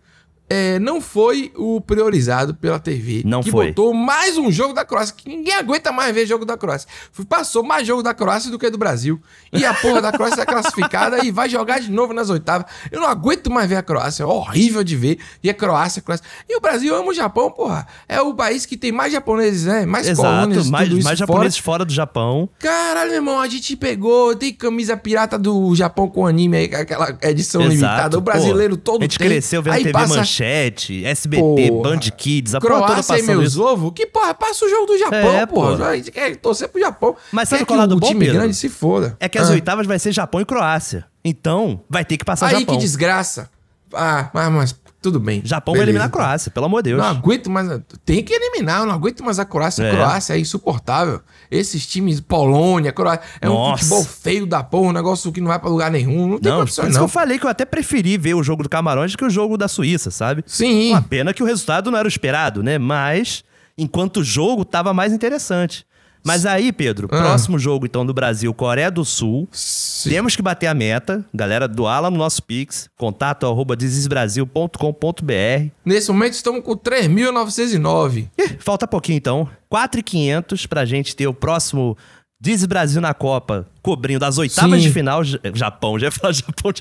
é, 0.49 0.79
não 0.79 1.01
foi 1.01 1.53
o 1.57 1.81
priorizado 1.81 2.55
pela 2.55 2.79
TV. 2.79 3.23
Não 3.25 3.43
que 3.43 3.51
foi. 3.51 3.69
botou 3.69 3.93
mais 3.93 4.39
um 4.39 4.51
jogo 4.51 4.73
da 4.73 4.85
Croácia, 4.85 5.15
que 5.17 5.29
ninguém 5.29 5.55
aguenta 5.55 5.93
mais 5.93 6.15
ver 6.15 6.27
jogo 6.27 6.45
da 6.45 6.57
Croácia. 6.57 6.89
Passou 7.29 7.63
mais 7.63 7.87
jogo 7.87 8.03
da 8.03 8.15
Croácia 8.15 8.51
do 8.51 8.59
que 8.59 8.71
do 8.71 8.79
Brasil. 8.79 9.21
E 9.53 9.65
a 9.65 9.75
porra 9.75 10.01
da 10.01 10.13
Croácia 10.13 10.43
é 10.43 10.47
classificada 10.47 11.25
e 11.25 11.31
vai 11.31 11.49
jogar 11.49 11.81
de 11.81 11.91
novo 11.91 12.13
nas 12.15 12.31
oitavas. 12.31 12.67
Eu 12.91 13.01
não 13.01 13.09
aguento 13.09 13.51
mais 13.51 13.69
ver 13.69 13.77
a 13.77 13.83
Croácia. 13.83 14.23
É 14.23 14.27
horrível 14.27 14.83
de 14.83 14.97
ver. 14.97 15.19
E 15.43 15.51
a 15.51 15.55
Croácia, 15.55 16.01
a 16.01 16.03
Croácia. 16.03 16.25
E 16.49 16.57
o 16.57 16.61
Brasil 16.61 16.95
ama 16.95 17.09
o 17.11 17.15
Japão, 17.15 17.51
porra. 17.51 17.87
É 18.09 18.21
o 18.21 18.33
país 18.35 18.65
que 18.65 18.77
tem 18.77 18.91
mais 18.91 19.13
japoneses, 19.13 19.67
né? 19.67 19.85
Mais 19.85 20.09
Exato, 20.09 20.29
colônias, 20.29 20.71
mais, 20.71 20.89
mais 20.89 21.03
fora. 21.03 21.17
japoneses 21.17 21.59
fora 21.59 21.85
do 21.85 21.93
Japão. 21.93 22.49
Caralho, 22.59 23.11
meu 23.11 23.17
irmão, 23.17 23.41
a 23.41 23.49
gente 23.49 23.77
pegou, 23.77 24.35
tem 24.35 24.53
camisa 24.53 24.97
pirata 24.97 25.39
do 25.39 25.75
Japão 25.75 26.09
com 26.09 26.27
anime 26.27 26.57
aí, 26.57 26.65
aquela 26.75 27.17
edição 27.23 27.61
Exato, 27.63 27.75
limitada. 27.75 28.19
O 28.19 28.21
brasileiro 28.21 28.77
todo 28.77 29.03
A 29.03 29.05
gente 29.05 29.19
tem. 29.19 29.29
cresceu 29.29 29.63
vendo 29.63 29.75
aí 29.75 29.83
TV 29.83 29.93
passa 29.93 30.17
Manchete, 30.17 30.38
SBT, 30.45 31.43
Porra. 31.69 31.83
Band 31.83 31.99
Kids, 32.17 32.55
a 32.55 32.61
porra 32.61 32.75
toda 32.75 32.87
Croácia 32.87 33.13
e 33.15 33.17
passando 33.21 33.37
meus 33.39 33.53
isso. 33.53 33.63
ovos? 33.63 33.93
Que 33.95 34.07
porra, 34.07 34.35
passa 34.35 34.65
o 34.65 34.69
jogo 34.69 34.87
do 34.87 34.99
Japão, 34.99 35.19
É, 35.19 35.47
porra. 35.47 35.77
pô. 35.77 35.85
A 35.85 35.97
gente 35.97 36.11
quer 36.11 36.37
torcer 36.37 36.69
pro 36.69 36.81
Japão. 36.81 37.17
Mas 37.33 37.49
sabe 37.49 37.61
Quer 37.61 37.67
qual 37.67 37.79
é 37.81 37.83
o 37.83 37.85
que 37.85 37.89
lado 37.91 37.97
o 37.97 38.01
bom, 38.01 38.07
time 38.09 38.21
Pedro? 38.27 38.41
grande 38.41 38.55
se 38.57 38.69
foda. 38.69 39.17
É 39.21 39.29
que 39.29 39.39
as 39.39 39.49
Ah. 39.49 39.53
oitavas 39.53 39.87
vai 39.87 39.99
ser 39.99 40.13
Japão 40.13 40.41
e 40.41 40.45
Croácia. 40.45 41.05
Então, 41.25 41.83
vai 41.91 42.05
ter 42.05 42.17
que 42.17 42.25
passar 42.25 42.47
Aí 42.47 42.61
Japão. 42.61 42.75
que 42.75 42.81
desgraça. 42.81 43.51
Ah, 43.95 44.31
mas, 44.33 44.53
mas 44.53 44.81
tudo 45.01 45.21
bem. 45.21 45.41
Japão 45.45 45.73
vai 45.75 45.81
Beleza, 45.81 45.91
eliminar 45.91 46.09
a. 46.09 46.11
Croácia, 46.11 46.51
pelo 46.51 46.67
amor 46.67 46.83
de 46.83 46.91
Deus. 46.91 47.01
Não 47.01 47.09
aguento 47.09 47.49
mais. 47.49 47.69
Tem 48.05 48.23
que 48.23 48.33
eliminar, 48.35 48.81
eu 48.81 48.87
não 48.87 48.95
aguento 48.95 49.23
mais 49.25 49.39
a 49.39 49.45
Croácia. 49.45 49.85
É. 49.85 49.91
A 49.91 49.95
Croácia 49.95 50.35
é 50.35 50.39
insuportável. 50.41 51.21
Esses 51.51 51.87
times, 51.87 52.21
Polônia, 52.21 52.93
Croácia. 52.93 53.23
É 53.41 53.49
um 53.49 53.55
Nossa. 53.55 53.85
futebol 53.85 54.05
feio 54.05 54.47
da 54.47 54.63
porra, 54.63 54.89
um 54.89 54.93
negócio 54.93 55.31
que 55.31 55.41
não 55.41 55.49
vai 55.49 55.59
pra 55.59 55.71
lugar 55.71 55.91
nenhum. 55.91 56.29
Não 56.29 56.39
tem 56.39 56.51
Não, 56.51 56.59
por 56.59 56.65
condições, 56.65 56.89
isso 56.91 56.99
que 56.99 57.05
eu 57.05 57.09
falei 57.09 57.39
que 57.39 57.47
eu 57.47 57.51
até 57.51 57.65
preferi 57.65 58.19
ver 58.19 58.35
o 58.35 58.43
jogo 58.43 58.63
do 58.63 58.69
Camarões 58.69 59.15
que 59.15 59.25
o 59.25 59.31
jogo 59.31 59.57
da 59.57 59.69
Suíça, 59.69 60.11
sabe? 60.11 60.43
Sim. 60.47 60.91
Uma 60.91 61.03
pena 61.03 61.33
que 61.33 61.43
o 61.43 61.47
resultado 61.47 61.91
não 61.91 61.99
era 61.99 62.07
o 62.07 62.09
esperado, 62.09 62.63
né? 62.63 62.77
Mas, 62.77 63.45
enquanto 63.77 64.19
o 64.19 64.25
jogo 64.25 64.65
tava 64.65 64.93
mais 64.93 65.13
interessante. 65.13 65.87
Mas 66.25 66.45
aí, 66.47 66.73
Pedro, 66.73 67.09
Ah. 67.11 67.17
próximo 67.19 67.59
jogo, 67.59 67.87
então, 67.87 68.05
do 68.05 68.13
Brasil, 68.13 68.53
Coreia 68.53 68.91
do 68.91 69.05
Sul. 69.05 69.49
Sim. 69.53 70.11
Temos 70.11 70.37
que 70.37 70.43
bater 70.43 70.67
a 70.67 70.75
meta. 70.75 71.25
Galera, 71.33 71.67
doar 71.69 72.03
lá 72.03 72.11
no 72.11 72.17
nosso 72.19 72.43
Pix, 72.43 72.89
contato 72.97 73.47
arroba 73.47 73.75
desisbrasil.com.br. 73.77 75.71
Nesse 75.85 76.11
momento 76.11 76.33
estamos 76.35 76.63
com 76.63 76.77
3.909. 76.77 78.29
Ih, 78.39 78.57
Falta 78.59 78.87
pouquinho, 78.87 79.17
então. 79.17 79.49
4,500 79.69 80.67
pra 80.67 80.85
gente 80.85 81.15
ter 81.15 81.27
o 81.27 81.35
próximo 81.35 81.97
Diz 82.41 82.65
Brasil 82.65 83.01
na 83.01 83.13
Copa, 83.13 83.67
cobrindo 83.83 84.25
as 84.25 84.39
oitavas 84.39 84.81
Sim. 84.81 84.87
de 84.87 84.93
final. 84.93 85.23
Japão, 85.55 85.99
já 85.99 86.07
ia 86.07 86.13
falar 86.13 86.33
Japão. 86.33 86.73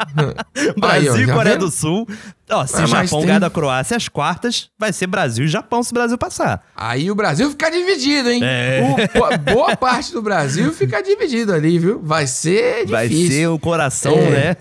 Brasil 0.78 1.20
e 1.20 1.26
Coreia 1.26 1.58
do 1.58 1.70
Sul. 1.70 2.08
Ó, 2.50 2.66
se 2.66 2.80
mas 2.80 2.90
Japão 3.10 3.20
ganhar 3.22 3.38
da 3.38 3.50
Croácia, 3.50 3.98
as 3.98 4.08
quartas 4.08 4.70
vai 4.78 4.94
ser 4.94 5.06
Brasil 5.06 5.44
e 5.44 5.48
Japão 5.48 5.82
se 5.82 5.90
o 5.90 5.94
Brasil 5.94 6.16
passar. 6.16 6.64
Aí 6.74 7.10
o 7.10 7.14
Brasil 7.14 7.50
fica 7.50 7.70
dividido, 7.70 8.30
hein? 8.30 8.40
É. 8.42 8.80
O- 9.14 9.18
bo- 9.18 9.52
boa 9.52 9.76
parte 9.76 10.10
do 10.12 10.22
Brasil 10.22 10.72
fica 10.72 11.02
dividido 11.02 11.52
ali, 11.52 11.78
viu? 11.78 12.00
Vai 12.02 12.26
ser 12.26 12.86
difícil. 12.86 12.90
Vai 12.92 13.08
ser 13.08 13.48
o 13.48 13.58
coração, 13.58 14.14
É. 14.14 14.30
né? 14.30 14.56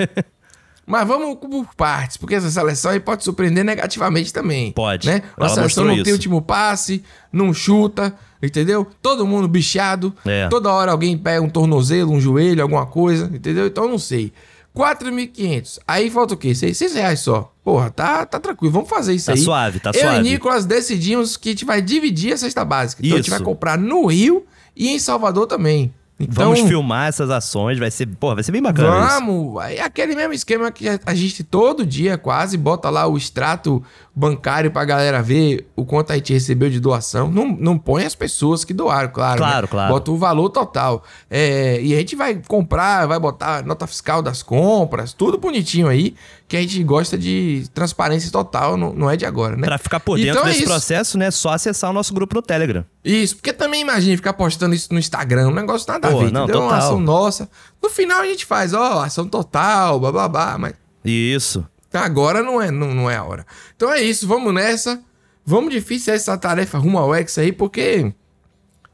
Mas 0.85 1.07
vamos 1.07 1.35
por 1.37 1.65
partes, 1.75 2.17
porque 2.17 2.35
essa 2.35 2.49
seleção 2.51 2.91
aí 2.91 2.99
pode 2.99 3.23
surpreender 3.23 3.63
negativamente 3.63 4.33
também. 4.33 4.71
Pode. 4.73 5.07
Né? 5.07 5.21
A 5.37 5.45
Ela 5.45 5.49
seleção 5.49 5.85
não 5.85 5.93
isso. 5.93 6.03
tem 6.03 6.11
último 6.13 6.41
passe, 6.41 7.01
não 7.31 7.53
chuta, 7.53 8.13
entendeu? 8.41 8.85
Todo 9.01 9.25
mundo 9.25 9.47
bichado. 9.47 10.13
É. 10.25 10.47
Toda 10.49 10.69
hora 10.71 10.91
alguém 10.91 11.17
pega 11.17 11.41
um 11.41 11.49
tornozelo, 11.49 12.11
um 12.11 12.19
joelho, 12.19 12.61
alguma 12.61 12.85
coisa, 12.85 13.29
entendeu? 13.33 13.65
Então 13.67 13.85
eu 13.85 13.91
não 13.91 13.97
sei. 13.99 14.33
4.500. 14.75 15.79
Aí 15.87 16.09
falta 16.09 16.33
o 16.33 16.37
quê? 16.37 16.53
600 16.53 16.95
reais 16.95 17.19
só. 17.19 17.53
Porra, 17.63 17.89
tá, 17.89 18.25
tá 18.25 18.39
tranquilo. 18.39 18.73
Vamos 18.73 18.89
fazer 18.89 19.13
isso 19.13 19.27
Tá 19.27 19.33
aí. 19.33 19.37
suave, 19.37 19.79
tá 19.79 19.91
Eu 19.93 20.01
suave. 20.01 20.19
e 20.19 20.21
Nicolas 20.31 20.65
decidimos 20.65 21.37
que 21.37 21.49
a 21.49 21.51
gente 21.51 21.63
vai 21.65 21.81
dividir 21.81 22.33
a 22.33 22.37
cesta 22.37 22.65
básica. 22.65 23.01
Então 23.03 23.15
a 23.15 23.17
gente 23.19 23.27
Isso. 23.29 23.35
vai 23.37 23.45
comprar 23.45 23.77
no 23.77 24.05
Rio 24.07 24.45
e 24.75 24.89
em 24.89 24.99
Salvador 24.99 25.47
também. 25.47 25.93
Então, 26.23 26.45
Vamos 26.45 26.61
filmar 26.61 27.07
essas 27.07 27.29
ações, 27.29 27.77
vai 27.79 27.91
ser, 27.91 28.07
porra, 28.07 28.35
vai 28.35 28.43
ser 28.43 28.51
bem 28.51 28.61
bacana 28.61 29.05
isso. 29.05 29.19
Vamos! 29.19 29.63
É 29.63 29.81
aquele 29.81 30.15
mesmo 30.15 30.33
esquema 30.33 30.71
que 30.71 30.87
a 31.05 31.13
gente 31.13 31.43
todo 31.43 31.85
dia 31.85 32.17
quase 32.17 32.57
bota 32.57 32.89
lá 32.89 33.07
o 33.07 33.17
extrato 33.17 33.83
bancário 34.15 34.69
pra 34.69 34.85
galera 34.85 35.23
ver 35.23 35.67
o 35.75 35.83
quanto 35.83 36.11
a 36.11 36.15
gente 36.15 36.31
recebeu 36.33 36.69
de 36.69 36.79
doação. 36.79 37.31
Não, 37.31 37.47
não 37.47 37.77
põe 37.77 38.05
as 38.05 38.13
pessoas 38.13 38.63
que 38.63 38.73
doaram, 38.73 39.09
claro. 39.09 39.39
Claro, 39.39 39.61
né? 39.63 39.67
claro. 39.71 39.93
Bota 39.93 40.11
o 40.11 40.17
valor 40.17 40.49
total. 40.49 41.03
É, 41.29 41.81
e 41.81 41.95
a 41.95 41.97
gente 41.97 42.15
vai 42.15 42.39
comprar, 42.47 43.07
vai 43.07 43.19
botar 43.19 43.65
nota 43.65 43.87
fiscal 43.87 44.21
das 44.21 44.43
compras, 44.43 45.13
tudo 45.13 45.37
bonitinho 45.39 45.87
aí, 45.87 46.15
que 46.47 46.55
a 46.55 46.61
gente 46.61 46.83
gosta 46.83 47.17
de 47.17 47.63
transparência 47.73 48.31
total, 48.31 48.77
não, 48.77 48.93
não 48.93 49.09
é 49.09 49.17
de 49.17 49.25
agora, 49.25 49.55
né? 49.55 49.65
Pra 49.65 49.79
ficar 49.79 49.99
por 49.99 50.17
dentro 50.17 50.31
Então 50.31 50.43
é 50.43 50.47
desse 50.49 50.59
isso. 50.59 50.69
processo, 50.69 51.17
né? 51.17 51.31
Só 51.31 51.49
acessar 51.49 51.89
o 51.89 51.93
nosso 51.93 52.13
grupo 52.13 52.35
no 52.35 52.41
Telegram. 52.43 52.85
Isso, 53.03 53.35
porque 53.37 53.51
também 53.51 53.81
imagine 53.81 54.15
ficar 54.15 54.33
postando 54.33 54.75
isso 54.75 54.93
no 54.93 54.99
Instagram, 54.99 55.47
um 55.47 55.53
negócio 55.53 55.91
nada 55.91 56.09
Pô, 56.11 56.19
a 56.19 56.23
ver, 56.23 56.31
não, 56.31 56.43
entendeu? 56.43 56.61
Uma 56.61 56.69
total. 56.69 56.87
ação 56.87 56.99
nossa. 56.99 57.49
No 57.81 57.89
final 57.89 58.21
a 58.21 58.25
gente 58.27 58.45
faz, 58.45 58.73
ó, 58.73 59.03
ação 59.03 59.27
total, 59.27 59.99
bababá, 59.99 60.55
mas 60.59 60.73
Isso. 61.03 61.65
Agora 62.01 62.41
não 62.41 62.61
é, 62.61 62.71
não, 62.71 62.93
não 62.93 63.09
é 63.11 63.15
a 63.17 63.23
hora. 63.23 63.45
Então 63.75 63.91
é 63.91 64.01
isso, 64.01 64.27
vamos 64.27 64.53
nessa. 64.53 65.01
Vamos 65.45 65.73
difícil 65.73 66.13
essa 66.13 66.37
tarefa 66.37 66.77
rumo 66.77 66.97
ao 66.97 67.13
X 67.15 67.37
aí, 67.37 67.51
porque 67.51 68.13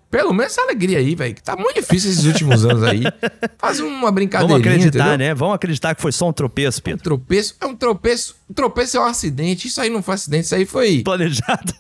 pelo 0.09 0.33
menos 0.33 0.53
essa 0.53 0.63
alegria 0.63 0.97
aí, 0.97 1.13
velho, 1.13 1.35
que 1.35 1.43
tá 1.43 1.55
muito 1.55 1.75
difícil 1.75 2.09
esses 2.09 2.25
últimos 2.25 2.65
anos 2.65 2.81
aí. 2.83 3.03
Faz 3.59 3.79
uma 3.79 4.11
brincadeirinha, 4.11 4.57
Vamos 4.59 4.67
acreditar, 4.67 5.07
entendeu? 5.09 5.17
né? 5.27 5.33
Vamos 5.35 5.53
acreditar 5.55 5.93
que 5.93 6.01
foi 6.01 6.11
só 6.11 6.27
um 6.29 6.33
tropeço, 6.33 6.79
Um 6.79 6.83
Pedro. 6.83 7.03
tropeço, 7.03 7.55
é 7.61 7.65
um 7.67 7.75
tropeço, 7.75 8.35
um 8.49 8.53
tropeço 8.55 8.97
é 8.97 8.99
um 8.99 9.05
acidente, 9.05 9.67
isso 9.67 9.79
aí 9.79 9.89
não 9.91 10.01
foi 10.01 10.15
acidente, 10.15 10.45
isso 10.45 10.55
aí 10.55 10.65
foi... 10.65 11.03
Planejado. 11.03 11.73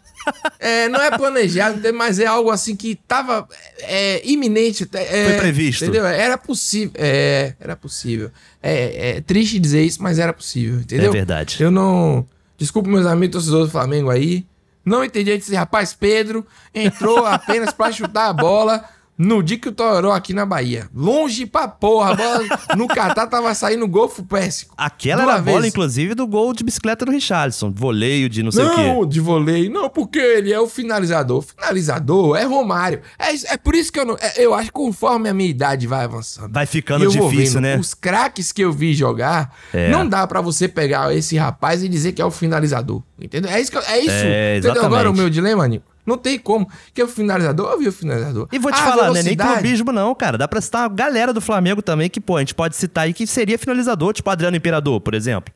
É, 0.59 0.89
não 0.89 1.01
é 1.01 1.17
planejado, 1.17 1.81
mas 1.93 2.19
é 2.19 2.25
algo 2.25 2.49
assim 2.51 2.75
que 2.75 2.95
tava 3.07 3.47
é, 3.79 4.21
iminente. 4.23 4.87
é, 4.93 5.25
Foi 5.25 5.37
previsto. 5.37 5.85
Entendeu? 5.85 6.05
Era 6.05 6.37
possível. 6.37 6.93
É, 6.95 7.53
era 7.59 7.75
possível. 7.75 8.31
É, 8.61 9.17
é 9.17 9.21
triste 9.21 9.57
dizer 9.59 9.83
isso, 9.83 10.01
mas 10.03 10.19
era 10.19 10.33
possível, 10.33 10.79
entendeu? 10.79 11.09
É 11.09 11.13
verdade. 11.13 11.57
Eu 11.59 11.71
não. 11.71 12.25
Desculpa 12.57 12.89
meus 12.89 13.05
amigos 13.05 13.33
torcedores 13.33 13.67
do 13.67 13.71
Flamengo 13.71 14.09
aí. 14.09 14.45
Não 14.83 15.03
entendi 15.03 15.31
esse 15.31 15.55
rapaz 15.55 15.93
Pedro 15.93 16.45
entrou 16.73 17.25
apenas 17.25 17.71
pra 17.71 17.91
chutar 17.91 18.29
a 18.29 18.33
bola 18.33 18.83
no 19.19 19.43
dia 19.43 19.59
que 19.59 19.67
o 19.67 19.71
Toró 19.73 20.13
aqui 20.13 20.33
na 20.33 20.45
Bahia. 20.45 20.87
Longe 20.95 21.45
pra 21.45 21.67
porra. 21.67 22.13
A 22.13 22.15
bola 22.15 22.39
no 22.77 22.87
Catar 22.87 23.27
tava 23.27 23.53
saindo 23.53 23.85
golfo 23.87 24.23
péssimo. 24.23 24.71
Aquela 24.77 25.23
Duas 25.23 25.33
era 25.35 25.39
a 25.39 25.43
bola, 25.43 25.57
vezes. 25.57 25.73
inclusive, 25.75 26.15
do 26.15 26.25
gol 26.25 26.53
de 26.53 26.63
bicicleta 26.63 27.05
do 27.05 27.11
Richarlison. 27.11 27.71
Voleio 27.75 28.29
de 28.29 28.41
não 28.41 28.51
sei 28.51 28.63
o 28.65 28.75
quê. 28.75 28.81
Não, 28.87 29.05
de 29.05 29.19
voleio. 29.19 29.69
Não, 29.69 29.89
porque 29.89 30.17
ele 30.17 30.53
é 30.53 30.59
o 30.59 30.67
finalizador. 30.69 31.41
Finalizador 31.43 32.37
é 32.37 32.43
Romário. 32.45 33.01
É, 33.19 33.53
é 33.53 33.57
por 33.57 33.75
isso 33.75 33.91
que 33.91 33.99
eu 33.99 34.05
não. 34.05 34.15
é- 34.19 34.41
eu 34.43 34.53
acho 34.53 34.67
que 34.67 34.71
conforme 34.73 35.27
a 35.27 35.33
minha 35.33 35.49
idade 35.49 35.85
vai 35.85 36.05
avançando. 36.05 36.53
Vai 36.53 36.65
ficando 36.65 37.05
difícil, 37.07 37.55
vendo 37.55 37.61
né? 37.61 37.77
Os 37.77 37.93
craques 37.93 38.53
que 38.53 38.61
eu 38.61 38.71
vi 38.71 38.93
jogar, 38.93 39.53
É. 39.73 39.89
não 39.91 40.07
dá 40.07 40.25
pra 40.25 40.39
você 40.39 40.67
pegar 40.67 41.13
esse 41.13 41.35
rapaz 41.35 41.83
e 41.83 41.89
dizer 41.89 42.13
que 42.13 42.21
é 42.21 42.25
o 42.25 42.31
finalizador. 42.31 43.03
Entendeu? 43.19 43.51
É 43.51 43.59
isso. 43.59 43.69
Que 43.71 43.77
é 43.77 43.99
isso. 43.99 44.09
É, 44.11 44.57
entendeu 44.59 44.85
agora 44.85 45.11
o 45.11 45.13
meu 45.13 45.29
dilema, 45.29 45.67
Nico? 45.67 45.85
Não 46.09 46.17
tem 46.17 46.37
como. 46.39 46.67
Que 46.93 47.01
é 47.01 47.05
o 47.05 47.07
finalizador, 47.07 47.71
eu 47.71 47.79
vi 47.79 47.87
o 47.87 47.91
finalizador. 47.91 48.47
E 48.51 48.59
vou 48.59 48.71
te 48.71 48.75
Ah, 48.79 48.83
falar, 48.83 48.95
não 48.95 49.03
é 49.11 49.23
nem 49.23 49.35
velocidade. 49.35 49.53
clubismo, 49.53 49.91
não, 49.91 50.13
cara. 50.15 50.37
Dá 50.37 50.47
pra 50.47 50.59
citar 50.59 50.81
uma 50.89 50.95
galera 50.95 51.31
do 51.31 51.39
Flamengo 51.39 51.81
também 51.81 52.09
que, 52.09 52.19
pô, 52.19 52.35
a 52.37 52.39
gente 52.39 52.55
pode 52.55 52.75
citar 52.75 53.05
aí 53.05 53.13
que 53.13 53.25
seria 53.27 53.57
finalizador, 53.57 54.11
tipo 54.13 54.29
Adriano 54.29 54.57
Imperador, 54.57 54.99
por 54.99 55.13
exemplo. 55.13 55.53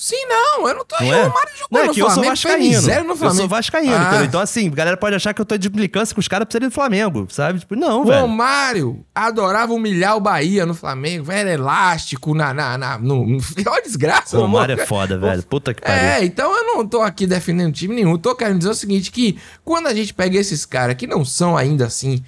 Sim, 0.00 0.26
não. 0.26 0.68
Eu 0.68 0.76
não 0.76 0.84
tô. 0.84 0.94
Não 1.00 1.08
o 1.08 1.12
é? 1.12 1.22
Romário 1.24 1.50
jogou 1.58 1.68
Não, 1.72 1.80
é 1.80 1.86
no 1.88 1.92
que 1.92 2.00
eu 2.00 2.04
sou 2.06 2.12
Flamengo, 2.14 2.30
vascaíno. 2.32 2.80
no 2.82 3.12
Eu 3.12 3.16
Flamengo. 3.16 3.34
sou 3.34 3.48
vascaíno, 3.48 3.96
Ah. 3.96 4.02
entendeu? 4.08 4.24
Então, 4.26 4.40
assim, 4.40 4.68
a 4.68 4.70
galera 4.70 4.96
pode 4.96 5.16
achar 5.16 5.34
que 5.34 5.40
eu 5.40 5.44
tô 5.44 5.58
de 5.58 5.66
implicância 5.66 6.14
com 6.14 6.20
os 6.20 6.28
caras 6.28 6.46
por 6.46 6.52
serem 6.52 6.68
do 6.68 6.72
Flamengo, 6.74 7.26
sabe? 7.30 7.58
Tipo, 7.58 7.74
não, 7.74 8.02
O 8.02 8.04
velho. 8.04 8.20
Romário 8.20 9.04
adorava 9.12 9.72
humilhar 9.72 10.16
o 10.16 10.20
Bahia 10.20 10.64
no 10.64 10.72
Flamengo, 10.74 11.32
era 11.32 11.50
elástico 11.50 12.32
na. 12.32 12.54
na, 12.54 12.78
na 12.78 12.96
no, 12.98 13.22
Olha 13.66 13.82
desgraça, 13.82 14.38
O 14.38 14.42
Romário 14.42 14.74
amor. 14.74 14.84
é 14.84 14.86
foda, 14.86 15.18
velho. 15.18 15.42
Puta 15.42 15.74
que 15.74 15.82
pariu. 15.82 15.96
É, 16.00 16.24
então 16.24 16.56
eu 16.56 16.64
não 16.76 16.86
tô 16.86 17.02
aqui 17.02 17.26
defendendo 17.26 17.72
time 17.72 17.96
nenhum. 17.96 18.16
Tô 18.16 18.36
querendo 18.36 18.58
dizer 18.58 18.70
o 18.70 18.74
seguinte: 18.74 19.10
que 19.10 19.36
quando 19.64 19.88
a 19.88 19.94
gente 19.94 20.14
pega 20.14 20.38
esses 20.38 20.64
caras 20.64 20.94
que 20.94 21.06
não 21.08 21.24
são 21.24 21.56
ainda 21.56 21.86
assim. 21.86 22.22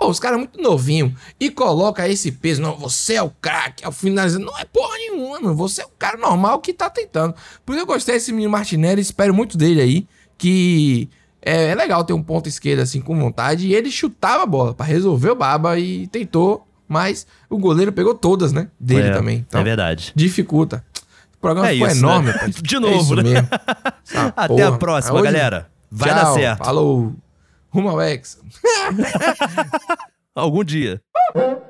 Pô, 0.00 0.08
os 0.08 0.18
caras 0.18 0.38
muito 0.38 0.58
novinhos 0.62 1.12
e 1.38 1.50
coloca 1.50 2.08
esse 2.08 2.32
peso, 2.32 2.62
não, 2.62 2.74
você 2.74 3.16
é 3.16 3.22
o 3.22 3.28
craque, 3.28 3.84
é 3.84 3.88
o 3.88 3.92
finalizador. 3.92 4.46
Não 4.46 4.58
é 4.58 4.64
porra 4.64 4.96
nenhuma, 4.96 5.38
mano. 5.40 5.54
Você 5.56 5.82
é 5.82 5.84
um 5.84 5.90
cara 5.98 6.16
normal 6.16 6.58
que 6.60 6.72
tá 6.72 6.88
tentando. 6.88 7.34
Por 7.66 7.72
isso 7.74 7.82
eu 7.82 7.86
gostei 7.86 8.14
desse 8.14 8.32
menino 8.32 8.50
Martinelli, 8.50 9.02
espero 9.02 9.34
muito 9.34 9.58
dele 9.58 9.78
aí. 9.82 10.06
Que 10.38 11.10
é, 11.42 11.66
é 11.66 11.74
legal 11.74 12.02
ter 12.02 12.14
um 12.14 12.22
ponto 12.22 12.48
esquerdo 12.48 12.80
assim 12.80 13.02
com 13.02 13.14
vontade. 13.18 13.66
E 13.66 13.74
ele 13.74 13.90
chutava 13.90 14.42
a 14.42 14.46
bola 14.46 14.72
pra 14.72 14.86
resolver 14.86 15.30
o 15.32 15.34
baba 15.34 15.78
e 15.78 16.06
tentou, 16.06 16.66
mas 16.88 17.26
o 17.50 17.58
goleiro 17.58 17.92
pegou 17.92 18.14
todas, 18.14 18.52
né? 18.54 18.68
Dele 18.80 19.08
É, 19.08 19.12
também. 19.12 19.44
Então, 19.46 19.60
é 19.60 19.64
verdade. 19.64 20.12
dificulta. 20.16 20.82
O 21.36 21.40
programa 21.42 21.68
É 21.68 21.72
ficou 21.74 21.88
isso, 21.88 21.98
enorme, 21.98 22.28
né? 22.32 22.48
De 22.62 22.76
É 22.76 22.80
novo, 22.80 23.14
isso 23.14 23.16
né? 23.16 23.46
Até 24.34 24.48
porra. 24.48 24.68
a 24.68 24.78
próxima, 24.78 25.14
Hoje- 25.16 25.24
galera. 25.24 25.68
Vai 25.90 26.08
Tchau, 26.08 26.24
dar 26.24 26.32
certo. 26.32 26.64
Falou. 26.64 27.12
Rumo 27.70 27.88
ao 27.88 28.02
ex. 28.02 28.40
Algum 30.34 30.64
dia. 30.64 31.00